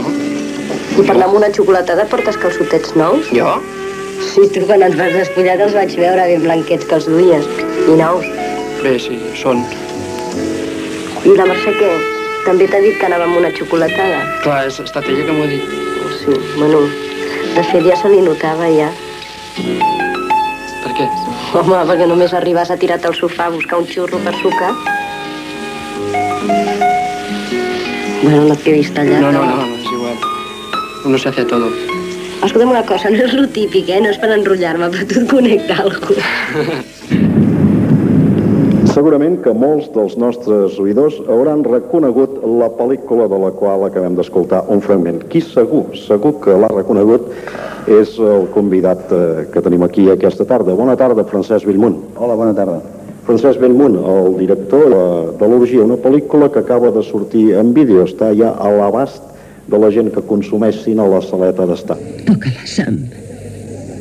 I 0.96 1.04
per 1.04 1.16
anar 1.16 1.28
amb 1.28 1.40
una 1.40 1.50
xocolatada 1.56 2.06
portes 2.12 2.38
calçotets 2.40 2.96
nous? 3.00 3.28
Jo? 3.36 3.58
Sí, 4.30 4.48
tu 4.56 4.64
quan 4.70 4.86
ens 4.88 4.96
vas 5.00 5.14
despullar 5.16 5.58
te'ls 5.60 5.76
vaig 5.78 5.94
veure 6.00 6.28
ben 6.32 6.46
blanquets 6.48 6.88
que 6.88 6.98
els 7.00 7.10
duies. 7.12 7.46
I 7.86 7.98
nous. 8.00 8.26
Bé, 8.84 8.96
sí, 9.04 9.20
són. 9.42 9.66
I 11.28 11.36
la 11.36 11.50
Mercè 11.52 11.76
què? 11.78 11.94
També 12.48 12.70
t'ha 12.72 12.82
dit 12.86 12.98
que 13.00 13.10
anava 13.10 13.28
amb 13.28 13.42
una 13.42 13.52
xocolatada? 13.56 14.24
Clar, 14.46 14.62
és, 14.72 14.80
estat 14.86 15.12
ella 15.12 15.28
que 15.28 15.36
m'ho 15.36 15.48
ha 15.48 15.52
dit. 15.52 15.80
Sí, 16.24 16.40
bueno, 16.56 16.86
de 17.56 17.66
fet 17.72 17.84
ja 17.86 18.00
se 18.00 18.14
li 18.16 18.24
notava 18.26 18.72
ja. 18.74 18.94
Què? 21.00 21.06
Home, 21.56 21.78
perquè 21.88 22.06
només 22.10 22.34
arribes 22.36 22.72
a 22.74 22.76
tirar 22.80 22.98
al 23.08 23.14
sofà 23.16 23.46
a 23.48 23.54
buscar 23.54 23.78
un 23.80 23.86
xurro 23.88 24.20
per 24.26 24.34
sucar. 24.42 24.72
Bueno, 28.20 28.42
no 28.50 28.58
t'he 28.60 28.74
vist 28.76 29.00
allà. 29.00 29.22
No, 29.24 29.32
no, 29.32 29.46
no, 29.48 29.62
no, 29.62 29.78
és 29.78 29.88
igual. 29.96 30.20
Uno 31.08 31.18
se 31.18 31.30
hace 31.32 31.46
todo. 31.48 31.72
Escolta'm 32.44 32.76
una 32.76 32.84
cosa, 32.84 33.14
no 33.16 33.24
és 33.24 33.38
lo 33.38 33.48
típic, 33.56 33.88
eh? 33.88 34.02
No 34.04 34.12
és 34.12 34.20
per 34.20 34.34
enrotllar-me, 34.36 34.92
però 34.92 35.08
tu 35.08 35.24
et 35.24 35.32
connecta 35.32 35.80
algú. 35.86 36.20
Segurament 39.00 39.38
que 39.40 39.54
molts 39.56 39.86
dels 39.96 40.18
nostres 40.20 40.74
oïdors 40.84 41.22
hauran 41.32 41.62
reconegut 41.64 42.34
la 42.60 42.68
pel·lícula 42.76 43.30
de 43.32 43.38
la 43.40 43.52
qual 43.56 43.86
acabem 43.86 44.18
d'escoltar 44.18 44.66
un 44.76 44.82
fragment. 44.84 45.22
Qui 45.32 45.40
segur, 45.40 45.86
segur 45.96 46.34
que 46.44 46.58
l'ha 46.60 46.68
reconegut 46.74 47.30
és 47.88 48.18
el 48.20 48.50
convidat 48.52 49.14
eh, 49.16 49.46
que 49.54 49.64
tenim 49.64 49.88
aquí 49.88 50.10
aquesta 50.12 50.44
tarda. 50.50 50.76
Bona 50.76 50.98
tarda, 51.00 51.24
Francesc 51.32 51.70
Bellmunt. 51.70 51.96
Hola, 52.20 52.36
bona 52.44 52.58
tarda. 52.60 52.82
Francesc 53.24 53.64
Bellmunt, 53.64 53.96
el 54.18 54.36
director 54.42 54.92
de, 54.92 55.02
de 55.40 55.52
l'Orgia, 55.54 55.88
una 55.88 56.02
pel·lícula 56.04 56.52
que 56.52 56.60
acaba 56.60 56.92
de 56.92 57.08
sortir 57.08 57.54
en 57.64 57.72
vídeo, 57.80 58.04
està 58.04 58.34
ja 58.36 58.52
a 58.52 58.76
l'abast 58.82 59.24
de 59.72 59.80
la 59.80 59.96
gent 59.96 60.12
que 60.12 60.28
consumeix 60.28 60.84
cine 60.84 61.08
a 61.08 61.12
la 61.16 61.24
saleta 61.24 61.72
d'estar. 61.72 62.02
Tócala, 62.28 62.68
Sam. 62.68 63.06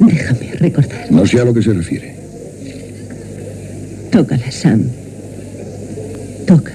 Déjame 0.02 0.56
recordar. 0.58 1.06
No 1.14 1.22
sé 1.22 1.38
a 1.38 1.46
lo 1.46 1.54
que 1.54 1.62
se 1.62 1.78
refiere. 1.84 2.17
Tócala, 4.10 4.50
Sam. 4.50 4.84
Toca. 6.46 6.72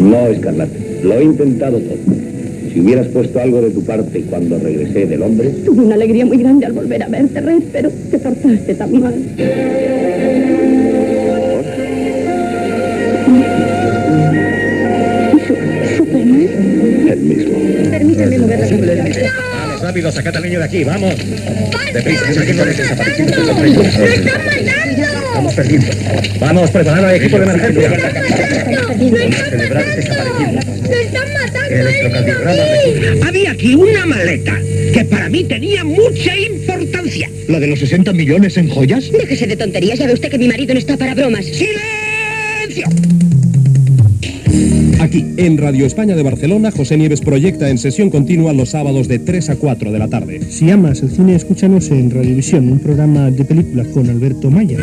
No, 0.00 0.26
Escarlata. 0.28 0.72
Lo 1.02 1.14
he 1.14 1.24
intentado 1.24 1.78
todo. 1.78 2.16
Si 2.72 2.80
hubieras 2.80 3.06
puesto 3.08 3.40
algo 3.40 3.62
de 3.62 3.70
tu 3.70 3.82
parte 3.84 4.22
cuando 4.22 4.58
regresé 4.58 5.06
del 5.06 5.22
hombre, 5.22 5.50
Tuve 5.64 5.82
una 5.82 5.94
alegría 5.94 6.26
muy 6.26 6.38
grande 6.38 6.66
al 6.66 6.72
volver 6.72 7.02
a 7.02 7.08
verte, 7.08 7.40
Red, 7.40 7.62
pero 7.72 7.90
te 8.10 8.18
portaste 8.18 8.74
tan 8.74 9.00
mal. 9.00 9.14
el 17.08 17.20
mismo. 17.20 17.90
Permíteme 17.90 18.38
mover 18.38 18.60
la 18.60 19.32
Vamos, 19.58 19.80
rápido, 19.82 20.12
sacad 20.12 20.36
al 20.36 20.42
niño 20.42 20.58
de 20.58 20.64
aquí, 20.64 20.84
vamos. 20.84 21.14
Deprisa, 21.92 22.34
saquen 22.34 22.58
con 22.58 22.68
ese 22.68 22.84
zapatín. 22.84 23.26
Estamos 25.36 25.54
perdiendo. 25.54 25.86
Vamos, 26.40 26.70
preparad 26.70 27.04
al 27.04 27.14
equipo 27.16 27.38
de 27.38 27.44
emergencia. 27.44 27.90
Vamos 27.90 29.36
a 29.38 29.50
celebrar 29.50 29.84
que 29.84 29.92
se 29.92 30.00
está 30.00 30.14
pareciendo. 30.16 30.60
Electrocardiograma 31.68 33.28
Había 33.28 33.50
aquí 33.50 33.74
una 33.74 34.06
maleta 34.06 34.58
que 34.94 35.04
para 35.04 35.28
mí 35.28 35.44
tenía 35.44 35.84
mucha 35.84 36.34
importancia. 36.38 37.30
¿La 37.48 37.60
de 37.60 37.66
los 37.66 37.80
60 37.80 38.14
millones 38.14 38.56
en 38.56 38.70
joyas? 38.70 39.12
Déjese 39.12 39.46
de 39.46 39.56
tonterías, 39.56 39.98
ya 39.98 40.06
ve 40.06 40.14
usted 40.14 40.30
que 40.30 40.38
mi 40.38 40.48
marido 40.48 40.72
no 40.72 40.80
está 40.80 40.96
para 40.96 41.14
bromas. 41.14 41.44
¡Silencio! 41.44 41.95
Aquí, 45.00 45.34
en 45.36 45.58
Radio 45.58 45.84
España 45.84 46.16
de 46.16 46.22
Barcelona, 46.22 46.70
José 46.70 46.96
Nieves 46.96 47.20
proyecta 47.20 47.68
en 47.68 47.76
sesión 47.76 48.08
continua 48.08 48.54
los 48.54 48.70
sábados 48.70 49.08
de 49.08 49.18
3 49.18 49.50
a 49.50 49.56
4 49.56 49.92
de 49.92 49.98
la 49.98 50.08
tarde. 50.08 50.40
Si 50.48 50.70
amas 50.70 51.02
el 51.02 51.10
cine, 51.10 51.34
escúchanos 51.34 51.90
en 51.90 52.10
Radiovisión, 52.10 52.72
un 52.72 52.78
programa 52.78 53.30
de 53.30 53.44
películas 53.44 53.88
con 53.88 54.08
Alberto 54.08 54.50
Maya. 54.50 54.78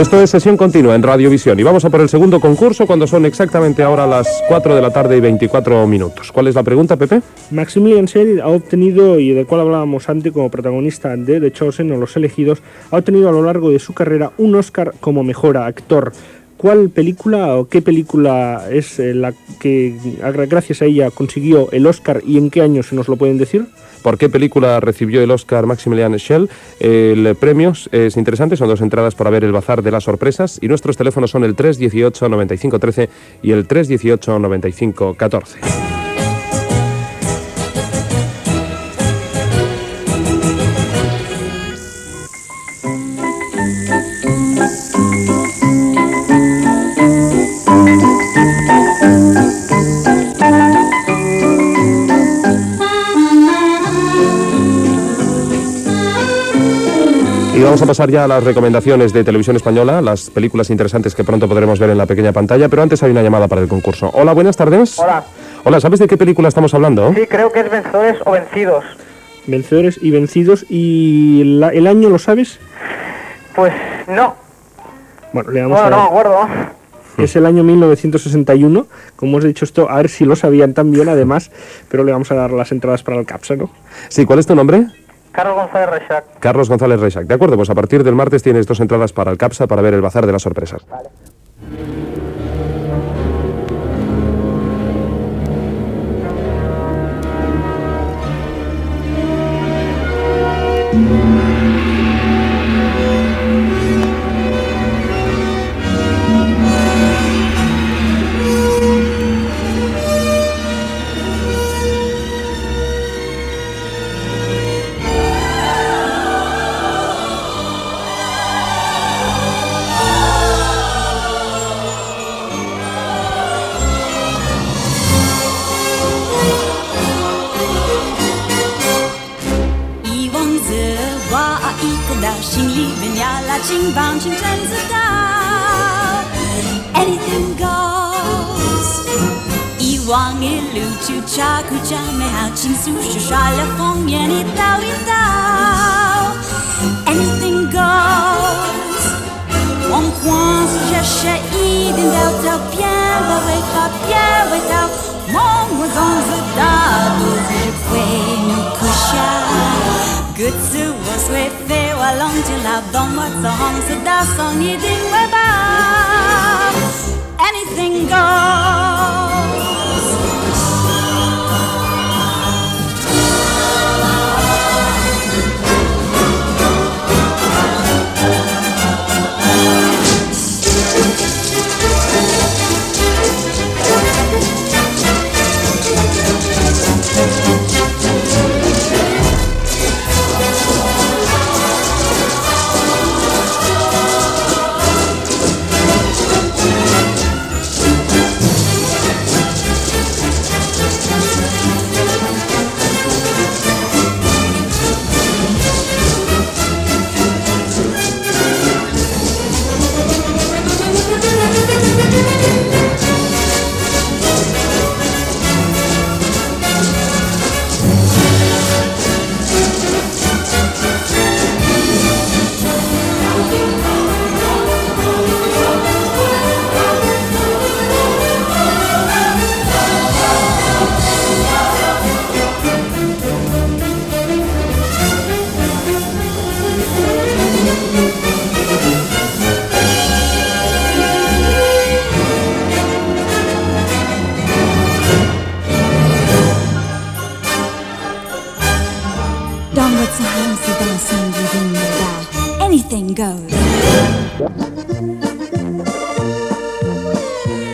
Esto 0.00 0.22
es 0.22 0.30
sesión 0.30 0.56
continua 0.56 0.94
en 0.94 1.02
Radiovisión 1.02 1.60
y 1.60 1.62
vamos 1.62 1.84
a 1.84 1.90
por 1.90 2.00
el 2.00 2.08
segundo 2.08 2.40
concurso 2.40 2.86
cuando 2.86 3.06
son 3.06 3.26
exactamente 3.26 3.82
ahora 3.82 4.06
las 4.06 4.26
4 4.48 4.74
de 4.74 4.80
la 4.80 4.90
tarde 4.90 5.18
y 5.18 5.20
24 5.20 5.86
minutos. 5.86 6.32
¿Cuál 6.32 6.46
es 6.46 6.54
la 6.54 6.62
pregunta, 6.62 6.96
Pepe? 6.96 7.20
Maximilian 7.50 8.08
Schell 8.08 8.40
ha 8.40 8.48
obtenido, 8.48 9.20
y 9.20 9.34
del 9.34 9.46
cual 9.46 9.60
hablábamos 9.60 10.08
antes 10.08 10.32
como 10.32 10.50
protagonista 10.50 11.14
de 11.16 11.38
The 11.40 11.52
Chosen 11.52 11.92
o 11.92 11.96
Los 11.98 12.16
Elegidos, 12.16 12.62
ha 12.90 12.96
obtenido 12.96 13.28
a 13.28 13.32
lo 13.32 13.42
largo 13.42 13.70
de 13.70 13.78
su 13.78 13.92
carrera 13.92 14.32
un 14.38 14.54
Oscar 14.54 14.94
como 15.00 15.22
mejor 15.22 15.58
actor. 15.58 16.12
¿Cuál 16.56 16.88
película 16.88 17.56
o 17.56 17.68
qué 17.68 17.82
película 17.82 18.68
es 18.70 18.98
eh, 19.00 19.12
la 19.12 19.34
que 19.60 19.94
gra- 20.22 20.48
gracias 20.48 20.80
a 20.80 20.86
ella 20.86 21.10
consiguió 21.10 21.70
el 21.72 21.86
Oscar 21.86 22.22
y 22.26 22.38
en 22.38 22.48
qué 22.48 22.62
año 22.62 22.82
se 22.82 22.94
nos 22.96 23.06
lo 23.08 23.16
pueden 23.16 23.36
decir? 23.36 23.66
¿Por 24.02 24.18
qué 24.18 24.28
película 24.28 24.80
recibió 24.80 25.22
el 25.22 25.30
Oscar 25.30 25.66
Maximilian 25.66 26.18
Schell? 26.18 26.48
El 26.80 27.36
premio 27.36 27.72
es 27.92 28.16
interesante, 28.16 28.56
son 28.56 28.68
dos 28.68 28.80
entradas 28.80 29.14
para 29.14 29.30
ver 29.30 29.44
el 29.44 29.52
Bazar 29.52 29.82
de 29.82 29.90
las 29.90 30.04
Sorpresas 30.04 30.58
y 30.60 30.68
nuestros 30.68 30.96
teléfonos 30.96 31.30
son 31.30 31.44
el 31.44 31.54
318 31.54 32.28
95 32.28 32.78
13 32.78 33.08
y 33.42 33.52
el 33.52 33.66
318 33.66 34.38
95 34.38 35.14
14. 35.14 35.99
Vamos 57.70 57.82
a 57.82 57.86
pasar 57.86 58.10
ya 58.10 58.24
a 58.24 58.26
las 58.26 58.42
recomendaciones 58.42 59.12
de 59.12 59.22
Televisión 59.22 59.54
Española, 59.54 60.02
las 60.02 60.28
películas 60.28 60.70
interesantes 60.70 61.14
que 61.14 61.22
pronto 61.22 61.48
podremos 61.48 61.78
ver 61.78 61.90
en 61.90 61.98
la 61.98 62.06
pequeña 62.06 62.32
pantalla, 62.32 62.68
pero 62.68 62.82
antes 62.82 63.00
hay 63.04 63.12
una 63.12 63.22
llamada 63.22 63.46
para 63.46 63.60
el 63.60 63.68
concurso. 63.68 64.10
Hola, 64.12 64.32
buenas 64.32 64.56
tardes. 64.56 64.98
Hola. 64.98 65.22
Hola, 65.62 65.80
¿sabes 65.80 66.00
de 66.00 66.08
qué 66.08 66.16
película 66.16 66.48
estamos 66.48 66.74
hablando? 66.74 67.12
Sí, 67.14 67.26
creo 67.28 67.52
que 67.52 67.60
es 67.60 67.70
vencedores 67.70 68.16
o 68.24 68.32
vencidos. 68.32 68.84
Vencedores 69.46 70.00
y 70.02 70.10
vencidos. 70.10 70.66
¿Y 70.68 71.44
la- 71.44 71.68
el 71.68 71.86
año 71.86 72.08
lo 72.08 72.18
sabes? 72.18 72.58
Pues 73.54 73.72
no. 74.08 74.34
Bueno, 75.32 75.50
le 75.52 75.62
vamos 75.62 75.80
Bueno, 75.80 75.96
a 75.96 75.98
no 76.00 76.04
acuerdo. 76.06 76.48
Es 77.18 77.36
el 77.36 77.46
año 77.46 77.62
1961. 77.62 78.86
Como 79.14 79.36
os 79.36 79.44
he 79.44 79.48
dicho 79.48 79.64
esto, 79.64 79.88
a 79.88 79.96
ver 79.98 80.08
si 80.08 80.24
lo 80.24 80.34
sabían 80.34 80.74
también, 80.74 81.08
además, 81.08 81.52
pero 81.88 82.02
le 82.02 82.10
vamos 82.10 82.32
a 82.32 82.34
dar 82.34 82.50
las 82.50 82.72
entradas 82.72 83.04
para 83.04 83.18
el 83.20 83.26
CAPSA, 83.26 83.54
¿no? 83.56 83.70
Sí, 84.08 84.24
¿cuál 84.24 84.40
es 84.40 84.46
tu 84.46 84.56
nombre? 84.56 84.86
Carlos 85.32 85.56
González 85.56 85.90
Reixac. 85.90 86.24
Carlos 86.40 86.68
González 86.68 87.00
Reixac. 87.00 87.26
De 87.26 87.34
acuerdo, 87.34 87.56
pues 87.56 87.70
a 87.70 87.74
partir 87.74 88.04
del 88.04 88.14
martes 88.14 88.42
tienes 88.42 88.66
dos 88.66 88.80
entradas 88.80 89.12
para 89.12 89.30
el 89.30 89.38
CAPSA 89.38 89.66
para 89.66 89.82
ver 89.82 89.94
el 89.94 90.00
bazar 90.00 90.26
de 90.26 90.32
las 90.32 90.42
sorpresas. 90.42 90.84
Anything 91.70 91.99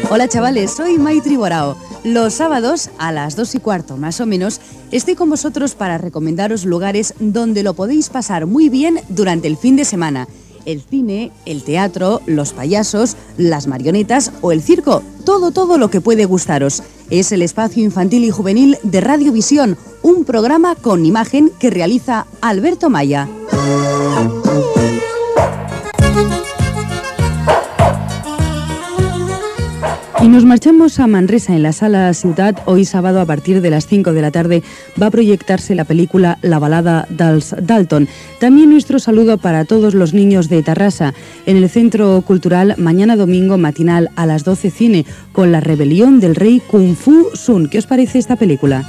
Hola 0.09 0.29
chavales, 0.29 0.71
soy 0.71 0.99
Maitri 0.99 1.37
Borao. 1.37 1.77
Los 2.05 2.35
sábados 2.35 2.91
a 2.97 3.11
las 3.11 3.35
2 3.35 3.57
y 3.57 3.59
cuarto 3.59 3.97
más 3.97 4.21
o 4.21 4.27
menos 4.27 4.61
estoy 4.93 5.17
con 5.17 5.29
vosotros 5.29 5.75
para 5.75 5.99
recomendaros 5.99 6.65
lugares 6.65 7.13
donde 7.19 7.65
lo 7.65 7.75
podéis 7.75 8.09
pasar 8.09 8.47
muy 8.47 8.69
bien 8.69 9.01
durante 9.09 9.49
el 9.49 9.57
fin 9.57 9.75
de 9.75 9.85
semana. 9.85 10.29
El 10.65 10.81
cine, 10.81 11.33
el 11.45 11.65
teatro, 11.65 12.21
los 12.27 12.53
payasos, 12.53 13.17
las 13.37 13.67
marionetas 13.67 14.31
o 14.43 14.53
el 14.53 14.63
circo. 14.63 15.03
Todo, 15.25 15.51
todo 15.51 15.77
lo 15.77 15.91
que 15.91 16.01
puede 16.01 16.25
gustaros. 16.25 16.85
Es 17.11 17.33
el 17.33 17.43
espacio 17.43 17.83
infantil 17.83 18.25
y 18.25 18.31
juvenil 18.31 18.79
de 18.85 19.01
Radiovisión, 19.01 19.77
un 20.03 20.25
programa 20.25 20.77
con 20.77 21.05
imagen 21.05 21.51
que 21.59 21.71
realiza 21.71 22.27
Alberto 22.41 22.91
Maya. 22.91 23.29
Y 30.27 30.29
nos 30.29 30.45
marchamos 30.45 30.99
a 30.99 31.07
Manresa, 31.07 31.55
en 31.55 31.63
la 31.63 31.71
sala 31.71 32.13
Ciudad. 32.13 32.57
Hoy 32.65 32.85
sábado 32.85 33.21
a 33.21 33.27
partir 33.27 33.61
de 33.61 33.71
las 33.71 33.87
5 33.87 34.13
de 34.13 34.23
la 34.23 34.33
tarde 34.33 34.65
va 35.01 35.07
a 35.07 35.11
proyectarse 35.13 35.77
la 35.77 35.85
película 35.85 36.39
La 36.43 36.59
balada 36.59 37.07
dels 37.09 37.55
Dalton. 37.63 38.09
También 38.41 38.71
nuestro 38.71 38.99
saludo 38.99 39.39
para 39.39 39.65
todos 39.67 39.95
los 39.95 40.15
niños 40.15 40.49
de 40.49 40.65
Tarrasa. 40.65 41.15
En 41.47 41.59
el 41.59 41.71
Centro 41.71 42.21
Cultural, 42.23 42.75
mañana 42.77 43.15
domingo 43.15 43.57
matinal 43.57 44.11
a 44.17 44.27
las 44.27 44.43
12 44.43 44.73
cine, 44.73 45.07
con 45.31 45.53
La 45.53 45.61
rebelión 45.61 46.19
del 46.19 46.35
rey 46.35 46.61
Kung 46.67 46.97
Fu 46.97 47.29
Sun. 47.35 47.69
¿Qué 47.69 47.79
os 47.79 47.87
parece 47.87 48.19
esta 48.19 48.35
película? 48.35 48.83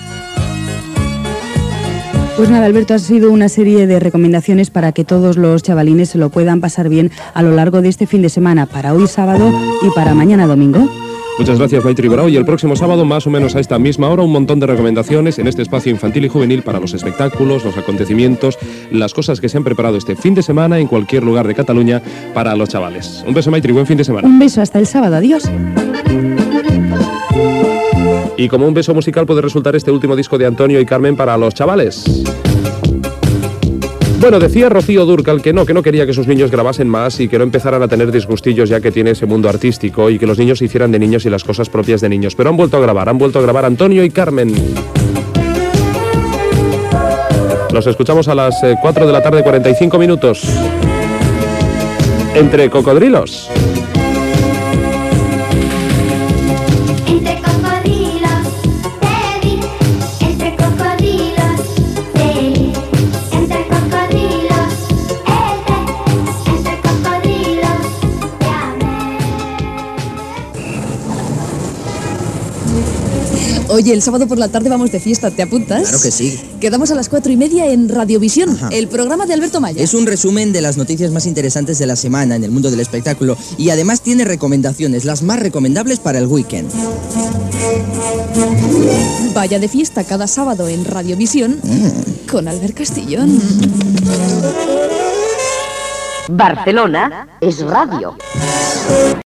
Pues 2.36 2.50
nada, 2.50 2.66
Alberto, 2.66 2.96
ha 2.96 3.00
sido 3.00 3.32
una 3.32 3.48
serie 3.48 3.86
de 3.86 4.00
recomendaciones 4.00 4.72
para 4.72 4.92
que 4.92 5.06
todos 5.06 5.38
los 5.38 5.62
chavalines 5.62 6.10
se 6.10 6.18
lo 6.18 6.32
puedan 6.32 6.62
pasar 6.62 6.90
bien 6.90 7.12
a 7.36 7.44
lo 7.44 7.52
largo 7.52 7.84
de 7.84 7.90
este 7.90 8.08
fin 8.08 8.24
de 8.24 8.30
semana, 8.30 8.66
para 8.66 8.96
hoy 8.96 9.06
sábado 9.06 9.54
y 9.84 9.92
para 9.92 10.16
mañana 10.16 10.48
domingo. 10.48 10.90
Muchas 11.40 11.60
gracias, 11.60 11.84
Maitri 11.84 12.08
Bravo. 12.08 12.30
Y 12.30 12.36
el 12.36 12.46
próximo 12.46 12.76
sábado, 12.76 13.06
más 13.06 13.28
o 13.28 13.30
menos 13.30 13.56
a 13.56 13.60
esta 13.60 13.78
misma 13.78 14.10
hora, 14.10 14.24
un 14.24 14.32
montón 14.32 14.60
de 14.60 14.66
recomendaciones 14.66 15.38
en 15.38 15.48
este 15.48 15.62
espacio 15.62 15.92
infantil 15.92 16.26
y 16.26 16.30
juvenil 16.30 16.64
para 16.64 16.80
los 16.80 16.94
espectáculos, 16.94 17.64
los 17.64 17.78
acontecimientos, 17.78 18.58
las 18.92 19.14
cosas 19.14 19.40
que 19.40 19.48
se 19.48 19.58
han 19.58 19.64
preparado 19.64 19.98
este 19.98 20.16
fin 20.16 20.34
de 20.34 20.42
semana 20.42 20.80
en 20.80 20.88
cualquier 20.88 21.24
lugar 21.24 21.48
de 21.48 21.54
Cataluña 21.54 22.02
para 22.34 22.56
los 22.56 22.70
chavales. 22.70 23.24
Un 23.28 23.34
beso, 23.34 23.52
Maitri, 23.52 23.72
buen 23.72 23.86
fin 23.86 23.98
de 23.98 24.04
semana. 24.04 24.28
Un 24.28 24.40
beso 24.40 24.62
hasta 24.62 24.80
el 24.80 24.88
sábado, 24.88 25.16
adiós. 25.16 25.44
Y 28.36 28.48
como 28.50 28.68
un 28.68 28.74
beso 28.74 28.94
musical 28.94 29.26
puede 29.26 29.42
resultar 29.42 29.76
este 29.76 29.92
último 29.92 30.16
disco 30.16 30.38
de 30.38 30.46
Antonio 30.46 30.80
y 30.80 30.86
Carmen 30.86 31.16
para 31.16 31.38
los 31.38 31.54
chavales. 31.54 32.04
Bueno, 34.20 34.40
decía 34.40 34.68
Rocío 34.68 35.06
Durcal 35.06 35.44
que 35.44 35.54
no, 35.54 35.66
que 35.66 35.76
no 35.76 35.84
quería 35.84 36.08
que 36.08 36.14
sus 36.14 36.28
niños 36.28 36.50
grabasen 36.50 36.90
más 36.90 37.20
y 37.20 37.28
que 37.28 37.38
no 37.38 37.44
empezaran 37.44 37.84
a 37.84 37.88
tener 37.88 38.12
disgustillos 38.12 38.68
ya 38.68 38.82
que 38.82 38.92
tiene 38.92 39.12
ese 39.12 39.28
mundo 39.28 39.48
artístico 39.48 40.10
y 40.10 40.18
que 40.18 40.26
los 40.26 40.40
niños 40.40 40.58
se 40.58 40.66
hicieran 40.66 40.92
de 40.92 40.98
niños 40.98 41.26
y 41.26 41.30
las 41.30 41.44
cosas 41.44 41.70
propias 41.70 42.02
de 42.02 42.10
niños. 42.10 42.34
Pero 42.36 42.50
han 42.50 42.58
vuelto 42.58 42.78
a 42.78 42.80
grabar, 42.80 43.10
han 43.10 43.20
vuelto 43.20 43.38
a 43.38 43.44
grabar 43.44 43.66
Antonio 43.66 44.04
y 44.04 44.10
Carmen. 44.10 44.54
Los 47.72 47.86
escuchamos 47.86 48.28
a 48.28 48.34
las 48.34 48.64
eh, 48.64 48.76
4 48.82 49.06
de 49.06 49.14
la 49.14 49.22
tarde, 49.22 49.44
45 49.44 50.00
minutos. 50.00 50.44
Entre 52.34 52.72
cocodrilos. 52.72 53.52
Oye, 73.78 73.94
el 73.94 74.02
sábado 74.02 74.28
por 74.28 74.40
la 74.40 74.48
tarde 74.48 74.70
vamos 74.70 74.92
de 74.92 75.00
fiesta, 75.00 75.30
¿te 75.30 75.44
apuntas? 75.44 75.84
Claro 75.84 76.02
que 76.02 76.10
sí. 76.10 76.40
Quedamos 76.60 76.90
a 76.90 76.96
las 76.96 77.10
cuatro 77.10 77.32
y 77.32 77.38
media 77.38 77.68
en 77.68 77.90
Radiovisión, 77.90 78.58
el 78.72 78.88
programa 78.88 79.28
de 79.28 79.36
Alberto 79.36 79.62
Maya. 79.62 79.84
Es 79.84 79.94
un 79.94 80.08
resumen 80.08 80.52
de 80.52 80.62
las 80.62 80.78
noticias 80.78 81.12
más 81.12 81.28
interesantes 81.28 81.78
de 81.78 81.86
la 81.86 81.96
semana 81.96 82.36
en 82.36 82.44
el 82.44 82.50
mundo 82.50 82.72
del 82.72 82.80
espectáculo 82.80 83.38
y 83.56 83.70
además 83.70 84.02
tiene 84.02 84.26
recomendaciones, 84.26 85.06
las 85.06 85.22
más 85.22 85.40
recomendables 85.40 86.00
para 86.00 86.18
el 86.18 86.26
weekend. 86.26 86.72
Vaya 89.36 89.60
de 89.60 89.68
fiesta 89.68 90.04
cada 90.04 90.26
sábado 90.26 90.68
en 90.68 90.84
Radiovisión 90.84 91.62
con 92.32 92.48
Albert 92.48 92.80
Castillón. 92.80 93.40
Barcelona 96.30 97.28
es 97.40 97.62
radio. 97.62 98.18